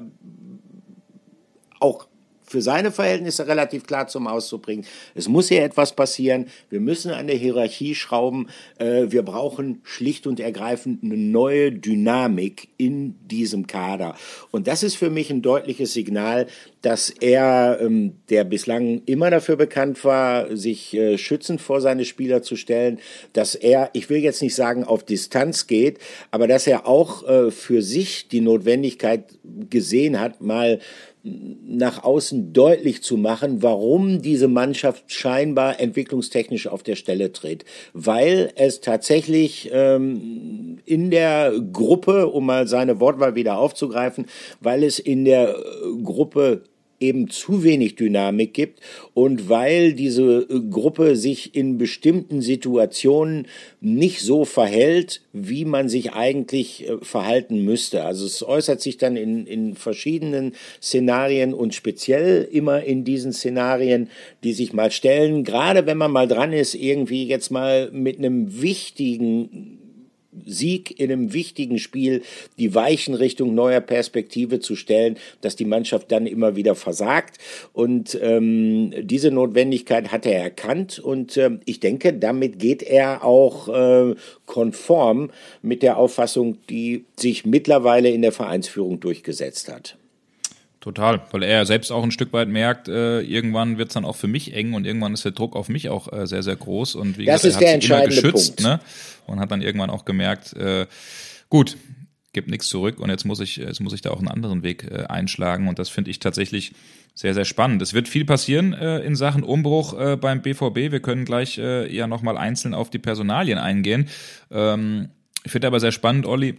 auch 1.78 2.06
für 2.54 2.62
seine 2.62 2.92
Verhältnisse 2.92 3.48
relativ 3.48 3.84
klar 3.84 4.06
zum 4.06 4.28
Auszubringen. 4.28 4.86
Es 5.16 5.26
muss 5.26 5.48
hier 5.48 5.64
etwas 5.64 5.96
passieren. 5.96 6.46
Wir 6.70 6.78
müssen 6.78 7.10
an 7.10 7.26
der 7.26 7.34
Hierarchie 7.34 7.96
schrauben. 7.96 8.46
Äh, 8.78 9.06
wir 9.08 9.24
brauchen 9.24 9.80
schlicht 9.82 10.28
und 10.28 10.38
ergreifend 10.38 11.02
eine 11.02 11.16
neue 11.16 11.72
Dynamik 11.72 12.68
in 12.76 13.16
diesem 13.26 13.66
Kader. 13.66 14.14
Und 14.52 14.68
das 14.68 14.84
ist 14.84 14.94
für 14.94 15.10
mich 15.10 15.30
ein 15.30 15.42
deutliches 15.42 15.94
Signal, 15.94 16.46
dass 16.84 17.08
er, 17.08 17.78
ähm, 17.80 18.16
der 18.28 18.44
bislang 18.44 19.00
immer 19.06 19.30
dafür 19.30 19.56
bekannt 19.56 20.04
war, 20.04 20.54
sich 20.54 20.92
äh, 20.92 21.16
schützend 21.16 21.62
vor 21.62 21.80
seine 21.80 22.04
Spieler 22.04 22.42
zu 22.42 22.56
stellen, 22.56 22.98
dass 23.32 23.54
er, 23.54 23.88
ich 23.94 24.10
will 24.10 24.18
jetzt 24.18 24.42
nicht 24.42 24.54
sagen, 24.54 24.84
auf 24.84 25.02
Distanz 25.02 25.66
geht, 25.66 25.98
aber 26.30 26.46
dass 26.46 26.66
er 26.66 26.86
auch 26.86 27.26
äh, 27.26 27.50
für 27.50 27.80
sich 27.80 28.28
die 28.28 28.42
Notwendigkeit 28.42 29.24
gesehen 29.70 30.20
hat, 30.20 30.42
mal 30.42 30.78
nach 31.22 32.04
außen 32.04 32.52
deutlich 32.52 33.02
zu 33.02 33.16
machen, 33.16 33.62
warum 33.62 34.20
diese 34.20 34.46
Mannschaft 34.46 35.10
scheinbar 35.10 35.80
entwicklungstechnisch 35.80 36.66
auf 36.66 36.82
der 36.82 36.96
Stelle 36.96 37.32
tritt. 37.32 37.64
Weil 37.94 38.52
es 38.56 38.82
tatsächlich 38.82 39.70
ähm, 39.72 40.80
in 40.84 41.10
der 41.10 41.54
Gruppe, 41.72 42.26
um 42.26 42.44
mal 42.44 42.68
seine 42.68 43.00
Wortwahl 43.00 43.36
wieder 43.36 43.56
aufzugreifen, 43.56 44.26
weil 44.60 44.84
es 44.84 44.98
in 44.98 45.24
der 45.24 45.56
Gruppe 46.02 46.64
eben 47.04 47.28
zu 47.28 47.62
wenig 47.62 47.96
Dynamik 47.96 48.54
gibt 48.54 48.80
und 49.12 49.48
weil 49.48 49.92
diese 49.92 50.46
äh, 50.48 50.60
Gruppe 50.70 51.16
sich 51.16 51.54
in 51.54 51.78
bestimmten 51.78 52.40
Situationen 52.42 53.46
nicht 53.80 54.20
so 54.20 54.44
verhält, 54.44 55.22
wie 55.32 55.64
man 55.64 55.88
sich 55.88 56.12
eigentlich 56.12 56.88
äh, 56.88 56.96
verhalten 57.02 57.64
müsste. 57.64 58.04
Also 58.04 58.26
es 58.26 58.42
äußert 58.42 58.80
sich 58.80 58.96
dann 58.96 59.16
in, 59.16 59.46
in 59.46 59.74
verschiedenen 59.74 60.54
Szenarien 60.82 61.54
und 61.54 61.74
speziell 61.74 62.48
immer 62.50 62.82
in 62.82 63.04
diesen 63.04 63.32
Szenarien, 63.32 64.08
die 64.42 64.52
sich 64.52 64.72
mal 64.72 64.90
stellen, 64.90 65.44
gerade 65.44 65.86
wenn 65.86 65.98
man 65.98 66.10
mal 66.10 66.28
dran 66.28 66.52
ist, 66.52 66.74
irgendwie 66.74 67.26
jetzt 67.26 67.50
mal 67.50 67.90
mit 67.92 68.18
einem 68.18 68.62
wichtigen 68.62 69.83
Sieg 70.46 70.98
in 70.98 71.10
einem 71.10 71.32
wichtigen 71.32 71.78
Spiel 71.78 72.22
die 72.58 72.74
Weichen 72.74 73.14
Richtung 73.14 73.54
neuer 73.54 73.80
Perspektive 73.80 74.60
zu 74.60 74.76
stellen, 74.76 75.16
dass 75.40 75.56
die 75.56 75.64
Mannschaft 75.64 76.10
dann 76.12 76.26
immer 76.26 76.56
wieder 76.56 76.74
versagt. 76.74 77.38
Und 77.72 78.18
ähm, 78.20 78.92
diese 79.02 79.30
Notwendigkeit 79.30 80.12
hat 80.12 80.26
er 80.26 80.40
erkannt 80.40 80.98
und 80.98 81.36
äh, 81.36 81.58
ich 81.64 81.80
denke, 81.80 82.12
damit 82.12 82.58
geht 82.58 82.82
er 82.82 83.24
auch 83.24 83.68
äh, 83.68 84.14
konform 84.46 85.30
mit 85.62 85.82
der 85.82 85.96
Auffassung, 85.96 86.58
die 86.68 87.04
sich 87.16 87.44
mittlerweile 87.44 88.10
in 88.10 88.22
der 88.22 88.32
Vereinsführung 88.32 89.00
durchgesetzt 89.00 89.72
hat. 89.72 89.96
Total, 90.84 91.22
weil 91.30 91.42
er 91.42 91.64
selbst 91.64 91.90
auch 91.90 92.02
ein 92.02 92.10
Stück 92.10 92.34
weit 92.34 92.46
merkt, 92.46 92.88
äh, 92.88 93.22
irgendwann 93.22 93.78
wird 93.78 93.88
es 93.88 93.94
dann 93.94 94.04
auch 94.04 94.16
für 94.16 94.28
mich 94.28 94.52
eng 94.52 94.74
und 94.74 94.84
irgendwann 94.84 95.14
ist 95.14 95.24
der 95.24 95.32
Druck 95.32 95.56
auf 95.56 95.70
mich 95.70 95.88
auch 95.88 96.12
äh, 96.12 96.26
sehr, 96.26 96.42
sehr 96.42 96.56
groß. 96.56 96.94
Und 96.96 97.16
wie 97.16 97.24
das 97.24 97.40
gesagt, 97.40 97.64
er 97.64 97.72
hat 97.72 97.80
sich 97.80 97.90
immer 97.90 98.04
geschützt 98.04 98.60
ne? 98.60 98.80
und 99.26 99.40
hat 99.40 99.50
dann 99.50 99.62
irgendwann 99.62 99.88
auch 99.88 100.04
gemerkt, 100.04 100.52
äh, 100.52 100.86
gut, 101.48 101.78
gibt 102.34 102.50
nichts 102.50 102.68
zurück 102.68 103.00
und 103.00 103.08
jetzt 103.08 103.24
muss 103.24 103.40
ich, 103.40 103.56
jetzt 103.56 103.80
muss 103.80 103.94
ich 103.94 104.02
da 104.02 104.10
auch 104.10 104.18
einen 104.18 104.28
anderen 104.28 104.62
Weg 104.62 104.84
äh, 104.84 105.04
einschlagen 105.04 105.68
und 105.68 105.78
das 105.78 105.88
finde 105.88 106.10
ich 106.10 106.18
tatsächlich 106.18 106.72
sehr, 107.14 107.32
sehr 107.32 107.46
spannend. 107.46 107.80
Es 107.80 107.94
wird 107.94 108.06
viel 108.06 108.26
passieren 108.26 108.74
äh, 108.74 108.98
in 108.98 109.16
Sachen 109.16 109.42
Umbruch 109.42 109.98
äh, 109.98 110.16
beim 110.16 110.42
BVB. 110.42 110.92
Wir 110.92 111.00
können 111.00 111.24
gleich 111.24 111.56
äh, 111.56 111.90
ja 111.90 112.06
nochmal 112.06 112.36
einzeln 112.36 112.74
auf 112.74 112.90
die 112.90 112.98
Personalien 112.98 113.56
eingehen. 113.56 114.10
Ähm, 114.50 115.08
ich 115.44 115.50
finde 115.50 115.66
aber 115.66 115.80
sehr 115.80 115.92
spannend, 115.92 116.26
Olli, 116.26 116.56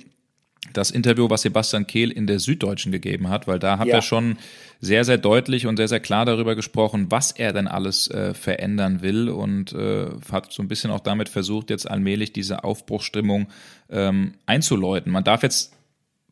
das 0.74 0.92
Interview, 0.92 1.30
was 1.30 1.42
Sebastian 1.42 1.88
Kehl 1.88 2.12
in 2.12 2.28
der 2.28 2.40
Süddeutschen 2.40 2.92
gegeben 2.92 3.30
hat, 3.30 3.48
weil 3.48 3.60
da 3.60 3.78
hat 3.78 3.88
ja. 3.88 3.96
er 3.96 4.02
schon 4.02 4.38
sehr, 4.82 5.06
sehr 5.06 5.18
deutlich 5.18 5.68
und 5.68 5.78
sehr, 5.78 5.88
sehr 5.88 6.00
klar 6.00 6.26
darüber 6.26 6.56
gesprochen, 6.56 7.08
was 7.10 7.32
er 7.32 7.54
denn 7.54 7.68
alles 7.68 8.10
äh, 8.10 8.34
verändern 8.34 9.02
will 9.02 9.30
und 9.30 9.74
äh, 9.74 10.08
hat 10.32 10.52
so 10.52 10.62
ein 10.62 10.68
bisschen 10.68 10.92
auch 10.92 11.00
damit 11.00 11.30
versucht, 11.30 11.70
jetzt 11.70 11.90
allmählich 11.90 12.34
diese 12.34 12.64
Aufbruchstimmung 12.64 13.48
ähm, 13.90 14.34
einzuläuten. 14.46 15.12
Man 15.12 15.24
darf 15.24 15.44
jetzt 15.44 15.75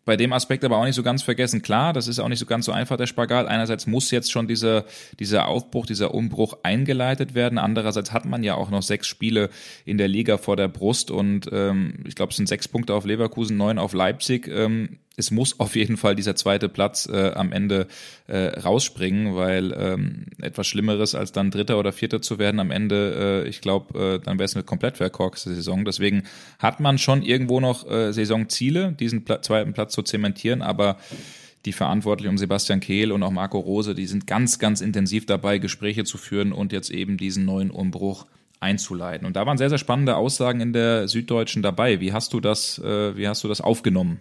bei 0.06 0.18
dem 0.18 0.34
Aspekt 0.34 0.63
aber 0.63 0.78
auch 0.78 0.86
nicht 0.86 0.96
so 0.96 1.04
ganz 1.04 1.24
vergessen. 1.24 1.62
Klar, 1.62 1.94
das 1.94 2.08
ist 2.08 2.20
auch 2.20 2.28
nicht 2.28 2.39
so 2.39 2.46
ganz 2.46 2.66
so 2.66 2.72
einfach, 2.72 2.98
der 2.98 3.08
Spagat. 3.08 3.48
Einerseits 3.48 3.88
muss 3.88 4.12
jetzt 4.12 4.32
schon 4.32 4.48
dieser, 4.48 4.86
dieser 5.20 5.48
Aufbruch, 5.48 5.86
dieser 5.86 6.13
Umbruch 6.13 6.58
eingeleitet 6.63 7.36
werden. 7.36 7.58
Andererseits 7.58 8.12
hat 8.12 8.26
man 8.26 8.44
ja 8.44 8.56
auch 8.56 8.70
noch 8.70 8.82
sechs 8.82 9.08
Spiele 9.08 9.50
in 9.86 9.98
der 9.98 10.08
Liga 10.08 10.38
vor 10.38 10.58
der 10.58 10.68
Brust 10.68 11.12
und 11.12 11.50
ähm, 11.52 12.04
ich 12.06 12.16
glaube, 12.16 12.32
es 12.32 12.38
sind 12.38 12.48
sechs 12.48 12.68
Punkte 12.68 12.94
auf 12.94 13.06
Leverkusen, 13.06 13.56
neun 13.56 13.78
auf 13.78 13.94
Leipzig. 13.94 14.48
Ähm, 14.48 15.00
es 15.15 15.30
muss 15.32 15.60
auf 15.60 15.76
jeden 15.76 15.97
Fall 15.97 16.15
dieser 16.15 16.36
zweite 16.36 16.69
Platz 16.69 17.08
äh, 17.12 17.32
am 17.36 17.52
Ende 17.52 17.88
äh, 18.28 18.60
rausspringen, 18.60 19.36
weil 19.36 19.71
ähm, 19.78 20.26
etwas 20.41 20.65
Schlimmeres 20.67 21.13
als 21.13 21.32
dann 21.32 21.52
Dritter 21.52 21.78
oder 21.78 21.91
Vierter 21.91 22.21
zu 22.21 22.39
werden 22.39 22.60
am 22.60 22.71
Ende, 22.71 23.43
äh, 23.45 23.49
ich 23.49 23.62
glaube, 23.62 24.15
äh, 24.15 24.19
dann 24.19 24.39
wäre 24.39 24.45
es 24.45 24.56
eine 24.56 24.63
komplett 24.63 24.97
verkorkste 24.97 25.54
Saison. 25.54 25.86
Deswegen 25.86 26.23
hat 26.58 26.80
man 26.80 26.97
schon 26.97 27.21
irgendwo 27.21 27.60
noch 27.60 27.89
äh, 27.89 28.12
Saisonziele, 28.12 28.93
diesen 28.93 29.23
Pla 29.23 29.41
zweiten 29.41 29.73
Platz 29.73 29.93
zu 29.93 30.02
zementieren, 30.02 30.62
aber 30.62 30.97
die 31.65 31.73
Verantwortlichen 31.73 32.32
um 32.32 32.38
Sebastian 32.38 32.80
Kehl 32.80 33.12
und 33.12 33.23
auch 33.23 33.32
Marco 33.32 33.60
Rose, 33.60 33.95
die 33.95 34.08
sind 34.08 34.28
ganz, 34.28 34.58
ganz 34.58 34.82
intensiv 34.82 35.26
dabei, 35.26 35.60
Gespräche 35.60 36.04
zu 36.04 36.17
führen 36.17 36.52
und 36.52 36.73
jetzt 36.73 36.89
eben 36.89 37.17
diesen 37.17 37.45
neuen 37.45 37.71
Umbruch 37.71 38.26
einzuleiten. 38.60 39.28
Und 39.28 39.36
da 39.36 39.45
waren 39.45 39.58
sehr, 39.58 39.69
sehr 39.69 39.78
spannende 39.78 40.15
Aussagen 40.15 40.60
in 40.60 40.73
der 40.73 41.08
Süddeutschen 41.08 41.62
dabei. 41.62 41.99
Wie 41.99 42.13
hast 42.13 42.34
du 42.34 42.39
das, 42.39 42.80
äh, 42.80 43.15
wie 43.15 43.28
hast 43.28 43.43
du 43.43 43.47
das 43.47 43.62
aufgenommen? 43.62 44.19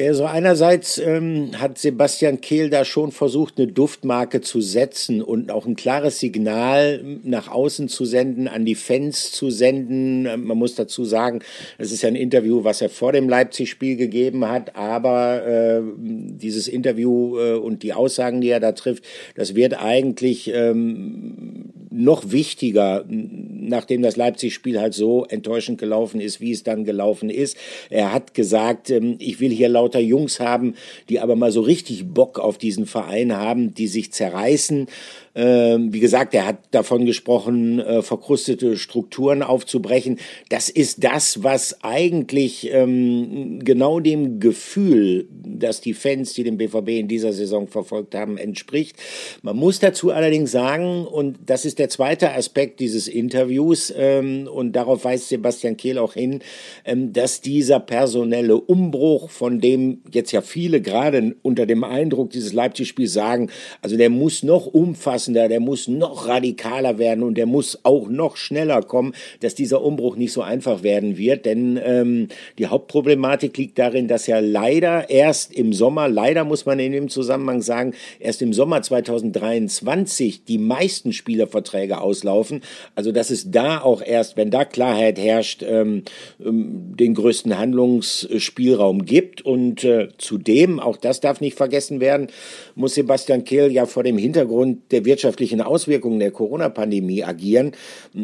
Ja, 0.00 0.14
so 0.14 0.24
einerseits 0.24 0.96
ähm, 0.96 1.50
hat 1.58 1.76
Sebastian 1.76 2.40
Kehl 2.40 2.70
da 2.70 2.86
schon 2.86 3.12
versucht, 3.12 3.58
eine 3.58 3.66
Duftmarke 3.66 4.40
zu 4.40 4.62
setzen 4.62 5.20
und 5.20 5.50
auch 5.50 5.66
ein 5.66 5.76
klares 5.76 6.20
Signal 6.20 7.04
nach 7.22 7.48
außen 7.48 7.88
zu 7.88 8.06
senden, 8.06 8.48
an 8.48 8.64
die 8.64 8.76
Fans 8.76 9.30
zu 9.30 9.50
senden. 9.50 10.22
Man 10.22 10.56
muss 10.56 10.74
dazu 10.74 11.04
sagen, 11.04 11.40
es 11.76 11.92
ist 11.92 12.00
ja 12.00 12.08
ein 12.08 12.16
Interview, 12.16 12.64
was 12.64 12.80
er 12.80 12.88
vor 12.88 13.12
dem 13.12 13.28
Leipzig-Spiel 13.28 13.96
gegeben 13.96 14.48
hat, 14.48 14.74
aber 14.74 15.46
äh, 15.46 15.82
dieses 15.98 16.66
Interview 16.66 17.38
äh, 17.38 17.52
und 17.56 17.82
die 17.82 17.92
Aussagen, 17.92 18.40
die 18.40 18.48
er 18.48 18.60
da 18.60 18.72
trifft, 18.72 19.04
das 19.34 19.54
wird 19.54 19.74
eigentlich 19.82 20.50
ähm, 20.54 21.74
noch 21.90 22.30
wichtiger, 22.30 23.04
nachdem 23.08 24.00
das 24.00 24.16
Leipzig-Spiel 24.16 24.80
halt 24.80 24.94
so 24.94 25.24
enttäuschend 25.26 25.78
gelaufen 25.78 26.20
ist, 26.20 26.40
wie 26.40 26.52
es 26.52 26.62
dann 26.62 26.84
gelaufen 26.84 27.30
ist. 27.30 27.56
Er 27.90 28.12
hat 28.12 28.32
gesagt, 28.32 28.90
ähm, 28.90 29.16
ich 29.18 29.40
will 29.40 29.50
hier 29.50 29.68
lauter 29.90 30.00
Jungs 30.00 30.38
haben, 30.38 30.74
die 31.08 31.18
aber 31.18 31.34
mal 31.34 31.50
so 31.50 31.60
richtig 31.60 32.06
Bock 32.06 32.38
auf 32.38 32.58
diesen 32.58 32.86
Verein 32.86 33.36
haben, 33.36 33.74
die 33.74 33.88
sich 33.88 34.12
zerreißen 34.12 34.86
ähm, 35.34 35.92
wie 35.92 36.00
gesagt, 36.00 36.34
er 36.34 36.46
hat 36.46 36.58
davon 36.72 37.06
gesprochen, 37.06 37.78
äh, 37.78 38.02
verkrustete 38.02 38.76
Strukturen 38.76 39.42
aufzubrechen. 39.42 40.18
Das 40.48 40.68
ist 40.68 41.04
das, 41.04 41.44
was 41.44 41.84
eigentlich 41.84 42.68
ähm, 42.72 43.60
genau 43.62 44.00
dem 44.00 44.40
Gefühl, 44.40 45.28
das 45.30 45.80
die 45.80 45.94
Fans, 45.94 46.32
die 46.34 46.42
den 46.42 46.56
BVB 46.56 46.88
in 46.88 47.08
dieser 47.08 47.32
Saison 47.32 47.68
verfolgt 47.68 48.14
haben, 48.16 48.38
entspricht. 48.38 48.96
Man 49.42 49.56
muss 49.56 49.78
dazu 49.78 50.10
allerdings 50.10 50.50
sagen, 50.50 51.06
und 51.06 51.38
das 51.46 51.64
ist 51.64 51.78
der 51.78 51.90
zweite 51.90 52.32
Aspekt 52.32 52.80
dieses 52.80 53.06
Interviews, 53.06 53.92
ähm, 53.96 54.48
und 54.52 54.72
darauf 54.72 55.04
weist 55.04 55.28
Sebastian 55.28 55.76
Kehl 55.76 55.98
auch 55.98 56.14
hin, 56.14 56.40
ähm, 56.84 57.12
dass 57.12 57.40
dieser 57.40 57.78
personelle 57.78 58.56
Umbruch, 58.56 59.30
von 59.30 59.60
dem 59.60 59.69
jetzt 60.12 60.32
ja 60.32 60.42
viele 60.42 60.80
gerade 60.80 61.36
unter 61.42 61.66
dem 61.66 61.84
Eindruck 61.84 62.30
dieses 62.30 62.52
Leipzig-Spiels 62.52 63.12
sagen, 63.12 63.50
also 63.82 63.96
der 63.96 64.10
muss 64.10 64.42
noch 64.42 64.66
umfassender 64.66 65.10
umfassender, 65.20 65.48
der 65.48 65.60
muss 65.60 65.88
noch 65.88 66.28
radikaler 66.28 66.98
werden 66.98 67.22
und 67.22 67.36
der 67.36 67.46
muss 67.46 67.80
auch 67.84 68.08
noch 68.08 68.36
schneller 68.36 68.82
kommen, 68.82 69.12
dass 69.40 69.54
dieser 69.54 69.82
Umbruch 69.82 70.16
nicht 70.16 70.32
so 70.32 70.42
einfach 70.42 70.82
werden 70.82 71.16
wird. 71.16 71.46
Denn 71.46 71.80
ähm, 71.82 72.28
die 72.58 72.66
Hauptproblematik 72.66 73.56
liegt 73.56 73.78
darin, 73.78 74.08
dass 74.08 74.26
ja 74.26 74.40
leider 74.40 75.10
erst 75.10 75.52
im 75.52 75.72
Sommer, 75.72 76.08
leider 76.08 76.44
muss 76.44 76.66
man 76.66 76.78
in 76.78 76.92
dem 76.92 77.08
Zusammenhang 77.08 77.62
sagen, 77.62 77.94
erst 78.18 78.42
im 78.42 78.52
Sommer 78.52 78.82
2023 78.82 80.44
die 80.44 80.58
meisten 80.58 81.12
Spielerverträge 81.12 82.00
auslaufen. 82.00 82.62
Also 82.94 83.12
dass 83.12 83.30
es 83.30 83.50
da 83.50 83.80
auch 83.80 84.02
erst, 84.02 84.36
wenn 84.36 84.50
da 84.50 84.64
Klarheit 84.64 85.18
herrscht, 85.18 85.62
ähm, 85.62 86.02
ähm, 86.44 86.94
den 86.96 87.14
größten 87.14 87.58
Handlungsspielraum 87.58 89.04
gibt. 89.04 89.42
Und 89.42 89.59
äh, 89.84 90.08
zudem, 90.18 90.80
auch 90.80 90.96
das 90.96 91.20
darf 91.20 91.40
nicht 91.40 91.56
vergessen 91.56 92.00
werden, 92.00 92.28
muss 92.74 92.94
Sebastian 92.94 93.44
Kehl 93.44 93.70
ja 93.70 93.86
vor 93.86 94.02
dem 94.02 94.18
Hintergrund 94.18 94.90
der 94.90 95.04
wirtschaftlichen 95.04 95.60
Auswirkungen 95.60 96.18
der 96.18 96.30
Corona-Pandemie 96.30 97.24
agieren. 97.24 97.72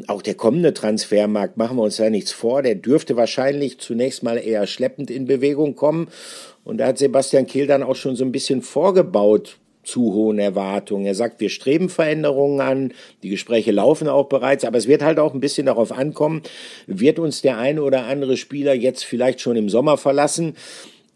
Auch 0.06 0.22
der 0.22 0.34
kommende 0.34 0.74
Transfermarkt, 0.74 1.56
machen 1.56 1.76
wir 1.76 1.82
uns 1.82 1.96
da 1.96 2.10
nichts 2.10 2.32
vor, 2.32 2.62
der 2.62 2.74
dürfte 2.74 3.16
wahrscheinlich 3.16 3.78
zunächst 3.78 4.22
mal 4.22 4.36
eher 4.36 4.66
schleppend 4.66 5.10
in 5.10 5.26
Bewegung 5.26 5.76
kommen. 5.76 6.08
Und 6.64 6.78
da 6.78 6.88
hat 6.88 6.98
Sebastian 6.98 7.46
Kehl 7.46 7.66
dann 7.66 7.82
auch 7.82 7.96
schon 7.96 8.16
so 8.16 8.24
ein 8.24 8.32
bisschen 8.32 8.62
vorgebaut 8.62 9.58
zu 9.86 10.12
hohen 10.12 10.38
Erwartungen. 10.38 11.06
Er 11.06 11.14
sagt, 11.14 11.40
wir 11.40 11.48
streben 11.48 11.88
Veränderungen 11.88 12.60
an, 12.60 12.92
die 13.22 13.28
Gespräche 13.28 13.70
laufen 13.70 14.08
auch 14.08 14.28
bereits, 14.28 14.64
aber 14.64 14.76
es 14.76 14.88
wird 14.88 15.02
halt 15.02 15.18
auch 15.18 15.32
ein 15.32 15.40
bisschen 15.40 15.66
darauf 15.66 15.92
ankommen, 15.92 16.42
wird 16.86 17.18
uns 17.18 17.40
der 17.40 17.58
eine 17.58 17.82
oder 17.82 18.06
andere 18.06 18.36
Spieler 18.36 18.74
jetzt 18.74 19.04
vielleicht 19.04 19.40
schon 19.40 19.56
im 19.56 19.68
Sommer 19.68 19.96
verlassen 19.96 20.56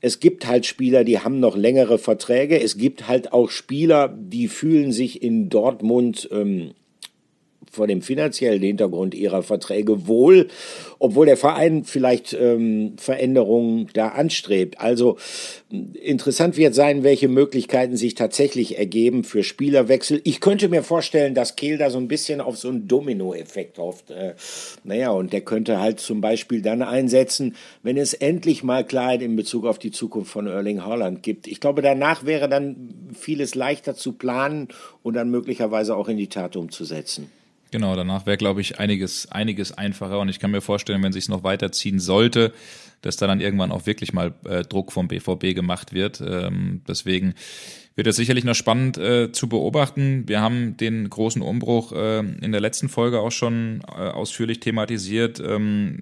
es 0.01 0.20
gibt 0.20 0.46
halt 0.46 0.66
Spieler, 0.66 1.05
die 1.05 1.18
haben 1.18 1.40
noch 1.40 1.57
längere 1.57 1.98
Verträge. 1.98 2.61
Es 2.61 2.78
gibt 2.78 3.07
halt 3.09 3.32
auch 3.32 3.51
Spieler, 3.51 4.09
die 4.09 4.48
fühlen 4.48 4.92
sich 4.92 5.22
in 5.22 5.48
Dortmund 5.48 6.28
ähm, 6.32 6.72
vor 7.71 7.87
dem 7.87 8.03
finanziellen 8.03 8.62
Hintergrund 8.62 9.14
ihrer 9.14 9.43
Verträge 9.43 10.09
wohl, 10.09 10.49
obwohl 10.99 11.27
der 11.27 11.37
Verein 11.37 11.85
vielleicht 11.85 12.33
ähm, 12.35 12.95
Veränderungen 12.99 13.89
da 13.95 14.09
anstrebt. 14.09 14.81
Also 14.81 15.16
interessant 15.71 16.57
wird 16.57 16.75
sein, 16.75 17.05
welche 17.05 17.29
Möglichkeiten 17.29 17.97
sich 17.97 18.16
tatsächlich 18.16 18.77
ergeben 18.77 19.23
für 19.23 19.45
Spielerwechsel. 19.45 20.21
Ich 20.25 20.41
könnte 20.41 20.68
mir 20.68 20.83
vorstellen, 20.83 21.35
dass 21.35 21.57
Kehl 21.57 21.79
da 21.79 21.91
so 21.91 21.99
ein 21.99 22.09
bisschen 22.09 22.41
auf 22.41 22.59
so 22.59 22.68
einen 22.68 22.89
Domino-Effekt 22.89 23.79
hofft. 23.79 24.11
Äh, 24.11 24.35
naja, 24.83 25.11
und 25.11 25.33
der 25.33 25.43
könnte 25.43 25.81
halt 25.81 26.01
zum 26.01 26.21
Beispiel 26.21 26.62
dann 26.62 26.83
einsetzen, 26.83 27.55
wenn 27.83 27.97
es 27.97 28.14
endlich 28.14 28.64
mal 28.64 28.85
Klarheit 28.85 29.23
in 29.23 29.37
Bezug 29.37 29.64
auf 29.64 29.79
die 29.79 29.93
Zukunft 29.93 30.33
von 30.33 30.47
Erling 30.49 30.85
Haaland 30.85 31.23
gibt. 31.23 31.47
Ich 31.47 31.61
glaube, 31.61 31.83
danach 31.83 32.27
wäre 32.27 32.49
dann 32.49 33.11
vieles 33.18 33.55
leichter 33.55 33.95
zu 33.95 34.12
planen 34.12 34.68
und 35.03 35.14
dann 35.14 35.31
möglicherweise 35.31 35.97
auch 35.97 36.09
in 36.09 36.16
die 36.16 36.29
Tat 36.29 36.57
umzusetzen. 36.57 37.31
Genau, 37.71 37.95
danach 37.95 38.27
wäre, 38.27 38.37
glaube 38.37 38.61
ich, 38.61 38.81
einiges, 38.81 39.31
einiges 39.31 39.77
einfacher. 39.77 40.18
Und 40.18 40.29
ich 40.29 40.41
kann 40.41 40.51
mir 40.51 40.61
vorstellen, 40.61 41.03
wenn 41.03 41.12
sich 41.12 41.25
es 41.25 41.29
noch 41.29 41.45
weiterziehen 41.45 42.01
sollte, 42.01 42.53
dass 43.01 43.16
da 43.16 43.27
dann 43.27 43.41
irgendwann 43.41 43.73
auch 43.73 43.87
wirklich 43.87 44.12
mal 44.12 44.35
äh, 44.45 44.62
Druck 44.62 44.93
vom 44.93 45.09
BVB 45.09 45.55
gemacht 45.55 45.93
wird. 45.93 46.21
Ähm, 46.21 46.83
deswegen 46.89 47.35
wird 47.95 48.07
es 48.07 48.16
sicherlich 48.16 48.45
noch 48.45 48.55
spannend 48.55 48.99
äh, 48.99 49.33
zu 49.33 49.49
beobachten. 49.49 50.25
Wir 50.27 50.41
haben 50.41 50.77
den 50.77 51.09
großen 51.09 51.43
Umbruch 51.43 51.93
äh, 51.93 52.18
in 52.18 52.53
der 52.53 52.61
letzten 52.61 52.89
Folge 52.89 53.21
auch 53.21 53.33
schon 53.33 53.83
äh, 53.87 54.01
ausführlich 54.01 54.61
thematisiert. 54.61 55.41
Ähm, 55.41 55.99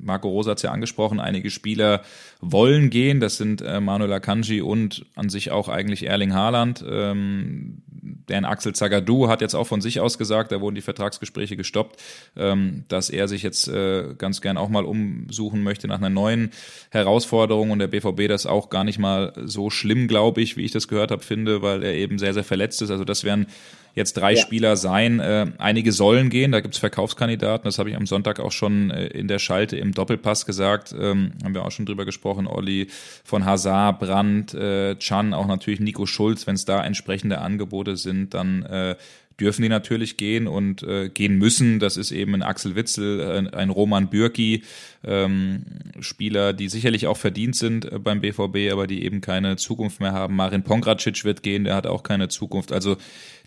Marco 0.00 0.28
Rosa 0.28 0.50
hat 0.50 0.58
es 0.58 0.62
ja 0.62 0.72
angesprochen, 0.72 1.20
einige 1.20 1.50
Spieler 1.50 2.02
wollen 2.40 2.90
gehen. 2.90 3.20
Das 3.20 3.36
sind 3.36 3.62
äh, 3.62 3.80
Manuel 3.80 4.12
Akanji 4.12 4.60
und 4.60 5.06
an 5.14 5.28
sich 5.28 5.50
auch 5.50 5.68
eigentlich 5.68 6.06
Erling 6.06 6.34
Haaland. 6.34 6.84
Ähm, 6.88 7.82
Dan 8.02 8.44
Axel 8.44 8.74
Zagadou 8.74 9.28
hat 9.28 9.40
jetzt 9.40 9.54
auch 9.54 9.66
von 9.66 9.80
sich 9.80 10.00
aus 10.00 10.18
gesagt, 10.18 10.50
da 10.50 10.60
wurden 10.60 10.74
die 10.74 10.82
Vertragsgespräche 10.82 11.56
gestoppt, 11.56 12.02
ähm, 12.36 12.84
dass 12.88 13.10
er 13.10 13.28
sich 13.28 13.42
jetzt 13.42 13.68
äh, 13.68 14.14
ganz 14.18 14.40
gern 14.40 14.56
auch 14.56 14.68
mal 14.68 14.84
umsuchen 14.84 15.62
möchte 15.62 15.86
nach 15.86 15.98
einer 15.98 16.10
neuen 16.10 16.50
Herausforderung 16.90 17.70
und 17.70 17.78
der 17.78 17.86
BVB 17.86 18.28
das 18.28 18.46
auch 18.46 18.70
gar 18.70 18.82
nicht 18.82 18.98
mal 18.98 19.32
so 19.44 19.70
schlimm, 19.70 20.08
glaube 20.08 20.40
ich, 20.40 20.56
wie 20.56 20.64
ich 20.64 20.72
das 20.72 20.88
gehört 20.88 21.12
habe, 21.12 21.22
finde, 21.22 21.62
weil 21.62 21.84
er 21.84 21.94
eben 21.94 22.18
sehr, 22.18 22.34
sehr 22.34 22.44
verletzt 22.44 22.82
ist. 22.82 22.90
Also 22.90 23.04
das 23.04 23.22
wären 23.22 23.46
jetzt 23.94 24.14
drei 24.14 24.34
ja. 24.34 24.40
Spieler 24.40 24.76
sein. 24.76 25.20
Äh, 25.20 25.46
einige 25.58 25.92
sollen 25.92 26.30
gehen, 26.30 26.52
da 26.52 26.60
gibt's 26.60 26.78
Verkaufskandidaten, 26.78 27.64
das 27.64 27.78
habe 27.78 27.90
ich 27.90 27.96
am 27.96 28.06
Sonntag 28.06 28.40
auch 28.40 28.52
schon 28.52 28.90
äh, 28.90 29.06
in 29.08 29.28
der 29.28 29.38
Schalte 29.38 29.76
im 29.76 29.92
Doppelpass 29.92 30.46
gesagt, 30.46 30.94
ähm, 30.98 31.32
haben 31.44 31.54
wir 31.54 31.64
auch 31.64 31.70
schon 31.70 31.86
drüber 31.86 32.04
gesprochen, 32.04 32.46
Olli 32.46 32.88
von 33.24 33.44
Hazard, 33.44 34.00
Brandt, 34.00 34.54
äh, 34.54 34.96
Chan, 34.96 35.34
auch 35.34 35.46
natürlich 35.46 35.80
Nico 35.80 36.06
Schulz, 36.06 36.46
wenn 36.46 36.54
es 36.54 36.64
da 36.64 36.84
entsprechende 36.84 37.38
Angebote 37.38 37.96
sind, 37.96 38.34
dann 38.34 38.62
äh, 38.62 38.96
dürfen 39.40 39.62
die 39.62 39.68
natürlich 39.68 40.16
gehen 40.16 40.46
und 40.46 40.82
äh, 40.82 41.08
gehen 41.08 41.36
müssen. 41.36 41.78
Das 41.78 41.96
ist 41.96 42.10
eben 42.10 42.34
ein 42.34 42.42
Axel 42.42 42.74
Witzel, 42.74 43.20
äh, 43.20 43.56
ein 43.56 43.70
Roman 43.70 44.08
Bürki, 44.08 44.62
ähm, 45.04 45.64
Spieler, 46.00 46.52
die 46.52 46.68
sicherlich 46.68 47.06
auch 47.06 47.16
verdient 47.16 47.56
sind 47.56 47.90
äh, 47.90 47.98
beim 47.98 48.20
BVB, 48.20 48.72
aber 48.72 48.86
die 48.86 49.04
eben 49.04 49.20
keine 49.20 49.56
Zukunft 49.56 50.00
mehr 50.00 50.12
haben. 50.12 50.36
Marin 50.36 50.62
Pongracic 50.62 51.24
wird 51.24 51.42
gehen, 51.42 51.64
der 51.64 51.74
hat 51.74 51.86
auch 51.86 52.02
keine 52.02 52.28
Zukunft. 52.28 52.72
Also 52.72 52.96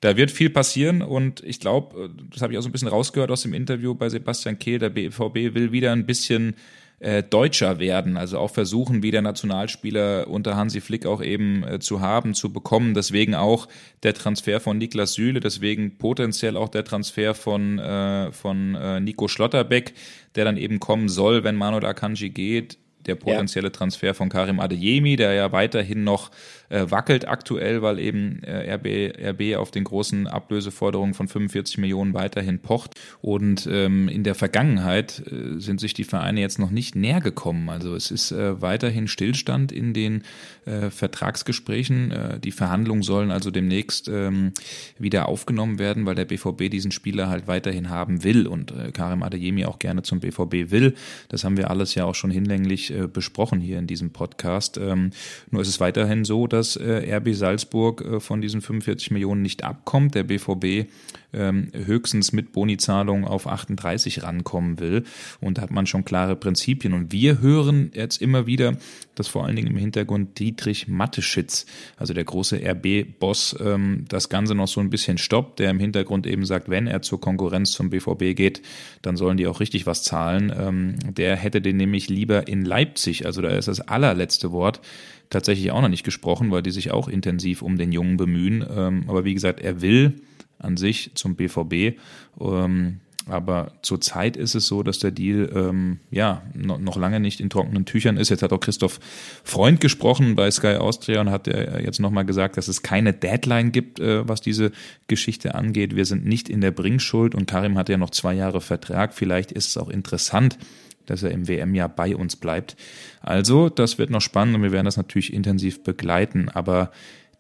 da 0.02 0.18
wird 0.18 0.32
viel 0.32 0.50
passieren 0.50 1.02
und 1.02 1.44
ich 1.44 1.60
glaube, 1.60 2.06
äh, 2.06 2.10
das 2.32 2.42
habe 2.42 2.54
ich 2.54 2.60
auch 2.60 2.64
so 2.64 2.70
ein 2.70 2.74
bisschen 2.74 2.88
rausgehört 2.88 3.32
aus 3.32 3.44
dem 3.44 3.54
Interview 3.54 3.96
bei 3.96 4.10
Sebastian 4.10 4.60
Kehl, 4.60 4.80
der 4.80 4.90
BVB 4.90 5.56
will 5.56 5.72
wieder 5.72 5.92
ein 5.92 6.06
bisschen 6.06 6.56
äh, 7.00 7.24
deutscher 7.24 7.80
werden, 7.80 8.18
also 8.18 8.40
auch 8.40 8.52
versuchen, 8.52 9.04
wieder 9.04 9.22
Nationalspieler 9.22 10.28
unter 10.28 10.56
Hansi 10.56 10.82
Flick 10.82 11.06
auch 11.06 11.22
eben 11.22 11.64
äh, 11.64 11.80
zu 11.80 12.00
haben, 12.00 12.34
zu 12.34 12.54
bekommen. 12.54 12.94
Deswegen 12.94 13.36
auch 13.36 13.68
der 14.04 14.14
Transfer 14.14 14.60
von 14.60 14.78
Niklas 14.78 15.14
Süle, 15.14 15.40
deswegen 15.40 15.98
potenziell 15.98 16.56
auch 16.56 16.70
der 16.70 16.86
Transfer 16.86 17.36
von, 17.36 17.80
äh, 17.80 18.32
von 18.32 18.76
äh, 18.76 19.00
Nico 19.00 19.28
Schlotterbeck, 19.28 19.94
der 20.36 20.46
dann 20.46 20.58
eben 20.58 20.80
kommen 20.80 21.10
soll, 21.10 21.44
wenn 21.44 21.56
Manuel 21.56 21.86
Akanji 21.86 22.30
geht. 22.30 22.78
Der 23.06 23.16
potenzielle 23.16 23.72
Transfer 23.72 24.16
von 24.16 24.30
Karim 24.30 24.60
Adeyemi, 24.60 25.16
der 25.16 25.34
ja 25.34 25.52
weiterhin 25.52 26.04
noch 26.04 26.32
äh, 26.70 26.86
wackelt 26.90 27.28
aktuell, 27.28 27.82
weil 27.82 28.00
eben 28.00 28.42
äh, 28.44 28.74
RB, 28.76 29.14
RB 29.18 29.58
auf 29.58 29.72
den 29.72 29.84
großen 29.84 30.28
Ablöseforderungen 30.28 31.14
von 31.14 31.28
45 31.28 31.78
Millionen 31.78 32.14
weiterhin 32.14 32.60
pocht. 32.60 32.96
Und 33.22 33.68
ähm, 33.72 34.08
in 34.08 34.24
der 34.24 34.36
Vergangenheit 34.36 35.24
äh, 35.28 35.60
sind 35.60 35.80
sich 35.80 35.94
die 35.94 36.04
Vereine 36.04 36.42
jetzt 36.42 36.60
noch 36.60 36.72
nicht 36.72 36.96
näher 36.96 37.22
gekommen. 37.22 37.70
Also 37.70 37.96
es 37.96 38.12
ist 38.12 38.32
äh, 38.32 38.62
weiterhin 38.62 39.08
Stillstand 39.08 39.72
in 39.72 39.94
den 39.94 40.24
äh, 40.66 40.90
Vertragsgesprächen. 40.90 42.12
Äh, 42.12 42.40
die 42.40 42.52
Verhandlungen 42.52 43.04
sollen 43.04 43.32
also 43.32 43.52
demnächst 43.52 44.08
ähm, 44.08 44.54
wieder 44.98 45.28
aufgenommen 45.28 45.80
werden, 45.80 46.06
weil 46.06 46.16
der 46.16 46.26
BVB 46.26 46.70
diesen 46.70 46.92
Spieler 46.92 47.30
halt 47.30 47.48
weiterhin 47.48 47.90
haben 47.90 48.24
will 48.24 48.48
und 48.48 48.74
Karim 48.94 49.24
Adeyemi 49.24 49.66
auch 49.66 49.80
gerne 49.80 50.04
zum 50.04 50.20
BVB 50.20 50.72
will. 50.72 50.96
Das 51.30 51.44
haben 51.44 51.58
wir 51.58 51.70
alles 51.70 51.96
ja 51.96 52.06
auch 52.06 52.16
schon 52.16 52.32
hinlänglich 52.32 52.94
besprochen 53.12 53.60
hier 53.60 53.80
in 53.80 53.88
diesem 53.88 54.12
Podcast. 54.12 54.78
Ähm, 54.78 55.12
nur 55.52 55.62
ist 55.62 55.68
es 55.68 55.80
weiterhin 55.80 56.26
so, 56.26 56.48
dass 56.56 56.76
äh, 56.78 57.16
RB 57.16 57.34
Salzburg 57.34 58.02
äh, 58.02 58.20
von 58.20 58.42
diesen 58.42 58.62
45 58.62 59.12
Millionen 59.12 59.42
nicht 59.42 59.64
abkommt. 59.64 60.16
Der 60.16 60.24
BVB 60.24 60.88
ähm, 61.36 61.72
höchstens 61.74 62.32
mit 62.32 62.54
Bonizahlung 62.54 63.26
auf 63.26 63.48
38 63.48 64.24
rankommen 64.24 64.80
will. 64.80 65.04
Und 65.42 65.58
da 65.58 65.64
hat 65.64 65.72
man 65.72 65.86
schon 65.86 66.06
klare 66.06 66.36
Prinzipien. 66.36 66.94
Und 66.94 67.12
wir 67.12 67.42
hören 67.42 67.92
jetzt 67.94 68.22
immer 68.22 68.48
wieder, 68.48 68.78
dass 69.16 69.28
vor 69.28 69.46
allen 69.46 69.56
Dingen 69.56 69.68
im 69.68 69.78
Hintergrund 69.78 70.40
Dietrich 70.40 70.88
Matteschitz, 70.88 71.66
also 71.98 72.14
der 72.14 72.24
große 72.24 72.60
RB-Boss, 72.64 73.58
ähm, 73.60 74.06
das 74.08 74.30
Ganze 74.30 74.56
noch 74.56 74.68
so 74.68 74.80
ein 74.80 74.90
bisschen 74.90 75.18
stoppt, 75.18 75.60
der 75.60 75.70
im 75.72 75.80
Hintergrund 75.80 76.26
eben 76.26 76.46
sagt, 76.46 76.70
wenn 76.70 76.88
er 76.88 77.02
zur 77.02 77.20
Konkurrenz 77.20 77.72
zum 77.72 77.90
BVB 77.90 78.36
geht, 78.36 78.62
dann 79.02 79.18
sollen 79.18 79.38
die 79.38 79.48
auch 79.48 79.60
richtig 79.60 79.86
was 79.86 80.04
zahlen. 80.04 80.54
Ähm, 80.58 80.96
der 81.14 81.36
hätte 81.36 81.62
den 81.62 81.78
nämlich 81.78 82.10
lieber 82.10 82.48
in 82.48 82.64
Leipzig, 82.64 83.26
also 83.26 83.42
da 83.42 83.50
ist 83.50 83.68
das 83.68 83.82
allerletzte 83.82 84.52
Wort, 84.52 84.82
tatsächlich 85.30 85.72
auch 85.72 85.82
noch 85.82 85.90
nicht 85.90 86.04
gesprochen, 86.04 86.52
weil 86.52 86.62
die 86.62 86.72
sich 86.72 86.92
auch 86.92 87.08
intensiv 87.08 87.62
um 87.62 87.78
den 87.78 87.92
Jungen 87.92 88.18
bemühen. 88.18 88.66
Ähm, 88.70 89.06
aber 89.08 89.26
wie 89.26 89.34
gesagt, 89.34 89.60
er 89.60 89.82
will 89.82 90.22
an 90.60 90.78
sich 90.78 91.12
zum 91.16 91.36
BVB. 91.36 91.98
Ähm, 92.40 93.00
aber 93.28 93.72
zurzeit 93.82 94.38
ist 94.38 94.54
es 94.54 94.68
so, 94.68 94.84
dass 94.84 95.00
der 95.00 95.10
Deal 95.10 95.52
ähm, 95.56 96.00
ja 96.12 96.44
noch 96.54 96.96
lange 96.96 97.20
nicht 97.20 97.40
in 97.40 97.50
trockenen 97.50 97.86
Tüchern 97.86 98.18
ist. 98.18 98.30
Jetzt 98.30 98.44
hat 98.44 98.54
auch 98.54 98.60
Christoph 98.60 99.00
Freund 99.44 99.82
gesprochen 99.82 100.36
bei 100.36 100.52
Sky 100.52 100.76
Austria 100.76 101.22
und 101.22 101.32
hat 101.32 101.48
jetzt 101.48 102.00
nochmal 102.00 102.26
gesagt, 102.26 102.58
dass 102.58 102.68
es 102.68 102.84
keine 102.84 103.14
Deadline 103.14 103.72
gibt, 103.72 104.00
äh, 104.00 104.28
was 104.28 104.42
diese 104.42 104.72
Geschichte 105.08 105.56
angeht. 105.56 105.96
Wir 105.96 106.06
sind 106.06 106.26
nicht 106.26 106.50
in 106.50 106.62
der 106.62 106.72
Bringschuld 106.72 107.34
und 107.34 107.48
Karim 107.48 107.80
hat 107.80 107.90
ja 107.90 107.98
noch 107.98 108.12
zwei 108.12 108.36
Jahre 108.36 108.62
Vertrag. 108.62 109.16
Vielleicht 109.16 109.52
ist 109.52 109.70
es 109.70 109.78
auch 109.78 109.90
interessant, 109.90 110.60
dass 111.06 111.24
er 111.24 111.32
im 111.32 111.48
WM-Jahr 111.48 111.90
bei 111.90 112.16
uns 112.16 112.36
bleibt. 112.36 112.76
Also, 113.22 113.70
das 113.70 113.98
wird 113.98 114.10
noch 114.10 114.22
spannend 114.22 114.56
und 114.56 114.64
wir 114.64 114.72
werden 114.72 114.86
das 114.86 114.98
natürlich 114.98 115.34
intensiv 115.34 115.84
begleiten. 115.84 116.50
Aber 116.50 116.92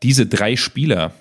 diese 0.03 0.26
drei 0.26 0.55
Spieler, 0.55 1.13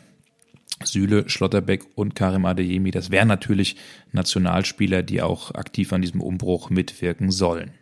Süle, 0.83 1.29
Schlotterbeck 1.29 1.85
und 1.95 2.15
Karim 2.15 2.45
Adeyemi, 2.45 2.91
das 2.91 3.11
wären 3.11 3.29
natürlich 3.29 3.77
Nationalspieler, 4.13 5.03
die 5.03 5.23
auch 5.23 5.55
aktiv 5.55 5.93
an 5.93 6.03
diesem 6.03 6.21
Umbruch 6.21 6.71
mitwirken 6.71 7.31
sollen. 7.31 7.73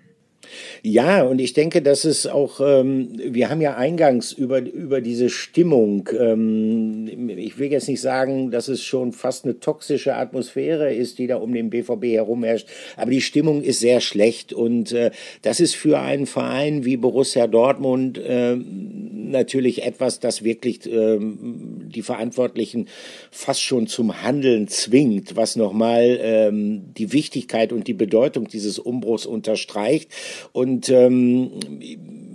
Ja, 0.82 1.22
und 1.22 1.40
ich 1.40 1.52
denke, 1.52 1.82
dass 1.82 2.04
es 2.04 2.26
auch, 2.26 2.60
ähm, 2.60 3.08
wir 3.16 3.50
haben 3.50 3.60
ja 3.60 3.76
eingangs 3.76 4.32
über, 4.32 4.60
über 4.60 5.00
diese 5.00 5.30
Stimmung, 5.30 6.08
ähm, 6.18 7.28
ich 7.36 7.58
will 7.58 7.70
jetzt 7.70 7.88
nicht 7.88 8.00
sagen, 8.00 8.50
dass 8.50 8.68
es 8.68 8.82
schon 8.82 9.12
fast 9.12 9.44
eine 9.44 9.60
toxische 9.60 10.14
Atmosphäre 10.16 10.92
ist, 10.92 11.18
die 11.18 11.26
da 11.26 11.36
um 11.36 11.52
den 11.52 11.70
BVB 11.70 12.04
herumherrscht, 12.04 12.68
aber 12.96 13.10
die 13.10 13.20
Stimmung 13.20 13.62
ist 13.62 13.80
sehr 13.80 14.00
schlecht 14.00 14.52
und 14.52 14.92
äh, 14.92 15.10
das 15.42 15.60
ist 15.60 15.74
für 15.74 15.98
einen 15.98 16.26
Verein 16.26 16.84
wie 16.84 16.96
Borussia 16.96 17.46
Dortmund 17.46 18.18
äh, 18.18 18.56
natürlich 18.56 19.84
etwas, 19.84 20.20
das 20.20 20.44
wirklich 20.44 20.86
äh, 20.86 21.18
die 21.20 22.02
Verantwortlichen 22.02 22.88
fast 23.30 23.62
schon 23.62 23.86
zum 23.86 24.22
Handeln 24.22 24.68
zwingt, 24.68 25.36
was 25.36 25.56
nochmal 25.56 26.18
ähm, 26.20 26.94
die 26.96 27.12
Wichtigkeit 27.12 27.72
und 27.72 27.88
die 27.88 27.94
Bedeutung 27.94 28.48
dieses 28.48 28.78
Umbruchs 28.78 29.26
unterstreicht. 29.26 30.10
Und 30.52 30.88
ähm, 30.88 31.50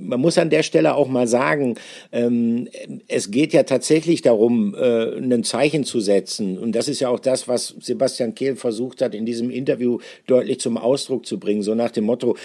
man 0.08 0.22
muss 0.22 0.38
an 0.38 0.50
der 0.50 0.64
Stelle 0.64 0.96
auch 0.96 1.08
mal 1.08 1.28
sagen, 1.28 1.76
ähm, 2.12 2.68
es 3.08 3.30
geht 3.30 3.54
ja 3.54 3.64
tatsächlich 3.64 4.22
darum, 4.22 4.74
äh, 4.76 5.18
ein 5.18 5.44
Zeichen 5.44 5.84
zu 5.84 6.00
setzen. 6.00 6.58
Und 6.58 6.74
das 6.74 6.88
ist 6.88 7.00
ja 7.00 7.10
auch 7.10 7.20
das, 7.20 7.48
was 7.48 7.76
Sebastian 7.80 8.34
Kehl 8.34 8.56
versucht 8.56 9.02
hat, 9.02 9.14
in 9.14 9.26
diesem 9.26 9.50
Interview 9.50 10.00
deutlich 10.26 10.60
zum 10.60 10.78
Ausdruck 10.78 11.26
zu 11.26 11.40
bringen. 11.40 11.62
So 11.62 11.76
nach 11.76 11.92
dem 11.92 12.06
Motto, 12.06 12.38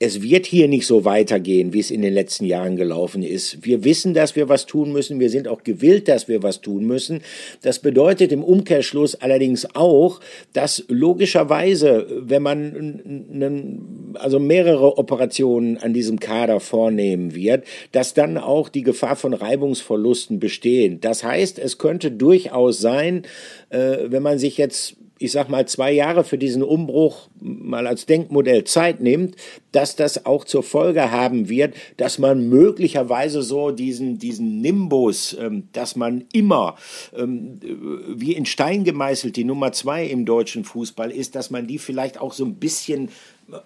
es 0.00 0.22
wird 0.22 0.46
hier 0.46 0.68
nicht 0.68 0.86
so 0.86 1.04
weitergehen, 1.04 1.72
wie 1.72 1.80
es 1.80 1.90
in 1.90 2.02
den 2.02 2.14
letzten 2.14 2.44
Jahren 2.44 2.76
gelaufen 2.76 3.24
ist. 3.24 3.64
Wir 3.64 3.82
wissen, 3.82 4.14
dass 4.14 4.36
wir 4.36 4.48
was 4.48 4.66
tun 4.66 4.92
müssen. 4.92 5.18
Wir 5.18 5.28
sind 5.28 5.48
auch 5.48 5.64
gewillt, 5.64 6.06
dass 6.06 6.28
wir 6.28 6.42
was 6.42 6.60
tun 6.60 6.86
müssen. 6.86 7.22
Das 7.62 7.80
bedeutet 7.80 8.30
im 8.30 8.44
Umkehrschluss 8.44 9.16
allerdings 9.16 9.74
auch, 9.74 10.20
dass 10.52 10.84
logischerweise, 10.88 12.06
wenn 12.10 12.42
man 12.42 14.12
also 14.14 14.38
mehrere 14.38 14.98
Operationen 14.98 15.78
an 15.78 15.92
diesem 15.92 16.20
Kader 16.20 16.60
vornehmen 16.60 17.34
wird, 17.34 17.64
dass 17.90 18.14
dann 18.14 18.38
auch 18.38 18.68
die 18.68 18.82
Gefahr 18.82 19.16
von 19.16 19.34
Reibungsverlusten 19.34 20.38
besteht. 20.38 21.04
Das 21.04 21.24
heißt, 21.24 21.58
es 21.58 21.78
könnte 21.78 22.12
durchaus 22.12 22.80
sein, 22.80 23.22
äh, 23.70 23.98
wenn 24.06 24.22
man 24.22 24.38
sich 24.38 24.58
jetzt 24.58 24.96
ich 25.18 25.32
sag 25.32 25.48
mal, 25.48 25.66
zwei 25.66 25.92
Jahre 25.92 26.24
für 26.24 26.38
diesen 26.38 26.62
Umbruch 26.62 27.28
mal 27.40 27.86
als 27.86 28.06
Denkmodell 28.06 28.64
Zeit 28.64 29.00
nimmt, 29.00 29.36
dass 29.72 29.96
das 29.96 30.26
auch 30.26 30.44
zur 30.44 30.62
Folge 30.62 31.10
haben 31.10 31.48
wird, 31.48 31.74
dass 31.96 32.18
man 32.18 32.48
möglicherweise 32.48 33.42
so 33.42 33.70
diesen, 33.70 34.18
diesen 34.18 34.60
Nimbus, 34.60 35.36
ähm, 35.38 35.68
dass 35.72 35.96
man 35.96 36.24
immer 36.32 36.76
ähm, 37.16 37.60
wie 38.08 38.32
in 38.32 38.46
Stein 38.46 38.84
gemeißelt 38.84 39.36
die 39.36 39.44
Nummer 39.44 39.72
zwei 39.72 40.06
im 40.06 40.24
deutschen 40.24 40.64
Fußball 40.64 41.10
ist, 41.10 41.34
dass 41.34 41.50
man 41.50 41.66
die 41.66 41.78
vielleicht 41.78 42.20
auch 42.20 42.32
so 42.32 42.44
ein 42.44 42.54
bisschen 42.54 43.10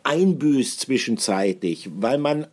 einbüßt 0.04 0.80
zwischenzeitlich, 0.80 1.90
weil 1.96 2.18
man 2.18 2.46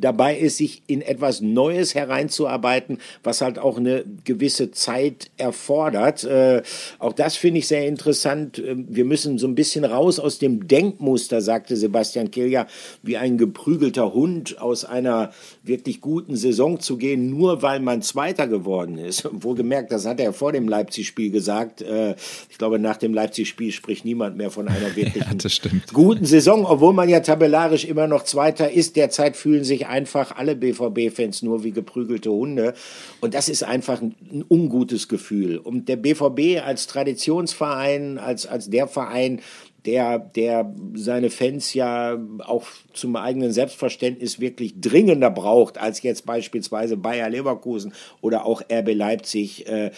dabei 0.00 0.38
ist, 0.38 0.58
sich 0.58 0.82
in 0.86 1.02
etwas 1.02 1.40
Neues 1.40 1.94
hereinzuarbeiten, 1.94 2.98
was 3.24 3.40
halt 3.40 3.58
auch 3.58 3.78
eine 3.78 4.04
gewisse 4.24 4.70
Zeit 4.70 5.30
erfordert. 5.38 6.22
Äh, 6.22 6.62
auch 7.00 7.12
das 7.12 7.36
finde 7.36 7.58
ich 7.58 7.66
sehr 7.66 7.86
interessant. 7.88 8.58
Ähm, 8.58 8.86
wir 8.88 9.04
müssen 9.04 9.38
so 9.38 9.48
ein 9.48 9.56
bisschen 9.56 9.84
raus 9.84 10.20
aus 10.20 10.38
dem 10.38 10.68
Denkmuster, 10.68 11.40
sagte 11.40 11.76
Sebastian 11.76 12.30
Kilja, 12.30 12.68
wie 13.02 13.16
ein 13.16 13.38
geprügelter 13.38 14.14
Hund 14.14 14.60
aus 14.60 14.84
einer 14.84 15.32
wirklich 15.64 16.00
guten 16.00 16.36
Saison 16.36 16.78
zu 16.78 16.96
gehen, 16.96 17.28
nur 17.28 17.62
weil 17.62 17.80
man 17.80 18.02
Zweiter 18.02 18.46
geworden 18.46 18.98
ist. 18.98 19.28
Wohlgemerkt, 19.32 19.90
das 19.90 20.06
hat 20.06 20.20
er 20.20 20.32
vor 20.32 20.52
dem 20.52 20.68
Leipzig-Spiel 20.68 21.30
gesagt. 21.32 21.82
Äh, 21.82 22.14
ich 22.48 22.58
glaube, 22.58 22.78
nach 22.78 22.98
dem 22.98 23.14
Leipzig-Spiel 23.14 23.72
spricht 23.72 24.04
niemand 24.04 24.36
mehr 24.36 24.50
von 24.50 24.68
einer 24.68 24.94
wirklich 24.94 25.24
ja, 25.64 25.70
guten 25.92 26.24
Saison 26.24 26.67
obwohl 26.70 26.92
man 26.92 27.08
ja 27.08 27.20
tabellarisch 27.20 27.84
immer 27.84 28.06
noch 28.06 28.24
Zweiter 28.24 28.70
ist, 28.70 28.96
derzeit 28.96 29.36
fühlen 29.36 29.64
sich 29.64 29.86
einfach 29.86 30.36
alle 30.36 30.56
BVB-Fans 30.56 31.42
nur 31.42 31.64
wie 31.64 31.72
geprügelte 31.72 32.30
Hunde. 32.30 32.74
Und 33.20 33.34
das 33.34 33.48
ist 33.48 33.62
einfach 33.62 34.00
ein, 34.00 34.14
ein, 34.32 34.44
ungutes 34.48 35.08
Gefühl. 35.08 35.58
Und 35.58 35.88
der 35.88 35.96
BVB 35.96 36.62
als 36.64 36.86
Traditionsverein, 36.86 38.18
als, 38.18 38.46
als 38.46 38.70
der 38.70 38.86
Verein, 38.86 39.40
der, 39.86 40.18
der 40.18 40.74
seine 40.94 41.30
Fans 41.30 41.72
ja 41.72 42.18
auch 42.44 42.66
zum 42.92 43.16
eigenen 43.16 43.52
Selbstverständnis 43.52 44.40
wirklich 44.40 44.80
dringender 44.80 45.30
braucht 45.30 45.78
als 45.78 46.02
jetzt 46.02 46.26
beispielsweise 46.26 46.96
Bayer 46.96 47.30
Leverkusen 47.30 47.94
oder 48.20 48.44
auch 48.44 48.60
RB 48.70 48.92
Leipzig, 48.92 49.66
äh, 49.66 49.92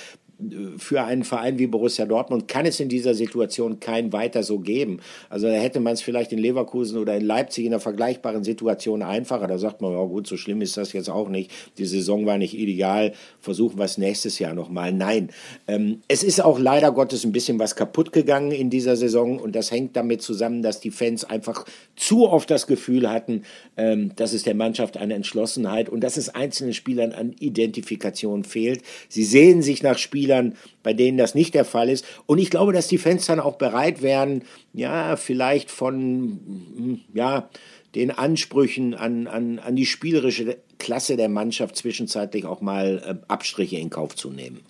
für 0.79 1.03
einen 1.03 1.25
Verein 1.25 1.59
wie 1.59 1.67
Borussia 1.67 2.07
Dortmund 2.07 2.49
kann 2.49 2.67
es 2.67 2.81
in 2.81 2.89
dieser 2.89 3.15
Situation 3.15 3.81
kein 3.81 4.13
weiter 4.13 4.43
so 4.43 4.59
geben. 4.59 5.01
Also 5.29 5.49
da 5.49 5.55
hätte 5.55 5.81
man 5.81 5.93
es 5.93 6.03
vielleicht 6.03 6.33
in 6.33 6.39
Leverkusen 6.39 6.99
oder 6.99 7.17
in 7.17 7.25
Leipzig 7.25 7.67
in 7.67 7.73
einer 7.73 7.81
vergleichbaren 7.81 8.45
Situation 8.45 9.03
einfacher. 9.03 9.47
Da 9.47 9.59
sagt 9.59 9.83
man, 9.83 9.93
ja 9.93 10.05
gut, 10.05 10.27
so 10.27 10.37
schlimm 10.37 10.63
ist 10.63 10.77
das 10.77 10.93
jetzt 10.93 11.11
auch 11.11 11.29
nicht. 11.29 11.51
Die 11.79 11.85
Saison 11.85 12.27
war 12.27 12.39
nicht 12.39 12.57
ideal. 12.57 13.13
Versuchen 13.41 13.79
wir 13.79 13.85
es 13.85 13.99
nächstes 13.99 14.39
Jahr 14.39 14.55
nochmal. 14.55 14.93
Nein, 14.93 15.31
ähm, 15.69 16.01
es 16.09 16.23
ist 16.23 16.43
auch 16.43 16.59
leider 16.59 16.93
Gottes 16.93 17.25
ein 17.25 17.33
bisschen 17.33 17.59
was 17.59 17.77
kaputt 17.77 18.13
gegangen 18.13 18.53
in 18.53 18.71
dieser 18.71 18.97
Saison 18.97 19.39
und 19.39 19.55
das 19.55 19.71
hängt 19.71 19.97
damit 19.97 20.23
zusammen, 20.23 20.63
dass 20.63 20.81
die 20.81 20.91
Fans 20.91 21.25
einfach 21.25 21.67
zu 21.97 22.29
oft 22.29 22.51
das 22.51 22.67
Gefühl 22.67 23.11
hatten, 23.11 23.43
ähm, 23.77 24.13
dass 24.17 24.33
es 24.33 24.43
der 24.43 24.55
Mannschaft 24.55 24.97
eine 24.97 25.15
Entschlossenheit 25.15 25.89
und 25.89 26.01
dass 26.01 26.17
es 26.17 26.31
einzelnen 26.31 26.73
Spielern 26.73 27.13
an 27.13 27.35
Identifikation 27.39 28.45
fehlt. 28.45 28.83
Sie 29.09 29.25
sehen 29.25 29.63
sich 29.63 29.83
nach 29.83 29.99
Spielen 29.99 30.30
Spielern, 30.31 30.55
bei 30.83 30.93
denen 30.93 31.19
das 31.19 31.35
nicht 31.35 31.55
der 31.55 31.65
Fall 31.65 31.89
ist. 31.89 32.05
Und 32.27 32.39
ich 32.39 32.51
glaube, 32.51 32.73
dass 32.73 32.89
die 32.89 32.99
Fans 32.99 33.27
dann 33.27 33.41
auch 33.41 33.57
bereit 33.57 34.03
wären, 34.03 34.43
ja, 34.73 35.17
vielleicht 35.17 35.71
von, 35.71 37.01
ja, 37.13 37.49
den 37.95 38.13
Ansprüchen 38.13 38.95
an, 38.95 39.27
an, 39.27 39.59
an 39.59 39.75
die 39.75 39.87
spielerische 39.87 40.59
Klasse 40.79 41.17
der 41.17 41.29
Mannschaft 41.29 41.77
zwischenzeitlich 41.77 42.45
auch 42.47 42.61
mal 42.61 43.03
äh, 43.05 43.27
Abstriche 43.27 43.79
in 43.79 43.91
Kauf 43.91 44.15
zu 44.15 44.31
nehmen. 44.31 44.61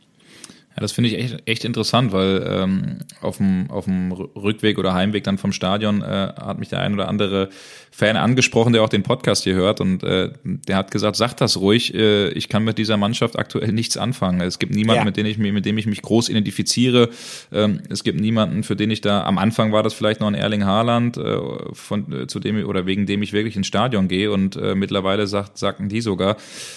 Ja, 0.76 0.82
das 0.82 0.92
finde 0.92 1.10
ich 1.10 1.18
echt, 1.18 1.42
echt 1.46 1.64
interessant, 1.64 2.12
weil 2.12 2.46
ähm, 2.48 2.98
auf 3.20 3.38
dem 3.38 3.70
auf 3.70 3.86
dem 3.86 4.12
Rückweg 4.12 4.78
oder 4.78 4.94
Heimweg 4.94 5.24
dann 5.24 5.36
vom 5.36 5.52
Stadion 5.52 6.00
äh, 6.00 6.06
hat 6.36 6.60
mich 6.60 6.68
der 6.68 6.80
ein 6.80 6.94
oder 6.94 7.08
andere 7.08 7.48
Fan 7.90 8.16
angesprochen, 8.16 8.72
der 8.72 8.82
auch 8.82 8.88
den 8.88 9.02
Podcast 9.02 9.42
hier 9.42 9.56
hört 9.56 9.80
und 9.80 10.04
äh, 10.04 10.30
der 10.44 10.76
hat 10.76 10.92
gesagt, 10.92 11.16
sag 11.16 11.34
das 11.34 11.56
ruhig, 11.56 11.92
äh, 11.92 12.28
ich 12.28 12.48
kann 12.48 12.62
mit 12.62 12.78
dieser 12.78 12.96
Mannschaft 12.96 13.36
aktuell 13.36 13.72
nichts 13.72 13.96
anfangen. 13.96 14.40
Es 14.40 14.60
gibt 14.60 14.72
niemanden, 14.72 15.00
ja. 15.00 15.04
mit 15.04 15.16
dem 15.16 15.26
ich 15.26 15.38
mit 15.38 15.66
dem 15.66 15.76
ich 15.76 15.86
mich 15.86 16.02
groß 16.02 16.28
identifiziere. 16.28 17.08
Ähm, 17.52 17.80
es 17.88 18.04
gibt 18.04 18.20
niemanden, 18.20 18.62
für 18.62 18.76
den 18.76 18.92
ich 18.92 19.00
da 19.00 19.24
am 19.24 19.38
Anfang 19.38 19.72
war 19.72 19.82
das 19.82 19.92
vielleicht 19.92 20.20
noch 20.20 20.28
ein 20.28 20.34
Erling 20.34 20.64
Haaland, 20.64 21.16
äh, 21.16 21.38
von 21.72 22.12
äh, 22.12 22.26
zu 22.28 22.38
dem 22.38 22.64
oder 22.64 22.86
wegen 22.86 23.06
dem 23.06 23.22
ich 23.22 23.32
wirklich 23.32 23.56
ins 23.56 23.66
Stadion 23.66 24.06
gehe 24.06 24.30
und 24.30 24.54
äh, 24.54 24.76
mittlerweile 24.76 25.26
sagt 25.26 25.58
sagten 25.58 25.88
die 25.88 26.00
sogar, 26.00 26.36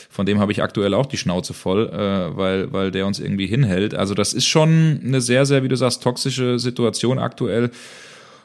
von 0.09 0.25
dem 0.25 0.39
habe 0.39 0.51
ich 0.51 0.63
aktuell 0.63 0.95
auch 0.95 1.05
die 1.05 1.17
Schnauze 1.17 1.53
voll, 1.53 1.89
äh, 1.89 2.35
weil 2.35 2.73
weil 2.73 2.89
der 2.89 3.05
uns 3.05 3.19
irgendwie 3.19 3.45
hinhält. 3.45 3.82
Also 3.91 4.13
das 4.13 4.34
ist 4.34 4.47
schon 4.47 4.99
eine 5.03 5.21
sehr 5.21 5.45
sehr, 5.45 5.63
wie 5.63 5.67
du 5.67 5.75
sagst, 5.75 6.01
toxische 6.01 6.59
Situation 6.59 7.19
aktuell. 7.19 7.71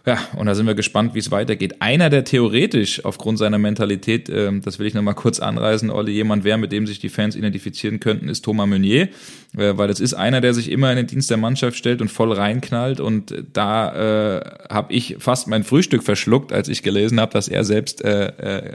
Ja, 0.08 0.18
und 0.36 0.46
da 0.46 0.54
sind 0.54 0.66
wir 0.66 0.74
gespannt, 0.74 1.14
wie 1.14 1.18
es 1.18 1.30
weitergeht. 1.30 1.82
Einer, 1.82 2.08
der 2.08 2.24
theoretisch 2.24 3.04
aufgrund 3.04 3.38
seiner 3.38 3.58
Mentalität, 3.58 4.30
äh, 4.30 4.50
das 4.58 4.78
will 4.78 4.86
ich 4.86 4.94
nochmal 4.94 5.14
kurz 5.14 5.38
anreißen, 5.38 5.90
Olli, 5.90 6.12
jemand 6.12 6.44
wäre, 6.44 6.56
mit 6.56 6.72
dem 6.72 6.86
sich 6.86 6.98
die 6.98 7.10
Fans 7.10 7.36
identifizieren 7.36 8.00
könnten, 8.00 8.30
ist 8.30 8.42
Thomas 8.42 8.66
Meunier, 8.68 9.08
äh, 9.54 9.76
weil 9.76 9.86
das 9.86 10.00
ist 10.00 10.14
einer, 10.14 10.40
der 10.40 10.54
sich 10.54 10.70
immer 10.70 10.90
in 10.90 10.96
den 10.96 11.06
Dienst 11.08 11.28
der 11.28 11.36
Mannschaft 11.36 11.76
stellt 11.76 12.00
und 12.00 12.08
voll 12.08 12.32
reinknallt. 12.32 13.00
Und 13.00 13.34
da 13.52 14.38
äh, 14.38 14.40
habe 14.70 14.94
ich 14.94 15.16
fast 15.18 15.46
mein 15.46 15.62
Frühstück 15.62 16.02
verschluckt, 16.02 16.54
als 16.54 16.70
ich 16.70 16.82
gelesen 16.82 17.20
habe, 17.20 17.34
dass 17.34 17.48
er 17.48 17.64
selbst 17.64 18.02
äh, 18.02 18.28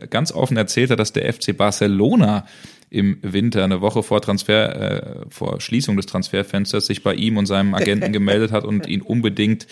äh, 0.04 0.08
ganz 0.08 0.32
offen 0.32 0.56
erzählt 0.56 0.92
hat, 0.92 1.00
dass 1.00 1.14
der 1.14 1.34
FC 1.34 1.58
Barcelona 1.58 2.46
im 2.94 3.18
Winter, 3.24 3.64
eine 3.64 3.82
Woche 3.82 4.04
vor 4.04 4.22
Transfer, 4.22 4.76
äh, 4.76 5.26
vor 5.30 5.60
Schließung 5.60 5.98
des 5.98 6.06
Transferfensters, 6.06 6.86
sich 6.86 7.02
bei 7.02 7.16
ihm 7.16 7.38
und 7.38 7.48
seinem 7.48 7.74
Agenten 7.74 8.14
gemeldet 8.14 8.52
hat 8.52 8.66
und 8.66 8.88
ihn 8.88 9.02
unbedingt 9.02 9.66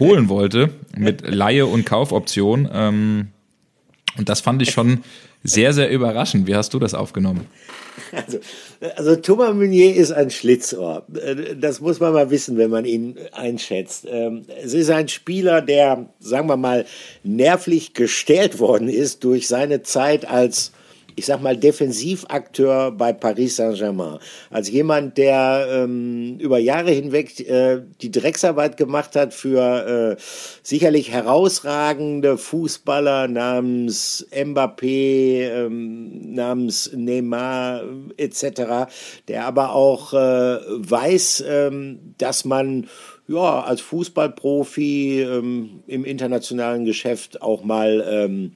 holen 0.00 0.28
wollte 0.28 0.70
mit 0.96 1.22
Laie 1.22 1.66
und 1.66 1.86
Kaufoption. 1.86 2.68
Ähm, 2.72 3.28
und 4.18 4.28
das 4.28 4.40
fand 4.40 4.60
ich 4.60 4.72
schon 4.72 5.04
sehr, 5.44 5.72
sehr 5.72 5.88
überraschend. 5.88 6.48
Wie 6.48 6.56
hast 6.56 6.74
du 6.74 6.80
das 6.80 6.94
aufgenommen? 6.94 7.46
Also, 8.10 8.38
also 8.96 9.16
Thomas 9.16 9.54
Meunier 9.54 9.94
ist 9.94 10.10
ein 10.10 10.30
Schlitzohr. 10.30 11.06
Das 11.56 11.80
muss 11.80 12.00
man 12.00 12.12
mal 12.12 12.30
wissen, 12.30 12.56
wenn 12.58 12.70
man 12.70 12.84
ihn 12.84 13.16
einschätzt. 13.30 14.06
Ähm, 14.10 14.46
es 14.64 14.74
ist 14.74 14.90
ein 14.90 15.06
Spieler, 15.06 15.62
der, 15.62 16.06
sagen 16.18 16.48
wir 16.48 16.56
mal, 16.56 16.86
nervlich 17.22 17.94
gestellt 17.94 18.58
worden 18.58 18.88
ist 18.88 19.22
durch 19.22 19.46
seine 19.46 19.82
Zeit 19.82 20.26
als 20.28 20.72
ich 21.16 21.26
sag 21.26 21.40
mal, 21.42 21.56
Defensivakteur 21.56 22.90
bei 22.92 23.12
Paris 23.12 23.56
Saint-Germain. 23.56 24.18
Als 24.50 24.70
jemand, 24.70 25.18
der 25.18 25.66
ähm, 25.70 26.38
über 26.38 26.58
Jahre 26.58 26.90
hinweg 26.90 27.40
äh, 27.40 27.82
die 28.00 28.10
Drecksarbeit 28.10 28.76
gemacht 28.76 29.16
hat 29.16 29.34
für 29.34 30.16
äh, 30.18 30.22
sicherlich 30.62 31.10
herausragende 31.10 32.38
Fußballer 32.38 33.28
namens 33.28 34.26
Mbappé, 34.30 35.48
ähm, 35.48 36.34
namens 36.34 36.90
Neymar 36.94 37.82
etc., 38.16 38.92
der 39.28 39.46
aber 39.46 39.74
auch 39.74 40.12
äh, 40.12 40.16
weiß, 40.16 41.44
ähm, 41.46 42.14
dass 42.18 42.44
man 42.44 42.86
ja, 43.26 43.62
als 43.62 43.80
Fußballprofi 43.80 45.22
ähm, 45.22 45.82
im 45.86 46.04
internationalen 46.04 46.84
Geschäft 46.84 47.40
auch 47.40 47.64
mal 47.64 48.04
ähm, 48.06 48.52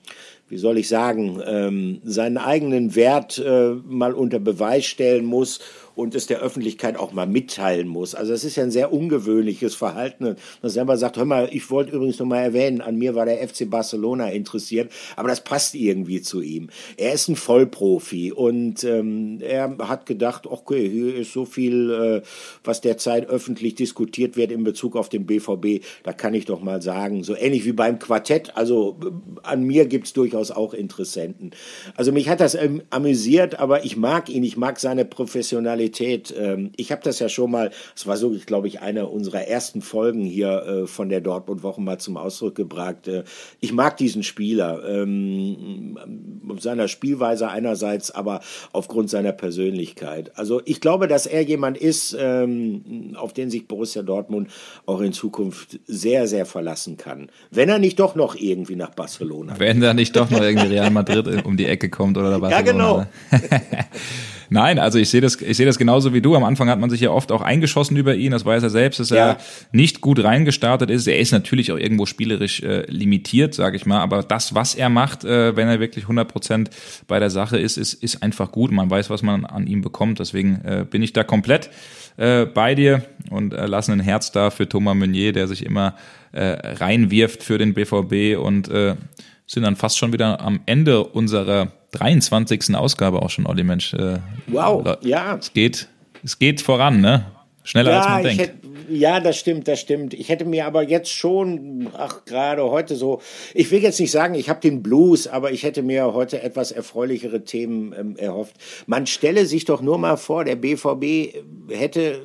wie 0.48 0.58
soll 0.58 0.78
ich 0.78 0.88
sagen, 0.88 1.40
ähm, 1.46 2.00
seinen 2.04 2.38
eigenen 2.38 2.94
Wert 2.94 3.38
äh, 3.38 3.74
mal 3.86 4.14
unter 4.14 4.38
Beweis 4.38 4.86
stellen 4.86 5.24
muss 5.24 5.60
und 5.98 6.14
es 6.14 6.28
der 6.28 6.38
Öffentlichkeit 6.38 6.96
auch 6.96 7.10
mal 7.10 7.26
mitteilen 7.26 7.88
muss. 7.88 8.14
Also 8.14 8.32
es 8.32 8.44
ist 8.44 8.54
ja 8.54 8.62
ein 8.62 8.70
sehr 8.70 8.92
ungewöhnliches 8.92 9.74
Verhalten, 9.74 10.36
dass 10.62 10.70
er 10.70 10.70
selber 10.70 10.96
sagt, 10.96 11.16
hör 11.16 11.24
mal, 11.24 11.48
ich 11.50 11.72
wollte 11.72 11.96
übrigens 11.96 12.20
noch 12.20 12.26
mal 12.26 12.38
erwähnen, 12.38 12.80
an 12.80 12.96
mir 12.96 13.16
war 13.16 13.26
der 13.26 13.46
FC 13.46 13.68
Barcelona 13.68 14.30
interessiert, 14.30 14.92
aber 15.16 15.28
das 15.28 15.42
passt 15.42 15.74
irgendwie 15.74 16.22
zu 16.22 16.40
ihm. 16.40 16.70
Er 16.96 17.14
ist 17.14 17.26
ein 17.26 17.34
Vollprofi 17.34 18.30
und 18.30 18.84
ähm, 18.84 19.40
er 19.40 19.76
hat 19.88 20.06
gedacht, 20.06 20.46
okay, 20.46 20.88
hier 20.88 21.16
ist 21.16 21.32
so 21.32 21.44
viel, 21.44 21.90
äh, 21.90 22.22
was 22.62 22.80
derzeit 22.80 23.28
öffentlich 23.28 23.74
diskutiert 23.74 24.36
wird 24.36 24.52
in 24.52 24.62
Bezug 24.62 24.94
auf 24.94 25.08
den 25.08 25.26
BVB, 25.26 25.84
da 26.04 26.12
kann 26.12 26.32
ich 26.32 26.44
doch 26.44 26.60
mal 26.60 26.80
sagen, 26.80 27.24
so 27.24 27.34
ähnlich 27.34 27.64
wie 27.64 27.72
beim 27.72 27.98
Quartett, 27.98 28.56
also 28.56 29.00
äh, 29.04 29.10
an 29.42 29.64
mir 29.64 29.86
gibt's 29.86 30.12
durchaus 30.12 30.52
auch 30.52 30.74
Interessenten. 30.74 31.50
Also 31.96 32.12
mich 32.12 32.28
hat 32.28 32.38
das 32.38 32.54
ähm, 32.54 32.82
amüsiert, 32.90 33.58
aber 33.58 33.84
ich 33.84 33.96
mag 33.96 34.28
ihn, 34.28 34.44
ich 34.44 34.56
mag 34.56 34.78
seine 34.78 35.04
Professionalität 35.04 35.87
Qualität. 35.88 36.34
Ähm, 36.36 36.72
ich 36.76 36.92
habe 36.92 37.02
das 37.02 37.18
ja 37.18 37.28
schon 37.28 37.50
mal, 37.50 37.70
es 37.96 38.06
war 38.06 38.16
so, 38.16 38.34
glaube 38.46 38.68
ich, 38.68 38.80
eine 38.80 39.06
unserer 39.06 39.46
ersten 39.46 39.82
Folgen 39.82 40.22
hier 40.24 40.62
äh, 40.62 40.86
von 40.86 41.08
der 41.08 41.20
Dortmund-Woche 41.20 41.80
mal 41.80 41.98
zum 41.98 42.16
Ausdruck 42.16 42.54
gebracht. 42.54 43.08
Äh, 43.08 43.24
ich 43.60 43.72
mag 43.72 43.96
diesen 43.96 44.22
Spieler, 44.22 44.82
ähm, 44.86 45.98
seiner 46.58 46.88
Spielweise 46.88 47.48
einerseits, 47.48 48.10
aber 48.10 48.40
aufgrund 48.72 49.10
seiner 49.10 49.32
Persönlichkeit. 49.32 50.36
Also 50.36 50.60
ich 50.64 50.80
glaube, 50.80 51.08
dass 51.08 51.26
er 51.26 51.42
jemand 51.42 51.78
ist, 51.78 52.16
ähm, 52.18 53.14
auf 53.16 53.32
den 53.32 53.50
sich 53.50 53.66
Borussia 53.66 54.02
Dortmund 54.02 54.48
auch 54.86 55.00
in 55.00 55.12
Zukunft 55.12 55.80
sehr, 55.86 56.26
sehr 56.28 56.46
verlassen 56.46 56.96
kann. 56.96 57.30
Wenn 57.50 57.68
er 57.68 57.78
nicht 57.78 57.98
doch 57.98 58.14
noch 58.14 58.34
irgendwie 58.36 58.76
nach 58.76 58.90
Barcelona. 58.90 59.54
Wenn 59.58 59.82
er 59.82 59.94
nicht 59.94 60.14
doch 60.16 60.30
noch 60.30 60.42
irgendwie 60.42 60.68
Real 60.68 60.90
Madrid 60.90 61.44
um 61.44 61.56
die 61.56 61.66
Ecke 61.66 61.88
kommt 61.88 62.16
oder 62.18 62.38
Barcelona. 62.40 62.50
Ja, 62.50 62.62
genau. 62.62 63.06
Nein, 64.50 64.78
also 64.78 64.98
ich 64.98 65.10
sehe 65.10 65.20
das, 65.20 65.40
ich 65.40 65.56
sehe 65.56 65.66
das 65.66 65.78
genauso 65.78 66.14
wie 66.14 66.20
du. 66.20 66.34
Am 66.34 66.44
Anfang 66.44 66.68
hat 66.68 66.78
man 66.78 66.90
sich 66.90 67.00
ja 67.00 67.10
oft 67.10 67.32
auch 67.32 67.42
eingeschossen 67.42 67.96
über 67.96 68.14
ihn. 68.14 68.32
Das 68.32 68.44
weiß 68.44 68.62
er 68.62 68.70
selbst, 68.70 69.00
dass 69.00 69.10
ja. 69.10 69.30
er 69.30 69.36
nicht 69.72 70.00
gut 70.00 70.22
reingestartet 70.22 70.90
ist. 70.90 71.06
Er 71.06 71.18
ist 71.18 71.32
natürlich 71.32 71.72
auch 71.72 71.78
irgendwo 71.78 72.06
spielerisch 72.06 72.62
äh, 72.62 72.84
limitiert, 72.90 73.54
sage 73.54 73.76
ich 73.76 73.86
mal. 73.86 74.00
Aber 74.00 74.22
das, 74.22 74.54
was 74.54 74.74
er 74.74 74.88
macht, 74.88 75.24
äh, 75.24 75.56
wenn 75.56 75.68
er 75.68 75.80
wirklich 75.80 76.04
100 76.04 76.28
Prozent 76.28 76.70
bei 77.06 77.18
der 77.18 77.30
Sache 77.30 77.58
ist, 77.58 77.76
ist, 77.76 77.94
ist 77.94 78.22
einfach 78.22 78.52
gut. 78.52 78.72
Man 78.72 78.90
weiß, 78.90 79.10
was 79.10 79.22
man 79.22 79.44
an 79.44 79.66
ihm 79.66 79.82
bekommt. 79.82 80.18
Deswegen 80.18 80.62
äh, 80.64 80.86
bin 80.88 81.02
ich 81.02 81.12
da 81.12 81.24
komplett 81.24 81.70
äh, 82.16 82.46
bei 82.46 82.74
dir 82.74 83.02
und 83.30 83.54
äh, 83.54 83.66
lassen 83.66 83.92
ein 83.92 84.00
Herz 84.00 84.32
da 84.32 84.50
für 84.50 84.68
Thomas 84.68 84.96
Meunier, 84.96 85.32
der 85.32 85.46
sich 85.46 85.64
immer 85.64 85.94
äh, 86.32 86.74
reinwirft 86.74 87.42
für 87.42 87.58
den 87.58 87.74
BVB 87.74 88.38
und 88.38 88.68
äh, 88.68 88.96
sind 89.48 89.62
dann 89.62 89.76
fast 89.76 89.98
schon 89.98 90.12
wieder 90.12 90.40
am 90.40 90.60
Ende 90.66 91.02
unserer 91.02 91.72
23. 91.92 92.76
Ausgabe 92.76 93.22
auch 93.22 93.30
schon, 93.30 93.46
Olli 93.46 93.64
Mensch. 93.64 93.94
Äh, 93.94 94.18
wow, 94.46 94.98
ja. 95.00 95.36
Es 95.36 95.52
geht, 95.52 95.88
es 96.22 96.38
geht 96.38 96.60
voran, 96.60 97.00
ne? 97.00 97.24
Schneller 97.64 97.90
ja, 97.90 97.98
als 97.98 98.08
man 98.08 98.22
denkt. 98.22 98.40
Hätte, 98.40 98.58
ja, 98.90 99.20
das 99.20 99.38
stimmt, 99.38 99.68
das 99.68 99.80
stimmt. 99.80 100.14
Ich 100.14 100.28
hätte 100.28 100.44
mir 100.44 100.66
aber 100.66 100.82
jetzt 100.82 101.10
schon, 101.10 101.88
ach, 101.96 102.24
gerade 102.24 102.62
heute 102.64 102.96
so, 102.96 103.20
ich 103.52 103.70
will 103.70 103.82
jetzt 103.82 104.00
nicht 104.00 104.10
sagen, 104.10 104.34
ich 104.34 104.48
habe 104.48 104.60
den 104.60 104.82
Blues, 104.82 105.26
aber 105.26 105.50
ich 105.50 105.64
hätte 105.64 105.82
mir 105.82 106.14
heute 106.14 106.42
etwas 106.42 106.72
erfreulichere 106.72 107.44
Themen 107.44 107.94
ähm, 107.98 108.16
erhofft. 108.16 108.54
Man 108.86 109.06
stelle 109.06 109.44
sich 109.44 109.66
doch 109.66 109.82
nur 109.82 109.98
mal 109.98 110.16
vor, 110.16 110.44
der 110.44 110.56
BVB 110.56 111.34
hätte 111.70 112.00
äh, 112.00 112.18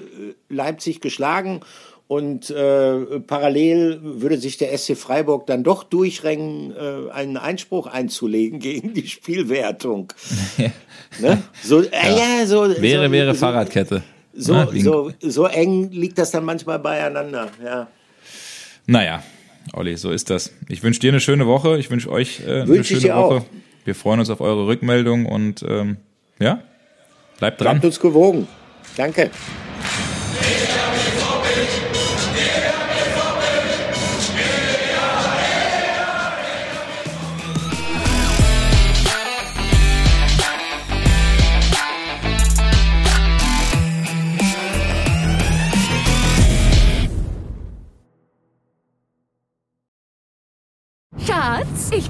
Leipzig 0.48 1.02
geschlagen 1.02 1.62
und 2.08 2.50
äh, 2.50 3.20
parallel 3.22 4.00
würde 4.02 4.38
sich 4.38 4.58
der 4.58 4.78
SC 4.78 4.96
Freiburg 4.98 5.48
dann 5.48 5.64
doch 5.64 5.84
durchrängen, 5.84 6.74
äh, 6.76 7.12
einen 7.12 7.38
Einspruch 7.38 7.88
einzulegen 7.88 8.60
gegen 8.60 8.94
die 8.94 9.08
Spielwertung. 9.08 10.12
ne? 11.20 11.42
So, 11.64 11.82
äh, 11.82 11.90
ja. 11.92 12.40
ja. 12.40 12.46
so 12.46 12.70
wäre 12.82 13.06
so, 13.06 13.12
wäre 13.12 13.34
so, 13.34 13.40
Fahrradkette. 13.40 14.04
So, 14.36 14.54
Na, 14.54 14.68
so, 14.74 15.12
so 15.22 15.46
eng 15.46 15.92
liegt 15.92 16.18
das 16.18 16.32
dann 16.32 16.44
manchmal 16.44 16.80
beieinander. 16.80 17.50
Ja. 17.64 17.88
Naja, 18.86 19.24
Olli, 19.72 19.96
so 19.96 20.12
ist 20.12 20.30
das. 20.30 20.52
Ich 20.68 20.84
wünsche 20.84 21.00
dir 21.00 21.12
eine 21.12 21.20
schöne 21.20 21.48
Woche. 21.48 21.78
Ich 21.78 21.90
wünsche 21.90 22.12
euch 22.12 22.42
äh, 22.42 22.62
eine 22.62 22.68
Wünsch 22.68 22.88
schöne 22.90 23.16
Woche. 23.16 23.36
Auch. 23.36 23.46
Wir 23.86 23.96
freuen 23.96 24.20
uns 24.20 24.30
auf 24.30 24.42
eure 24.42 24.68
Rückmeldung 24.68 25.26
und 25.26 25.64
ähm, 25.68 25.98
ja, 26.40 26.64
bleibt 27.40 27.62
dran. 27.62 27.76
Bleibt 27.76 27.86
uns 27.86 28.00
gewogen. 28.00 28.48
Danke. 28.98 29.32